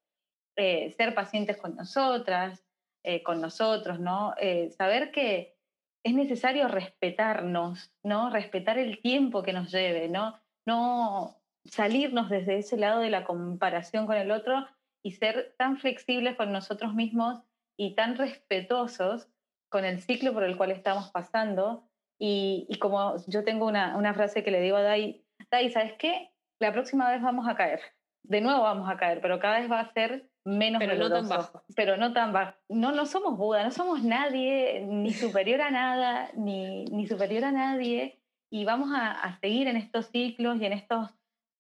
Eh, 0.55 0.91
ser 0.97 1.13
pacientes 1.17 1.57
con 1.57 1.75
nosotras, 1.75 2.65
eh, 3.05 3.23
con 3.23 3.41
nosotros, 3.41 4.01
¿no? 4.01 4.35
Eh, 4.41 4.71
saber 4.71 5.11
que 5.11 5.59
es 6.03 6.15
necesario 6.15 6.69
respetarnos, 6.69 7.93
¿no? 8.03 8.31
Respetar 8.31 8.79
el 8.79 9.03
tiempo 9.03 9.43
que 9.43 9.53
nos 9.53 9.71
lleve, 9.71 10.09
¿no? 10.09 10.39
No 10.67 11.37
salirnos 11.67 12.31
desde 12.31 12.59
ese 12.59 12.79
lado 12.79 13.01
de 13.01 13.11
la 13.11 13.25
comparación 13.25 14.07
con 14.07 14.17
el 14.17 14.31
otro 14.31 14.67
y 15.03 15.13
ser 15.13 15.55
tan 15.59 15.77
flexibles 15.77 16.37
con 16.37 16.51
nosotros 16.51 16.95
mismos 16.95 17.43
y 17.77 17.95
tan 17.95 18.17
respetuosos 18.17 19.29
con 19.69 19.85
el 19.85 20.01
ciclo 20.01 20.33
por 20.33 20.45
el 20.45 20.57
cual 20.57 20.71
estamos 20.71 21.11
pasando. 21.11 21.87
Y, 22.19 22.67
como 22.81 23.17
yo 23.27 23.45
tengo 23.45 23.67
una, 23.67 23.99
una, 23.99 24.15
frase 24.15 24.43
que 24.43 24.51
le 24.51 24.63
digo 24.63 24.79
a 24.79 24.83
Dai, 24.83 25.27
Dai, 25.51 25.71
¿sabes 25.71 25.93
qué? 25.99 26.33
La 26.59 26.73
próxima 26.73 27.11
vez 27.11 27.21
vamos 27.21 27.47
a 27.49 27.55
caer. 27.55 27.81
De 28.23 28.41
nuevo 28.41 28.63
vamos 28.63 28.89
a 28.89 28.97
caer, 28.97 29.21
pero 29.21 29.41
cada 29.41 29.61
vez 29.61 29.71
va 29.71 29.81
a 29.81 29.93
ser 29.93 30.31
menos 30.45 30.81
pero 30.81 30.97
no 30.97 31.11
tan 31.11 31.29
bajo. 31.29 31.63
Pero 31.75 31.97
no 31.97 32.13
tan 32.13 32.33
bajo. 32.33 32.55
No, 32.69 32.93
no 32.93 33.07
somos 33.07 33.37
Buda, 33.37 33.65
no 33.65 33.71
somos 33.71 34.03
nadie, 34.03 34.85
ni 34.87 35.13
superior 35.13 35.61
a 35.61 35.71
nada, 35.71 36.31
ni, 36.35 36.85
ni 36.87 37.07
superior 37.07 37.45
a 37.45 37.53
nadie. 37.53 38.21
Y 38.51 38.65
vamos 38.65 38.91
a, 38.95 39.11
a 39.11 39.39
seguir 39.41 39.69
en 39.69 39.77
estos 39.77 40.07
ciclos 40.07 40.61
y 40.61 40.67
en 40.67 40.73
estos 40.73 41.11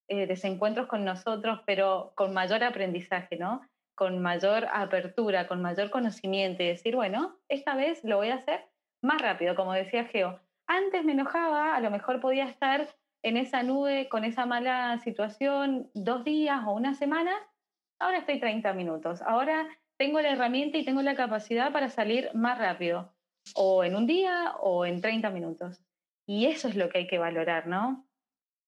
eh, 0.06 0.26
desencuentros 0.26 0.86
con 0.86 1.04
nosotros, 1.04 1.60
pero 1.64 2.12
con 2.14 2.34
mayor 2.34 2.62
aprendizaje, 2.62 3.36
¿no? 3.38 3.62
Con 3.94 4.20
mayor 4.20 4.68
apertura, 4.70 5.46
con 5.46 5.62
mayor 5.62 5.88
conocimiento 5.88 6.62
y 6.62 6.66
decir, 6.66 6.94
bueno, 6.94 7.38
esta 7.48 7.74
vez 7.74 8.04
lo 8.04 8.18
voy 8.18 8.28
a 8.28 8.34
hacer 8.34 8.66
más 9.02 9.22
rápido, 9.22 9.54
como 9.54 9.72
decía 9.72 10.04
Geo. 10.04 10.40
Antes 10.66 11.04
me 11.04 11.12
enojaba, 11.12 11.74
a 11.74 11.80
lo 11.80 11.90
mejor 11.90 12.20
podía 12.20 12.44
estar 12.44 12.86
en 13.22 13.38
esa 13.38 13.62
nube 13.62 14.10
con 14.10 14.24
esa 14.24 14.44
mala 14.44 14.98
situación 14.98 15.90
dos 15.94 16.22
días 16.24 16.60
o 16.66 16.72
una 16.72 16.94
semana, 16.94 17.32
ahora 18.04 18.18
estoy 18.18 18.38
30 18.38 18.72
minutos. 18.74 19.22
Ahora 19.22 19.66
tengo 19.96 20.20
la 20.20 20.30
herramienta 20.30 20.78
y 20.78 20.84
tengo 20.84 21.02
la 21.02 21.14
capacidad 21.14 21.72
para 21.72 21.88
salir 21.88 22.30
más 22.34 22.58
rápido, 22.58 23.12
o 23.54 23.84
en 23.84 23.96
un 23.96 24.06
día 24.06 24.54
o 24.60 24.86
en 24.86 25.00
30 25.00 25.30
minutos. 25.30 25.84
Y 26.26 26.46
eso 26.46 26.68
es 26.68 26.76
lo 26.76 26.88
que 26.88 26.98
hay 26.98 27.06
que 27.06 27.18
valorar, 27.18 27.66
¿no? 27.66 28.06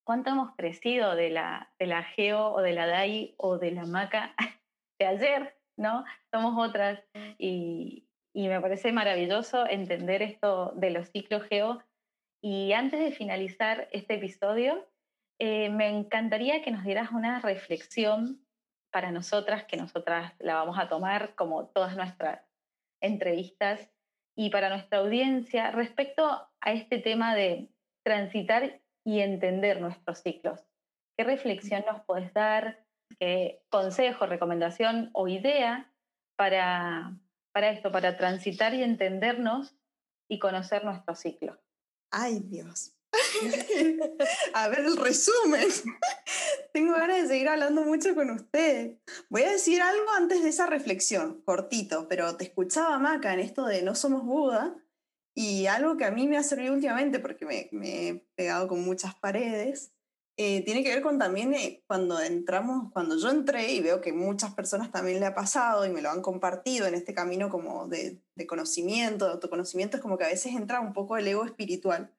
cuánto 0.07 0.31
hemos 0.31 0.55
crecido 0.55 1.17
de 1.17 1.31
la, 1.31 1.73
de 1.81 1.87
la 1.87 2.05
Geo 2.05 2.53
o 2.53 2.63
de 2.63 2.73
la 2.73 2.87
DAI 2.87 3.35
o 3.39 3.59
de 3.59 3.73
la 3.73 3.85
Maca 3.87 4.35
de 5.01 5.07
ayer, 5.07 5.59
¿no? 5.77 6.05
Somos 6.31 6.55
otras 6.57 7.03
y, 7.39 8.07
y 8.33 8.47
me 8.47 8.61
parece 8.61 8.93
maravilloso 8.93 9.67
entender 9.67 10.23
esto 10.23 10.73
de 10.77 10.91
los 10.91 11.11
ciclos 11.11 11.43
Geo. 11.43 11.83
Y 12.41 12.73
antes 12.73 13.01
de 13.01 13.11
finalizar 13.11 13.89
este 13.91 14.15
episodio, 14.15 14.87
eh, 15.41 15.71
me 15.71 15.89
encantaría 15.89 16.63
que 16.63 16.71
nos 16.71 16.85
dieras 16.85 17.11
una 17.11 17.41
reflexión 17.41 18.46
para 18.97 19.13
nosotras, 19.13 19.65
que 19.65 19.77
nosotras 19.77 20.33
la 20.39 20.55
vamos 20.55 20.79
a 20.79 20.89
tomar 20.89 21.35
como 21.35 21.67
todas 21.67 21.97
nuestras 21.97 22.41
entrevistas, 23.03 23.91
y 24.35 24.49
para 24.49 24.71
nuestra 24.71 25.01
audiencia 25.01 25.71
respecto 25.71 26.25
a 26.63 26.73
este 26.73 26.97
tema 26.97 27.35
de 27.35 27.69
transitar 28.03 28.81
y 29.05 29.21
entender 29.21 29.83
nuestros 29.83 30.21
ciclos. 30.21 30.65
¿Qué 31.15 31.25
reflexión 31.25 31.85
nos 31.87 32.07
puedes 32.07 32.33
dar? 32.33 32.87
¿Qué 33.21 33.61
consejo, 33.69 34.25
recomendación 34.25 35.11
o 35.13 35.29
idea 35.29 35.93
para, 36.39 37.19
para 37.53 37.69
esto, 37.73 37.93
para 37.93 38.17
transitar 38.17 38.73
y 38.73 38.83
entendernos 38.83 39.77
y 40.27 40.39
conocer 40.39 40.87
nuestro 40.87 41.15
ciclo? 41.15 41.61
Ay, 42.11 42.41
Dios. 42.41 42.95
a 44.55 44.69
ver 44.69 44.81
el 44.81 44.97
resumen. 44.97 45.69
Tengo 46.77 46.93
ganas 46.93 47.23
de 47.23 47.29
seguir 47.29 47.49
hablando 47.49 47.85
mucho 47.85 48.15
con 48.15 48.29
usted. 48.29 48.99
Voy 49.31 49.45
a 49.45 49.51
decir 49.51 49.81
algo 49.81 50.11
antes 50.15 50.43
de 50.43 50.51
esa 50.51 50.67
reflexión, 50.67 51.41
cortito, 51.41 52.07
pero 52.07 52.37
te 52.37 52.45
escuchaba, 52.45 52.99
Maca, 52.99 53.33
en 53.33 53.41
esto 53.41 53.65
de 53.65 53.81
no 53.81 53.95
somos 53.95 54.27
Buda, 54.27 54.77
y 55.35 55.69
algo 55.69 55.97
que 55.97 56.05
a 56.05 56.11
mí 56.11 56.29
me 56.29 56.37
ha 56.37 56.43
servido 56.43 56.75
últimamente, 56.75 57.19
porque 57.19 57.47
me, 57.47 57.71
me 57.73 58.09
he 58.09 58.15
pegado 58.35 58.69
con 58.69 58.85
muchas 58.85 59.15
paredes, 59.15 59.95
eh, 60.37 60.63
tiene 60.67 60.83
que 60.85 60.91
ver 60.91 61.01
con 61.01 61.19
también 61.19 61.55
eh, 61.55 61.83
cuando 61.87 62.21
entramos, 62.21 62.93
cuando 62.93 63.17
yo 63.17 63.31
entré 63.31 63.73
y 63.73 63.81
veo 63.81 64.03
que 64.03 64.13
muchas 64.13 64.53
personas 64.53 64.93
también 64.93 65.19
le 65.19 65.25
ha 65.25 65.35
pasado 65.35 65.87
y 65.87 65.89
me 65.89 66.03
lo 66.03 66.11
han 66.11 66.21
compartido 66.21 66.87
en 66.87 66.95
este 66.95 67.15
camino 67.15 67.49
como 67.49 67.89
de, 67.89 68.21
de 68.35 68.47
conocimiento, 68.47 69.25
de 69.25 69.33
autoconocimiento, 69.33 69.97
es 69.97 70.03
como 70.03 70.19
que 70.19 70.25
a 70.25 70.29
veces 70.29 70.53
entra 70.53 70.81
un 70.81 70.93
poco 70.93 71.17
el 71.17 71.27
ego 71.27 71.47
espiritual. 71.47 72.13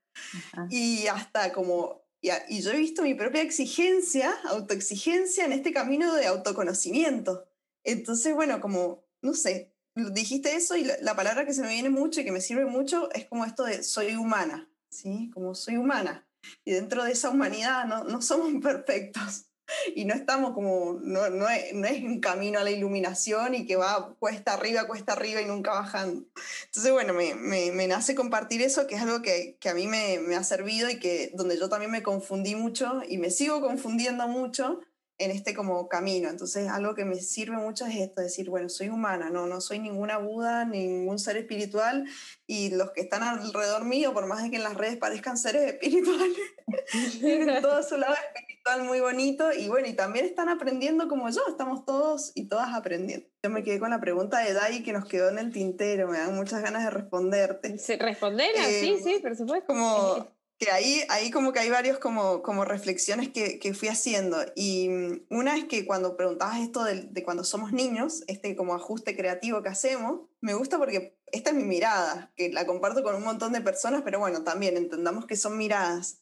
Y 0.72 1.06
hasta 1.06 1.54
como, 1.54 2.07
y, 2.48 2.62
yo 2.62 2.72
he 2.72 2.78
visto 2.78 3.02
mi 3.02 3.14
propia 3.14 3.42
exigencia, 3.42 4.34
autoexigencia 4.46 5.46
en 5.46 5.52
este 5.52 5.72
camino 5.72 6.14
de 6.14 6.28
autoconocimiento. 6.28 7.48
Entonces, 7.84 8.34
bueno, 8.34 8.60
como, 8.60 9.04
no 9.22 9.34
sé, 9.34 9.74
dijiste 9.96 10.56
eso 10.56 10.76
y 10.76 10.84
la, 10.84 11.16
palabra 11.16 11.46
que 11.46 11.54
se 11.54 11.62
me 11.62 11.70
viene 11.70 11.90
mucho 11.90 12.22
y 12.22 12.26
que 12.26 12.32
me 12.32 12.42
sirve 12.42 12.66
mucho 12.66 13.12
es 13.12 13.26
como 13.26 13.46
esto 13.46 13.64
de 13.64 13.84
soy 13.84 14.16
humana, 14.16 14.70
¿sí? 14.90 15.32
Como 15.34 15.56
soy 15.56 15.78
humana. 15.78 16.28
Y 16.64 16.72
dentro 16.72 17.04
de 17.04 17.12
esa 17.12 17.30
humanidad 17.30 17.86
no, 17.86 18.04
no 18.04 18.22
somos 18.22 18.52
perfectos 18.62 19.48
y 19.96 20.06
no 20.06 20.14
estamos 20.14 20.54
como, 20.54 21.00
no, 21.02 21.30
no, 21.30 21.50
es, 21.50 21.74
no, 21.74 21.88
es, 21.88 22.04
un 22.04 22.20
camino 22.20 22.60
a 22.60 22.64
la 22.64 22.72
iluminación 22.72 23.56
y 23.56 23.66
que 23.66 23.76
va 23.76 24.16
cuesta 24.20 24.54
arriba, 24.54 24.88
cuesta 24.88 25.14
arriba 25.14 25.42
y 25.42 25.46
nunca 25.46 25.72
bajando. 25.72 26.24
Entonces, 26.66 26.92
bueno, 26.92 27.14
me, 27.14 27.36
me, 27.36 27.72
me 27.72 27.88
nace 27.88 28.16
compartir 28.16 28.62
eso, 28.62 28.88
que 28.88 28.96
es 28.96 29.02
algo 29.02 29.22
que, 29.22 29.58
que 29.60 29.70
a 29.70 29.74
mí 29.74 29.88
me, 29.88 30.20
me, 30.20 30.36
ha 30.36 30.44
servido 30.44 30.90
y 30.90 31.00
que 31.00 31.32
donde 31.34 31.58
yo 31.58 31.70
también 31.70 31.92
me 31.92 32.04
confundí 32.04 32.56
mucho 32.56 33.02
y 33.08 33.18
me 33.18 33.30
sigo 33.30 33.62
confundiendo 33.62 34.28
mucho 34.28 34.80
en 35.20 35.32
este 35.32 35.54
como 35.54 35.88
camino. 35.90 36.30
Entonces, 36.30 36.70
algo 36.70 36.94
que 36.94 37.06
me 37.06 37.16
sirve 37.16 37.58
mucho 37.58 37.86
es 37.86 37.96
esto, 37.96 38.22
decir, 38.22 38.50
bueno, 38.50 38.70
soy 38.70 38.90
humana, 38.90 39.30
no, 39.30 39.48
no 39.48 39.62
soy 39.62 39.80
ninguna 39.80 40.18
Buda, 40.18 40.66
ningún 40.66 41.20
ser 41.20 41.38
espiritual, 41.38 42.06
y 42.46 42.70
los 42.70 42.92
que 42.92 43.02
están 43.02 43.24
alrededor 43.24 43.86
mío, 43.86 44.14
por 44.14 44.28
más 44.28 44.44
de 44.44 44.52
que 44.52 44.58
en 44.58 44.64
las 44.64 44.76
redes 44.76 44.98
parezcan 44.98 45.38
seres 45.38 45.74
espirituales, 45.74 46.38
tienen 47.20 47.62
todo 47.62 47.82
su 47.84 47.98
lado 47.98 48.14
espiritual 48.14 48.84
muy 48.84 49.00
bonito, 49.00 49.52
y 49.52 49.68
bueno, 49.70 49.88
y 49.88 49.94
también 49.94 50.26
están 50.26 50.50
aprendiendo 50.50 51.08
como 51.08 51.30
yo, 51.30 51.42
estamos 51.48 51.86
todos 51.86 52.32
y 52.36 52.48
todas 52.48 52.74
aprendiendo. 52.74 53.28
Yo 53.44 53.50
me 53.50 53.64
quedé 53.64 53.80
con 53.80 53.90
la 53.90 54.00
pregunta 54.00 54.40
de 54.40 54.54
Dai 54.54 54.84
que 54.84 54.94
nos 54.94 55.06
quedó 55.06 55.30
en 55.30 55.40
el 55.40 55.52
tintero, 55.52 56.08
me 56.08 56.20
dan 56.20 56.36
muchas 56.36 56.62
ganas 56.62 56.84
de 56.84 56.90
responderte. 56.92 57.78
¿Responderla? 58.00 58.66
sí, 58.66 58.90
eh, 58.90 59.02
sí, 59.04 59.20
por 59.22 59.36
supuesto. 59.36 59.68
Como 59.68 60.37
que 60.58 60.72
ahí, 60.72 61.04
ahí 61.10 61.30
como 61.30 61.54
que 61.54 61.60
hay 61.60 61.70
varios 61.70 62.00
como, 62.00 62.42
como 62.42 62.66
reflexiones 62.66 63.30
que, 63.30 63.60
que 63.60 63.74
fui 63.74 63.90
haciendo. 63.90 64.38
Y 64.56 64.90
mm, 64.90 65.28
una 65.30 65.56
es 65.56 65.66
que 65.66 65.86
cuando 65.86 66.18
preguntabas 66.18 66.60
esto 66.60 66.84
de, 66.84 67.04
de, 67.04 67.24
cuando 67.24 67.44
somos 67.44 67.72
niños, 67.72 68.24
este 68.28 68.56
como 68.56 68.74
ajuste 68.74 69.16
creativo 69.16 69.62
que 69.62 69.70
hacemos, 69.70 70.22
me 70.42 70.56
gusta 70.56 70.78
porque 70.78 71.20
esta 71.28 71.52
es 71.52 71.56
mi 71.56 71.64
mirada, 71.64 72.32
que 72.36 72.50
la 72.50 72.66
comparto 72.66 73.04
con 73.04 73.16
un 73.16 73.24
montón 73.24 73.54
de 73.54 73.62
personas, 73.62 74.02
pero 74.04 74.20
bueno, 74.20 74.44
también 74.44 74.78
entendamos 74.78 75.26
que 75.28 75.36
son 75.36 75.58
miradas. 75.58 76.22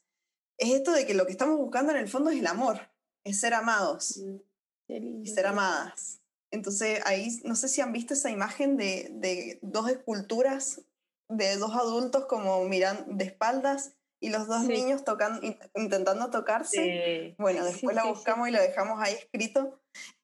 Es 0.57 0.73
esto 0.73 0.91
de 0.91 1.05
que 1.05 1.13
lo 1.13 1.25
que 1.25 1.31
estamos 1.31 1.57
buscando 1.57 1.91
en 1.91 1.97
el 1.97 2.09
fondo 2.09 2.29
es 2.29 2.39
el 2.39 2.47
amor, 2.47 2.79
es 3.23 3.39
ser 3.39 3.53
amados 3.53 4.17
mm, 4.17 5.23
y 5.23 5.27
ser 5.27 5.47
amadas. 5.47 6.21
Entonces 6.51 7.01
ahí 7.05 7.39
no 7.43 7.55
sé 7.55 7.69
si 7.69 7.81
han 7.81 7.93
visto 7.93 8.13
esa 8.13 8.31
imagen 8.31 8.75
de, 8.77 9.09
de 9.11 9.59
dos 9.61 9.89
esculturas 9.89 10.81
de 11.29 11.57
dos 11.57 11.73
adultos 11.73 12.25
como 12.25 12.63
miran 12.65 13.17
de 13.17 13.25
espaldas 13.25 13.94
y 14.19 14.29
los 14.29 14.47
dos 14.47 14.63
niños 14.63 15.03
tocando, 15.03 15.41
intentando 15.75 16.29
tocarse. 16.29 17.35
Bueno, 17.37 17.65
después 17.65 17.95
la 17.95 18.05
buscamos 18.05 18.47
y 18.47 18.51
la 18.51 18.61
dejamos 18.61 19.01
ahí 19.01 19.13
escrito, 19.13 19.79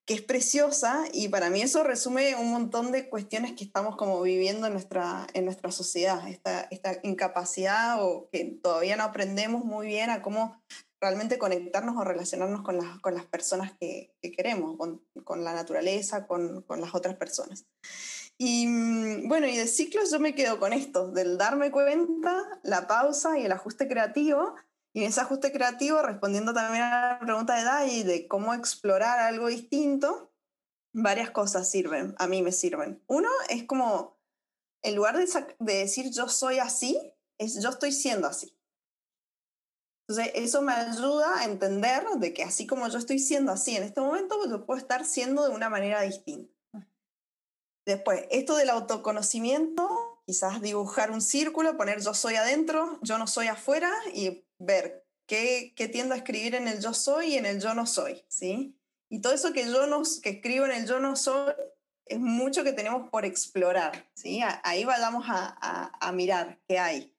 que 0.05 0.15
es 0.15 0.21
preciosa 0.21 1.03
y 1.13 1.29
para 1.29 1.49
mí 1.49 1.61
eso 1.61 1.83
resume 1.83 2.35
un 2.35 2.51
montón 2.51 2.91
de 2.91 3.09
cuestiones 3.09 3.53
que 3.53 3.63
estamos 3.63 3.95
como 3.95 4.21
viviendo 4.21 4.67
en 4.67 4.73
nuestra, 4.73 5.27
en 5.33 5.45
nuestra 5.45 5.71
sociedad, 5.71 6.27
esta, 6.27 6.67
esta 6.71 6.97
incapacidad 7.03 8.03
o 8.03 8.29
que 8.31 8.59
todavía 8.61 8.95
no 8.95 9.03
aprendemos 9.03 9.63
muy 9.63 9.87
bien 9.87 10.09
a 10.09 10.21
cómo 10.21 10.61
realmente 10.99 11.37
conectarnos 11.37 11.97
o 11.97 12.03
relacionarnos 12.03 12.61
con 12.61 12.77
las, 12.77 12.99
con 12.99 13.15
las 13.15 13.25
personas 13.25 13.73
que, 13.79 14.13
que 14.21 14.31
queremos, 14.31 14.77
con, 14.77 15.03
con, 15.23 15.43
la 15.43 15.53
naturaleza, 15.53 16.27
con, 16.27 16.61
con 16.63 16.79
las 16.79 16.93
otras 16.93 17.15
personas. 17.15 17.65
Y 18.43 18.65
mm, 18.65 19.27
bueno, 19.27 19.45
y 19.45 19.55
de 19.55 19.67
ciclos 19.67 20.09
yo 20.09 20.19
me 20.19 20.33
quedo 20.33 20.57
con 20.57 20.73
esto, 20.73 21.11
del 21.11 21.37
darme 21.37 21.69
cuenta, 21.69 22.59
la 22.63 22.87
pausa 22.87 23.37
y 23.37 23.45
el 23.45 23.51
ajuste 23.51 23.87
creativo. 23.87 24.55
Y 24.93 25.03
en 25.03 25.09
ese 25.09 25.21
ajuste 25.21 25.51
creativo, 25.51 26.01
respondiendo 26.01 26.51
también 26.51 26.81
a 26.85 27.19
la 27.19 27.19
pregunta 27.19 27.55
de 27.55 27.63
Dai 27.63 28.01
de 28.01 28.27
cómo 28.27 28.55
explorar 28.55 29.19
algo 29.19 29.45
distinto, 29.45 30.33
varias 30.91 31.29
cosas 31.29 31.69
sirven, 31.69 32.15
a 32.17 32.25
mí 32.25 32.41
me 32.41 32.51
sirven. 32.51 33.03
Uno 33.05 33.29
es 33.47 33.65
como, 33.65 34.19
en 34.81 34.95
lugar 34.95 35.19
de, 35.19 35.27
de 35.59 35.73
decir 35.75 36.09
yo 36.09 36.27
soy 36.27 36.57
así, 36.57 36.99
es 37.37 37.61
yo 37.61 37.69
estoy 37.69 37.91
siendo 37.91 38.27
así. 38.27 38.57
Entonces, 40.07 40.31
eso 40.33 40.63
me 40.63 40.73
ayuda 40.73 41.41
a 41.41 41.45
entender 41.45 42.07
de 42.17 42.33
que 42.33 42.41
así 42.41 42.65
como 42.65 42.87
yo 42.87 42.97
estoy 42.97 43.19
siendo 43.19 43.51
así 43.51 43.75
en 43.75 43.83
este 43.83 44.01
momento, 44.01 44.35
yo 44.49 44.65
puedo 44.65 44.79
estar 44.79 45.05
siendo 45.05 45.47
de 45.47 45.53
una 45.53 45.69
manera 45.69 46.01
distinta. 46.01 46.50
Después, 47.85 48.25
esto 48.29 48.55
del 48.55 48.69
autoconocimiento, 48.69 50.21
quizás 50.25 50.61
dibujar 50.61 51.11
un 51.11 51.21
círculo, 51.21 51.77
poner 51.77 52.01
yo 52.01 52.13
soy 52.13 52.35
adentro, 52.35 52.99
yo 53.01 53.17
no 53.17 53.27
soy 53.27 53.47
afuera 53.47 53.91
y 54.13 54.45
ver 54.59 55.05
qué, 55.25 55.73
qué 55.75 55.87
tiendo 55.87 56.13
a 56.13 56.17
escribir 56.17 56.55
en 56.55 56.67
el 56.67 56.79
yo 56.79 56.93
soy 56.93 57.33
y 57.33 57.37
en 57.37 57.45
el 57.45 57.59
yo 57.59 57.73
no 57.73 57.85
soy, 57.87 58.23
¿sí? 58.27 58.77
Y 59.09 59.19
todo 59.19 59.33
eso 59.33 59.51
que 59.51 59.65
yo 59.65 59.87
no, 59.87 60.03
que 60.21 60.29
escribo 60.29 60.65
en 60.65 60.71
el 60.71 60.87
yo 60.87 60.99
no 60.99 61.15
soy 61.15 61.53
es 62.05 62.19
mucho 62.19 62.63
que 62.63 62.73
tenemos 62.73 63.09
por 63.09 63.25
explorar, 63.25 64.09
¿sí? 64.13 64.41
Ahí 64.63 64.83
vayamos 64.83 65.25
a, 65.27 65.57
a, 65.61 65.91
a 66.07 66.11
mirar 66.11 66.59
qué 66.67 66.77
hay. 66.77 67.15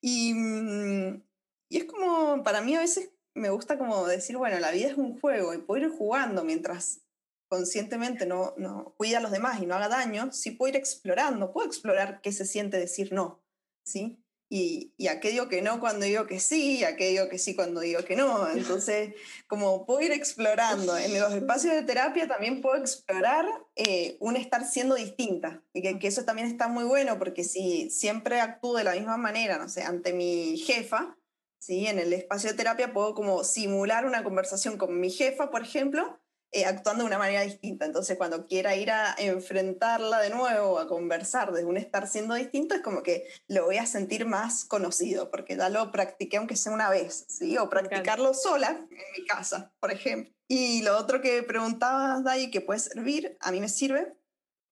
Y, 0.00 0.32
mm, 0.32 1.22
y 1.68 1.76
es 1.76 1.84
como, 1.84 2.42
para 2.42 2.62
mí 2.62 2.74
a 2.74 2.80
veces 2.80 3.10
me 3.34 3.50
gusta 3.50 3.78
como 3.78 4.06
decir, 4.06 4.36
bueno, 4.36 4.58
la 4.58 4.70
vida 4.70 4.88
es 4.88 4.96
un 4.96 5.20
juego 5.20 5.54
y 5.54 5.58
puedo 5.58 5.84
ir 5.84 5.90
jugando 5.90 6.42
mientras 6.42 7.02
conscientemente 7.50 8.26
no, 8.26 8.54
no 8.56 8.94
cuida 8.96 9.18
a 9.18 9.20
los 9.20 9.32
demás 9.32 9.60
y 9.60 9.66
no 9.66 9.74
haga 9.74 9.88
daño, 9.88 10.32
sí 10.32 10.52
puedo 10.52 10.70
ir 10.70 10.76
explorando, 10.76 11.52
puedo 11.52 11.66
explorar 11.66 12.20
qué 12.22 12.30
se 12.30 12.46
siente 12.46 12.78
decir 12.78 13.12
no, 13.12 13.42
¿sí? 13.84 14.24
Y, 14.48 14.94
y 14.96 15.08
a 15.08 15.20
qué 15.20 15.30
digo 15.30 15.48
que 15.48 15.60
no 15.60 15.80
cuando 15.80 16.06
digo 16.06 16.26
que 16.26 16.38
sí, 16.38 16.78
y 16.78 16.84
a 16.84 16.96
qué 16.96 17.08
digo 17.08 17.28
que 17.28 17.38
sí 17.38 17.56
cuando 17.56 17.80
digo 17.80 18.04
que 18.04 18.14
no. 18.14 18.48
Entonces, 18.56 19.14
como 19.48 19.84
puedo 19.84 20.00
ir 20.00 20.12
explorando, 20.12 20.96
en 20.96 21.18
los 21.18 21.32
espacios 21.32 21.74
de 21.74 21.82
terapia 21.82 22.28
también 22.28 22.60
puedo 22.60 22.76
explorar 22.76 23.46
eh, 23.74 24.16
un 24.20 24.36
estar 24.36 24.64
siendo 24.64 24.94
distinta, 24.94 25.60
y 25.72 25.82
que, 25.82 25.98
que, 25.98 26.06
eso 26.06 26.24
también 26.24 26.46
está 26.46 26.68
muy 26.68 26.84
bueno, 26.84 27.18
porque 27.18 27.42
si 27.42 27.90
siempre 27.90 28.40
actúo 28.40 28.76
de 28.76 28.84
la 28.84 28.94
misma 28.94 29.16
manera, 29.16 29.58
no 29.58 29.68
sé, 29.68 29.82
ante 29.82 30.12
mi 30.12 30.56
jefa, 30.56 31.16
¿sí? 31.58 31.88
En 31.88 31.98
el 31.98 32.12
espacio 32.12 32.50
de 32.50 32.56
terapia 32.56 32.92
puedo 32.92 33.14
como 33.14 33.42
simular 33.42 34.06
una 34.06 34.22
conversación 34.22 34.78
con 34.78 35.00
mi 35.00 35.10
jefa, 35.10 35.50
por 35.50 35.62
ejemplo, 35.62 36.20
eh, 36.52 36.64
actuando 36.64 37.04
de 37.04 37.08
una 37.08 37.18
manera 37.18 37.42
distinta. 37.42 37.84
Entonces, 37.84 38.16
cuando 38.16 38.46
quiera 38.46 38.74
ir 38.74 38.90
a 38.90 39.14
enfrentarla 39.18 40.20
de 40.20 40.30
nuevo, 40.30 40.78
a 40.78 40.88
conversar 40.88 41.52
desde 41.52 41.66
un 41.66 41.76
estar 41.76 42.08
siendo 42.08 42.34
distinto, 42.34 42.74
es 42.74 42.80
como 42.80 43.02
que 43.02 43.28
lo 43.46 43.66
voy 43.66 43.76
a 43.76 43.86
sentir 43.86 44.26
más 44.26 44.64
conocido, 44.64 45.30
porque 45.30 45.56
ya 45.56 45.68
lo 45.68 45.92
practiqué 45.92 46.38
aunque 46.38 46.56
sea 46.56 46.72
una 46.72 46.90
vez, 46.90 47.24
¿sí? 47.28 47.56
O 47.58 47.70
practicarlo 47.70 48.34
sola 48.34 48.70
en 48.70 48.88
mi 49.16 49.26
casa, 49.26 49.72
por 49.78 49.92
ejemplo. 49.92 50.32
Y 50.48 50.82
lo 50.82 50.98
otro 50.98 51.20
que 51.20 51.44
preguntabas, 51.44 52.24
Dai, 52.24 52.50
que 52.50 52.60
puede 52.60 52.80
servir, 52.80 53.36
a 53.40 53.52
mí 53.52 53.60
me 53.60 53.68
sirve 53.68 54.16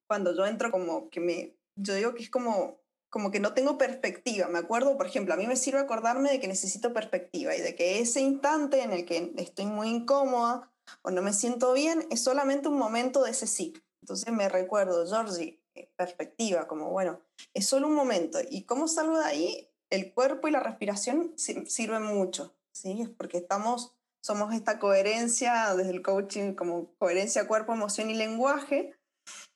cuando 0.09 0.35
yo 0.35 0.47
entro 0.47 0.73
como 0.73 1.09
que 1.11 1.21
me, 1.21 1.57
yo 1.77 1.95
digo 1.95 2.15
que 2.15 2.25
es 2.25 2.31
como, 2.31 2.81
como 3.11 3.31
que 3.31 3.39
no 3.39 3.55
tengo 3.55 3.79
perspectiva. 3.79 4.49
Me 4.49 4.59
acuerdo, 4.59 4.97
por 4.97 5.07
ejemplo, 5.07 5.35
a 5.35 5.37
mí 5.37 5.47
me 5.47 5.55
sirve 5.55 5.79
acordarme 5.79 6.31
de 6.31 6.41
que 6.41 6.49
necesito 6.49 6.93
perspectiva 6.93 7.55
y 7.55 7.61
de 7.61 7.77
que 7.77 8.01
ese 8.01 8.21
instante 8.21 8.83
en 8.83 8.93
el 8.93 9.05
que 9.05 9.33
estoy 9.37 9.67
muy 9.67 9.89
incómoda, 9.91 10.73
o 11.03 11.11
no 11.11 11.23
me 11.23 11.33
siento 11.33 11.73
bien, 11.73 12.07
es 12.11 12.23
solamente 12.23 12.69
un 12.69 12.79
momento 12.79 13.23
de 13.23 13.31
ese 13.31 13.47
ciclo. 13.47 13.83
Entonces 14.03 14.33
me 14.33 14.49
recuerdo, 14.49 15.07
Georgie, 15.07 15.61
eh, 15.75 15.93
perspectiva, 15.97 16.67
como 16.67 16.91
bueno, 16.91 17.21
es 17.55 17.67
solo 17.67 17.89
un 17.89 17.95
momento. 17.95 18.39
¿Y 18.49 18.65
cómo 18.65 18.89
salgo 18.89 19.19
de 19.19 19.25
ahí? 19.25 19.71
El 19.91 20.13
cuerpo 20.13 20.49
y 20.49 20.51
la 20.51 20.61
respiración 20.61 21.35
sirven 21.37 22.03
mucho, 22.03 22.55
¿sí? 22.73 23.03
Es 23.03 23.09
porque 23.09 23.39
estamos, 23.39 23.95
somos 24.21 24.55
esta 24.55 24.79
coherencia 24.79 25.75
desde 25.75 25.91
el 25.91 26.03
coaching, 26.03 26.55
como 26.55 26.95
coherencia 26.99 27.49
cuerpo, 27.49 27.73
emoción 27.73 28.11
y 28.11 28.15
lenguaje, 28.15 28.98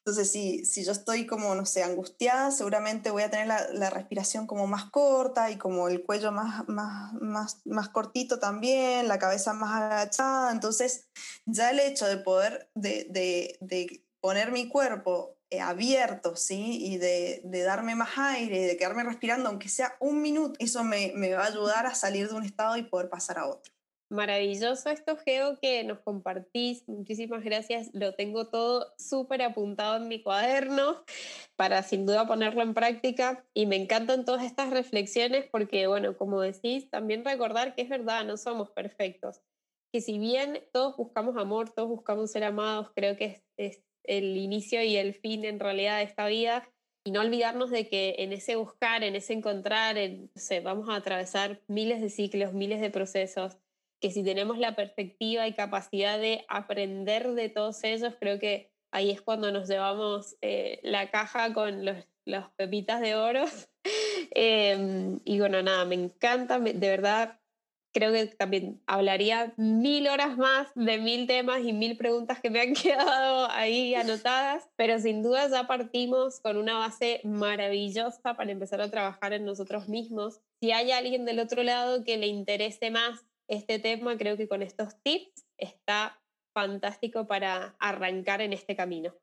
entonces, 0.04 0.32
si, 0.32 0.64
si 0.64 0.84
yo 0.84 0.90
estoy 0.90 1.26
como, 1.26 1.54
no 1.54 1.64
sé, 1.64 1.84
angustiada, 1.84 2.50
seguramente 2.50 3.12
voy 3.12 3.22
a 3.22 3.30
tener 3.30 3.46
la, 3.46 3.88
respiración 3.90 4.48
como 4.48 4.66
más 4.66 4.90
corta 4.90 5.52
y 5.52 5.58
como 5.58 5.86
el 5.86 6.02
cuello 6.02 6.32
más, 6.32 6.68
más, 6.68 7.12
más, 7.14 7.62
más 7.66 7.88
cortito 7.90 8.40
también, 8.40 9.06
la 9.06 9.20
cabeza 9.20 9.52
más 9.52 9.80
agachada. 9.80 10.50
Entonces, 10.50 11.08
ya 11.46 11.70
el 11.70 11.78
hecho 11.78 12.08
de 12.08 12.16
poder, 12.16 12.68
de, 12.74 13.06
de, 13.10 13.56
de 13.60 14.04
poner 14.20 14.50
mi 14.50 14.68
cuerpo 14.68 15.36
eh, 15.50 15.60
abierto, 15.60 16.34
¿sí? 16.34 16.84
Y 16.84 16.98
de, 16.98 17.40
de, 17.44 17.62
darme 17.62 17.94
más 17.94 18.18
aire 18.18 18.56
y 18.56 18.64
de 18.64 18.76
quedarme 18.76 19.04
respirando, 19.04 19.50
aunque 19.50 19.68
sea 19.68 19.94
un 20.00 20.20
minuto, 20.20 20.56
eso 20.58 20.82
me, 20.82 21.12
me 21.14 21.32
va 21.32 21.44
a 21.44 21.48
ayudar 21.48 21.86
a 21.86 21.94
salir 21.94 22.28
de 22.28 22.34
un 22.34 22.44
estado 22.44 22.76
y 22.76 22.82
poder 22.82 23.08
pasar 23.08 23.38
a 23.38 23.46
otro. 23.46 23.72
Maravilloso 24.12 24.90
esto, 24.90 25.16
Geo, 25.16 25.58
que 25.58 25.82
nos 25.84 26.00
compartís. 26.00 26.86
Muchísimas 26.86 27.42
gracias. 27.42 27.88
Lo 27.94 28.12
tengo 28.12 28.48
todo 28.48 28.92
súper 28.98 29.40
apuntado 29.40 29.96
en 29.96 30.06
mi 30.06 30.22
cuaderno 30.22 31.02
para 31.56 31.82
sin 31.82 32.04
duda 32.04 32.26
ponerlo 32.26 32.60
en 32.60 32.74
práctica. 32.74 33.42
Y 33.54 33.64
me 33.64 33.76
encantan 33.76 34.26
todas 34.26 34.44
estas 34.44 34.68
reflexiones 34.68 35.46
porque, 35.50 35.86
bueno, 35.86 36.14
como 36.18 36.42
decís, 36.42 36.90
también 36.90 37.24
recordar 37.24 37.74
que 37.74 37.80
es 37.80 37.88
verdad, 37.88 38.26
no 38.26 38.36
somos 38.36 38.68
perfectos. 38.68 39.40
Que 39.90 40.02
si 40.02 40.18
bien 40.18 40.62
todos 40.74 40.94
buscamos 40.98 41.38
amor, 41.38 41.70
todos 41.70 41.88
buscamos 41.88 42.30
ser 42.30 42.44
amados, 42.44 42.90
creo 42.94 43.16
que 43.16 43.24
es, 43.24 43.42
es 43.56 43.82
el 44.04 44.36
inicio 44.36 44.82
y 44.82 44.98
el 44.98 45.14
fin 45.14 45.46
en 45.46 45.58
realidad 45.58 45.96
de 45.96 46.04
esta 46.04 46.26
vida. 46.26 46.68
Y 47.02 47.12
no 47.12 47.22
olvidarnos 47.22 47.70
de 47.70 47.88
que 47.88 48.16
en 48.18 48.34
ese 48.34 48.56
buscar, 48.56 49.04
en 49.04 49.16
ese 49.16 49.32
encontrar, 49.32 49.96
en, 49.96 50.30
no 50.34 50.40
sé, 50.40 50.60
vamos 50.60 50.90
a 50.90 50.96
atravesar 50.96 51.62
miles 51.66 52.02
de 52.02 52.10
ciclos, 52.10 52.52
miles 52.52 52.82
de 52.82 52.90
procesos 52.90 53.56
que 54.02 54.10
si 54.10 54.24
tenemos 54.24 54.58
la 54.58 54.74
perspectiva 54.74 55.46
y 55.46 55.54
capacidad 55.54 56.18
de 56.18 56.44
aprender 56.48 57.32
de 57.34 57.48
todos 57.48 57.84
ellos, 57.84 58.14
creo 58.18 58.40
que 58.40 58.72
ahí 58.90 59.12
es 59.12 59.22
cuando 59.22 59.52
nos 59.52 59.68
llevamos 59.68 60.36
eh, 60.42 60.80
la 60.82 61.10
caja 61.10 61.54
con 61.54 61.84
los, 61.84 61.96
los 62.26 62.50
pepitas 62.56 63.00
de 63.00 63.14
oro. 63.14 63.44
eh, 64.34 65.18
y 65.24 65.38
bueno, 65.38 65.62
nada, 65.62 65.84
me 65.84 65.94
encanta, 65.94 66.58
de 66.58 66.74
verdad, 66.74 67.38
creo 67.92 68.10
que 68.10 68.26
también 68.26 68.82
hablaría 68.86 69.52
mil 69.56 70.08
horas 70.08 70.36
más 70.36 70.68
de 70.74 70.98
mil 70.98 71.28
temas 71.28 71.60
y 71.62 71.72
mil 71.72 71.96
preguntas 71.96 72.40
que 72.40 72.50
me 72.50 72.60
han 72.60 72.74
quedado 72.74 73.48
ahí 73.50 73.94
anotadas, 73.94 74.68
pero 74.74 74.98
sin 74.98 75.22
duda 75.22 75.48
ya 75.48 75.68
partimos 75.68 76.40
con 76.40 76.56
una 76.56 76.78
base 76.78 77.20
maravillosa 77.22 78.34
para 78.34 78.50
empezar 78.50 78.80
a 78.80 78.90
trabajar 78.90 79.32
en 79.32 79.44
nosotros 79.44 79.88
mismos. 79.88 80.40
Si 80.60 80.72
hay 80.72 80.90
alguien 80.90 81.24
del 81.24 81.38
otro 81.38 81.62
lado 81.62 82.02
que 82.02 82.16
le 82.16 82.26
interese 82.26 82.90
más 82.90 83.24
este 83.48 83.78
tema, 83.78 84.16
creo 84.16 84.36
que 84.36 84.48
con 84.48 84.62
estos 84.62 85.00
tips 85.02 85.46
está 85.58 86.20
fantástico 86.54 87.26
para 87.26 87.74
arrancar 87.78 88.40
en 88.40 88.52
este 88.52 88.76
camino. 88.76 89.14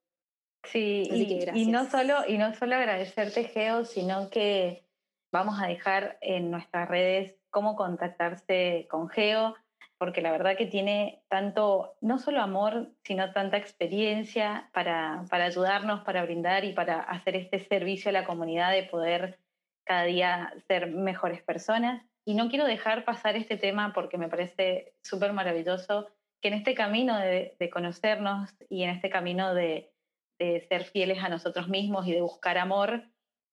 Sí, 0.64 1.08
y, 1.54 1.68
no 1.68 1.90
solo, 1.90 2.28
y 2.28 2.38
no 2.38 2.54
solo 2.54 2.76
agradecerte, 2.76 3.46
Geo, 3.46 3.86
sino 3.86 4.30
que 4.30 4.84
vamos 5.32 5.62
a 5.62 5.68
dejar 5.68 6.18
en 6.22 6.52
nuestras 6.52 6.90
redes 6.90 7.36
cómo 7.50 7.76
contactarse 7.76 8.88
con 8.90 9.10
Geo, 9.10 9.56
porque 9.98 10.22
la 10.22 10.32
verdad 10.32 10.58
que 10.58 10.66
tiene 10.66 11.24
tanto, 11.30 11.96
no 12.02 12.20
solo 12.20 12.42
amor, 12.42 12.92
sino 13.04 13.32
tanta 13.32 13.58
experiencia 13.58 14.70
para, 14.74 15.24
para 15.30 15.46
ayudarnos, 15.46 16.02
para 16.02 16.24
brindar 16.24 16.66
y 16.66 16.74
para 16.74 17.00
hacer 17.00 17.36
este 17.36 17.60
servicio 17.60 18.10
a 18.10 18.14
la 18.14 18.26
comunidad 18.26 18.72
de 18.72 18.84
poder 18.84 19.40
cada 19.86 20.04
día 20.04 20.54
ser 20.68 20.88
mejores 20.92 21.42
personas. 21.42 22.09
Y 22.26 22.36
no 22.36 22.50
quiero 22.50 22.66
dejar 22.66 23.06
pasar 23.06 23.36
este 23.36 23.58
tema 23.58 23.94
porque 23.94 24.18
me 24.18 24.30
parece 24.30 24.94
súper 25.02 25.34
maravilloso 25.34 26.08
que 26.42 26.50
en 26.50 26.54
este 26.56 26.74
camino 26.74 27.18
de, 27.18 27.56
conocernos 27.72 28.50
y 28.70 28.84
en 28.84 28.92
este 28.92 29.10
camino 29.10 29.54
de, 29.54 29.92
ser 30.40 30.86
fieles 30.86 31.22
a 31.22 31.30
nosotros 31.30 31.68
mismos 31.68 32.08
y 32.08 32.14
de 32.14 32.22
buscar 32.22 32.58
amor, 32.58 33.04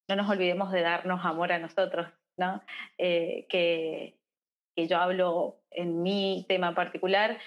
no 0.08 0.14
nos 0.14 0.30
olvidemos 0.30 0.70
de 0.70 0.82
darnos 0.82 1.24
amor 1.24 1.50
a 1.50 1.58
nosotros, 1.58 2.06
¿no? 2.38 2.62
Eh, 2.96 3.46
que, 3.48 4.20
que 4.76 4.86
yo 4.86 4.98
hablo 4.98 5.58
en 5.72 6.02
mi 6.02 6.44
tema 6.48 6.76
particular, 6.76 7.38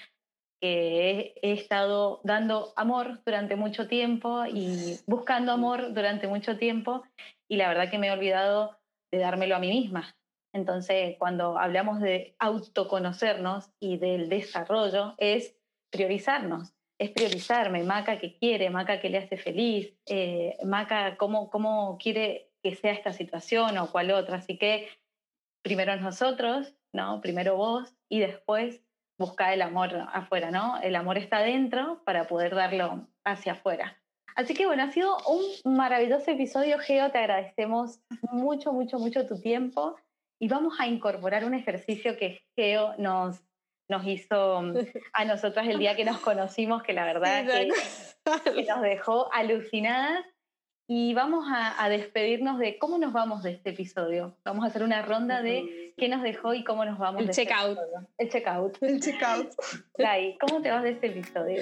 que 0.59 1.36
he, 1.41 1.53
estado 1.53 2.20
dando 2.24 2.74
amor 2.76 3.24
durante 3.26 3.55
mucho 3.55 3.88
tiempo 3.88 4.45
y 4.45 4.99
buscando 5.07 5.51
amor 5.51 5.93
durante 5.93 6.28
mucho 6.28 6.57
tiempo 6.57 7.03
y 7.47 7.55
la 7.55 7.70
verdad 7.70 7.89
que 7.89 7.97
me 7.97 8.07
he 8.07 8.11
olvidado 8.11 8.78
de 9.11 9.20
dármelo 9.20 9.55
a 9.55 9.59
mí 9.59 9.70
misma. 9.70 10.15
Entonces, 10.54 11.16
cuando 11.20 11.58
hablamos 11.58 12.00
de 12.00 12.36
autoconocernos 12.39 13.70
y 13.80 13.97
del 13.97 14.30
desarrollo, 14.30 15.14
es 15.18 15.56
priorizarnos, 15.91 16.74
es 16.97 17.12
priorizarme, 17.12 17.84
Maca 17.84 18.20
que 18.20 18.38
quiere, 18.38 18.70
Maca 18.70 19.00
que 19.00 19.10
le 19.10 19.20
hace 19.20 19.38
feliz, 19.38 19.93
eh, 20.06 20.58
Maca 20.66 21.18
cómo, 21.18 21.50
cómo 21.50 21.97
quiere 21.97 22.52
que 22.62 22.76
sea 22.76 22.93
esta 22.93 23.14
situación 23.14 23.78
o 23.78 23.91
cual 23.91 24.12
otra. 24.12 24.38
Así 24.38 24.58
que 24.58 24.89
primero 25.62 25.95
nosotros, 25.97 26.76
¿no? 26.93 27.22
Primero 27.22 27.56
vos 27.56 27.95
y 28.10 28.20
después 28.20 28.82
buscar 29.18 29.54
el 29.54 29.62
amor 29.62 30.08
afuera, 30.14 30.50
¿no? 30.50 30.80
El 30.82 30.95
amor 30.95 31.18
está 31.18 31.39
dentro 31.39 32.02
para 32.06 32.28
poder 32.28 32.56
darlo 32.56 33.08
hacia 33.24 33.54
afuera. 33.54 34.02
Así 34.36 34.54
que 34.54 34.66
bueno, 34.66 34.84
ha 34.84 34.91
sido 34.91 35.18
un 35.28 35.76
maravilloso 35.76 36.32
episodio, 36.32 36.80
Geo. 36.80 37.12
Te 37.12 37.18
agradecemos 37.18 38.00
mucho, 38.32 38.72
mucho, 38.72 38.97
mucho 38.97 39.28
tu 39.28 39.39
tiempo. 39.39 39.97
Y 40.40 40.48
vamos 40.48 40.80
a 40.80 40.88
incorporar 40.88 41.44
un 41.44 41.54
ejercicio 41.54 42.18
que 42.18 42.42
Geo 42.56 42.96
nos, 42.98 43.42
nos 43.90 44.08
hizo 44.08 44.64
a 45.14 45.26
nosotras 45.26 45.68
el 45.68 45.80
día 45.80 45.96
que 45.96 46.06
nos 46.06 46.20
conocimos, 46.20 46.82
que 46.82 46.94
la 46.94 47.06
verdad 47.06 47.46
que, 47.46 47.70
que, 48.54 48.64
nos 48.64 48.82
dejó 48.82 49.32
alucinadas. 49.34 50.26
Y 50.92 51.14
vamos 51.14 51.46
a, 51.48 51.88
despedirnos 51.88 52.58
de 52.58 52.80
cómo 52.80 52.98
nos 52.98 53.14
vamos 53.14 53.44
de 53.44 53.52
este 53.52 53.70
episodio. 53.70 54.36
Vamos 54.44 54.66
a 54.66 54.70
hacer 54.70 54.82
una 54.82 55.04
ronda 55.04 55.44
de 55.44 55.94
qué 55.96 56.10
nos 56.10 56.24
dejó 56.24 56.56
y 56.56 56.64
cómo 56.64 56.84
nos 56.84 56.98
vamos. 56.98 57.20
El 57.22 57.28
de 57.28 57.32
este 57.32 57.46
checkout. 57.46 57.78
el 58.18 58.30
checkout. 58.30 58.78
El 58.82 59.00
checkout. 59.00 59.52
Dai, 60.00 60.36
¿cómo 60.40 60.64
te 60.64 60.72
vas 60.72 60.82
de 60.82 60.90
este 60.90 61.08
episodio? 61.08 61.62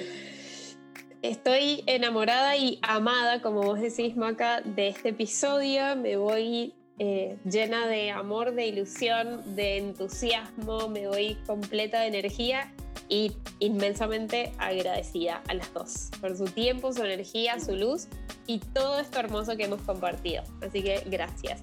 Estoy 1.20 1.84
enamorada 1.86 2.56
y 2.56 2.78
amada, 2.80 3.42
como 3.42 3.60
vos 3.60 3.80
decís, 3.82 4.16
Maca, 4.16 4.62
de 4.62 4.88
este 4.88 5.10
episodio. 5.10 5.94
Me 5.96 6.16
voy 6.16 6.77
eh, 6.98 7.38
llena 7.44 7.86
de 7.86 8.10
amor, 8.10 8.54
de 8.54 8.66
ilusión, 8.66 9.54
de 9.54 9.78
entusiasmo, 9.78 10.88
me 10.88 11.06
voy 11.06 11.36
completa 11.46 12.00
de 12.00 12.08
energía 12.08 12.72
y 13.08 13.32
inmensamente 13.60 14.52
agradecida 14.58 15.42
a 15.48 15.54
las 15.54 15.72
dos 15.72 16.10
por 16.20 16.36
su 16.36 16.46
tiempo, 16.46 16.92
su 16.92 17.04
energía, 17.04 17.60
su 17.60 17.76
luz 17.76 18.08
y 18.46 18.58
todo 18.58 18.98
esto 18.98 19.20
hermoso 19.20 19.56
que 19.56 19.64
hemos 19.64 19.80
compartido. 19.82 20.42
Así 20.60 20.82
que 20.82 21.02
gracias. 21.06 21.62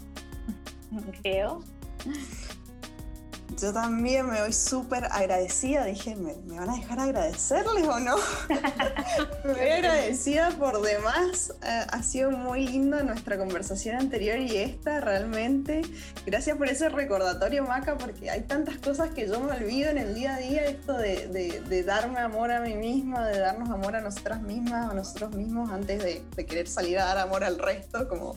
Creo. 1.21 1.63
Yo 3.61 3.71
también 3.71 4.27
me 4.27 4.41
voy 4.41 4.51
súper 4.51 5.05
agradecida. 5.05 5.85
Dije, 5.85 6.15
¿me, 6.15 6.33
van 6.57 6.69
a 6.69 6.75
dejar 6.75 6.99
agradecerles 6.99 7.87
o 7.87 7.99
no? 7.99 8.17
me 9.45 9.53
voy 9.53 9.69
agradecida 9.69 10.49
por 10.51 10.81
demás. 10.81 11.53
Eh, 11.63 11.85
ha 11.89 12.03
sido 12.03 12.31
muy 12.31 12.67
linda 12.67 13.03
nuestra 13.03 13.37
conversación 13.37 13.95
anterior 13.95 14.39
y 14.39 14.57
esta 14.57 14.99
realmente. 14.99 15.83
Gracias 16.25 16.57
por 16.57 16.67
ese 16.67 16.89
recordatorio, 16.89 17.63
Maca, 17.63 17.97
porque 17.97 18.29
hay 18.29 18.41
tantas 18.41 18.77
cosas 18.77 19.11
que 19.11 19.27
yo 19.27 19.39
me 19.39 19.53
olvido 19.53 19.89
en 19.89 19.99
el 19.99 20.15
día 20.15 20.35
a 20.35 20.39
día. 20.39 20.65
Esto 20.65 20.97
de, 20.97 21.83
darme 21.85 22.19
amor 22.19 22.51
a 22.51 22.59
mí 22.59 22.73
misma, 22.73 23.27
de 23.27 23.39
darnos 23.39 23.69
amor 23.69 23.95
a 23.95 24.01
nosotras 24.01 24.41
mismas, 24.41 24.91
a 24.91 24.93
nosotros 24.93 25.33
mismos, 25.33 25.71
antes 25.71 26.03
de, 26.03 26.23
querer 26.45 26.67
salir 26.67 26.99
a 26.99 27.05
dar 27.05 27.19
amor 27.19 27.43
al 27.43 27.57
resto, 27.57 28.09
como 28.09 28.35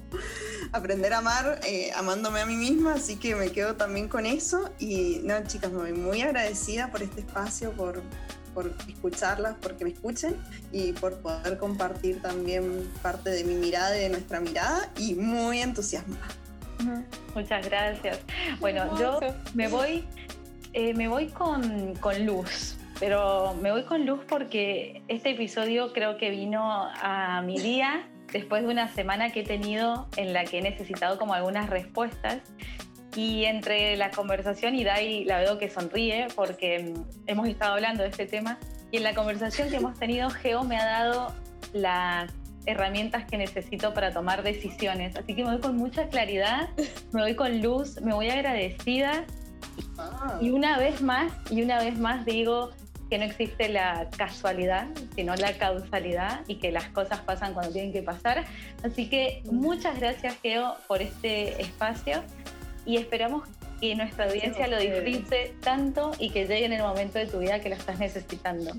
aprender 0.72 1.12
a 1.12 1.18
amar 1.18 1.61
eh, 1.66 1.90
amándome 1.96 2.40
a 2.40 2.46
mí 2.46 2.56
misma. 2.56 2.94
Así 2.94 3.16
que 3.16 3.34
me 3.34 3.50
quedo 3.50 3.74
también 3.74 4.09
con 4.09 4.24
eso. 4.24 4.70
Y 4.78 5.07
no, 5.24 5.42
chicas, 5.46 5.70
me 5.72 5.78
voy 5.78 5.92
muy 5.92 6.22
agradecida 6.22 6.90
por 6.90 7.02
este 7.02 7.20
espacio, 7.20 7.72
por, 7.72 8.02
por 8.54 8.72
escucharlas, 8.88 9.56
porque 9.61 9.84
me 9.84 9.90
escuchen 9.90 10.36
y 10.72 10.92
por 10.92 11.18
poder 11.18 11.59
compartir 11.59 12.20
también 12.22 12.88
parte 13.02 13.30
de 13.30 13.44
mi 13.44 13.54
mirada 13.54 13.96
y 13.96 14.00
de 14.00 14.09
nuestra 14.11 14.40
mirada 14.40 14.90
y 14.96 15.14
muy 15.14 15.61
entusiasmada. 15.61 16.28
Muchas 17.34 17.66
gracias. 17.66 18.20
Bueno, 18.61 18.98
yo 18.98 19.18
me 19.54 19.68
voy, 19.68 20.04
eh, 20.72 20.94
me 20.94 21.09
voy 21.09 21.28
con, 21.28 21.94
con 21.96 22.24
luz, 22.24 22.76
pero 23.00 23.54
me 23.61 23.72
voy 23.72 23.84
con 23.84 24.06
luz 24.06 24.20
porque 24.28 25.02
este 25.09 25.30
episodio 25.30 25.92
creo 25.92 26.16
que 26.18 26.30
vino 26.30 26.62
a 26.62 27.42
mi 27.42 27.59
día 27.59 28.09
después 28.32 28.62
de 28.62 28.68
una 28.68 28.88
semana 28.88 29.30
que 29.30 29.40
he 29.40 29.44
tenido 29.44 30.06
en 30.16 30.32
la 30.32 30.44
que 30.44 30.59
he 30.59 30.62
necesitado 30.62 31.18
como 31.18 31.34
algunas 31.34 31.68
respuestas 31.70 32.38
y 33.19 33.47
entre 33.47 33.97
la 33.97 34.12
conversación 34.12 34.77
y 34.77 34.85
Dai 34.85 35.25
la 35.25 35.39
veo 35.39 35.59
que 35.59 35.69
sonríe 35.69 36.29
porque 36.37 36.95
mm, 36.95 37.27
hemos 37.27 37.49
estado 37.49 37.75
hablando 37.75 38.05
de 38.05 38.11
este 38.11 38.27
tema. 38.27 38.61
Y 38.93 38.99
en 38.99 39.03
la 39.03 39.12
conversación 39.12 39.69
que 39.69 39.77
hemos 39.77 39.99
tenido, 39.99 40.31
Geo 40.31 40.62
me 40.62 40.77
ha 40.77 40.85
dado 40.85 41.35
las 41.73 42.33
herramientas 42.64 43.25
que 43.25 43.37
necesito 43.37 43.93
para 43.93 44.12
tomar 44.12 44.45
decisiones. 44.45 45.16
Así 45.16 45.35
que 45.35 45.43
me 45.43 45.51
voy 45.51 45.61
con 45.61 45.77
mucha 45.77 46.09
claridad, 46.09 46.69
me 47.12 47.23
voy 47.23 47.35
con 47.35 47.61
luz, 47.61 48.01
me 48.01 48.14
voy 48.14 48.31
agradecida. 48.31 49.25
Ah. 49.99 50.39
Y 50.41 50.51
una 50.51 50.79
vez 50.79 51.03
más, 51.03 51.33
y 51.51 51.62
una 51.62 51.81
vez 51.81 51.99
más 51.99 52.25
digo 52.25 52.71
que 53.11 53.19
no 53.19 53.25
existe 53.25 53.69
la 53.69 54.09
casualidad, 54.16 54.87
sino 55.16 55.35
la 55.35 55.55
causalidad 55.55 56.43
y 56.47 56.57
que 56.57 56.71
las 56.71 56.89
cosas 56.91 57.19
pasan 57.23 57.53
cuando 57.53 57.73
tienen 57.73 57.93
que 57.93 58.03
pasar. 58.03 58.45
Así 58.85 59.09
que 59.09 59.43
muchas 59.51 59.99
gracias, 59.99 60.37
Geo, 60.41 60.77
por 60.87 61.03
este 61.03 61.61
espacio 61.61 62.23
y 62.89 62.97
esperamos 62.97 63.47
que 63.80 63.95
nuestra 63.95 64.24
audiencia 64.24 64.66
lo 64.66 64.78
disfrute 64.78 65.55
tanto 65.61 66.12
y 66.18 66.30
que 66.30 66.47
llegue 66.47 66.64
en 66.64 66.72
el 66.72 66.82
momento 66.82 67.18
de 67.18 67.26
tu 67.26 67.39
vida 67.39 67.61
que 67.61 67.68
lo 67.68 67.74
estás 67.74 67.99
necesitando. 67.99 68.72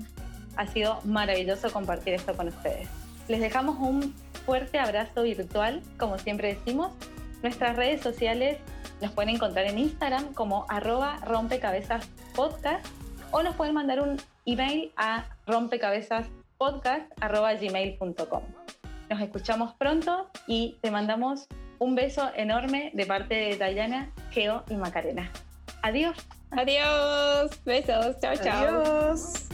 Ha 0.56 0.66
sido 0.66 1.00
maravilloso 1.04 1.70
compartir 1.72 2.14
esto 2.14 2.36
con 2.36 2.48
ustedes. 2.48 2.88
Les 3.28 3.38
dejamos 3.40 3.78
un 3.78 4.12
fuerte 4.44 4.80
abrazo 4.80 5.22
virtual, 5.22 5.80
como 5.96 6.18
siempre 6.18 6.54
decimos. 6.54 6.92
Nuestras 7.40 7.76
redes 7.76 8.00
sociales 8.02 8.58
nos 9.00 9.12
pueden 9.12 9.36
encontrar 9.36 9.66
en 9.66 9.78
Instagram 9.78 10.34
como 10.34 10.66
arroba 10.68 11.20
rompecabezaspodcast 11.24 12.84
o 13.30 13.44
nos 13.44 13.54
pueden 13.54 13.74
mandar 13.74 14.00
un 14.00 14.20
email 14.44 14.90
a 14.96 15.24
rompecabezaspodcast.gmail.com. 15.46 18.42
Nos 19.08 19.20
escuchamos 19.20 19.72
pronto 19.74 20.28
y 20.48 20.78
te 20.80 20.90
mandamos 20.90 21.46
un 21.80 21.94
beso 21.94 22.30
enorme 22.36 22.90
de 22.94 23.06
parte 23.06 23.34
de 23.34 23.56
Dayana, 23.56 24.12
Geo 24.30 24.62
y 24.68 24.74
Macarena. 24.74 25.30
Adiós. 25.82 26.16
Adiós. 26.50 27.50
Besos. 27.64 28.20
Chao, 28.20 28.36
chao. 28.36 28.82
Adiós. 28.82 29.48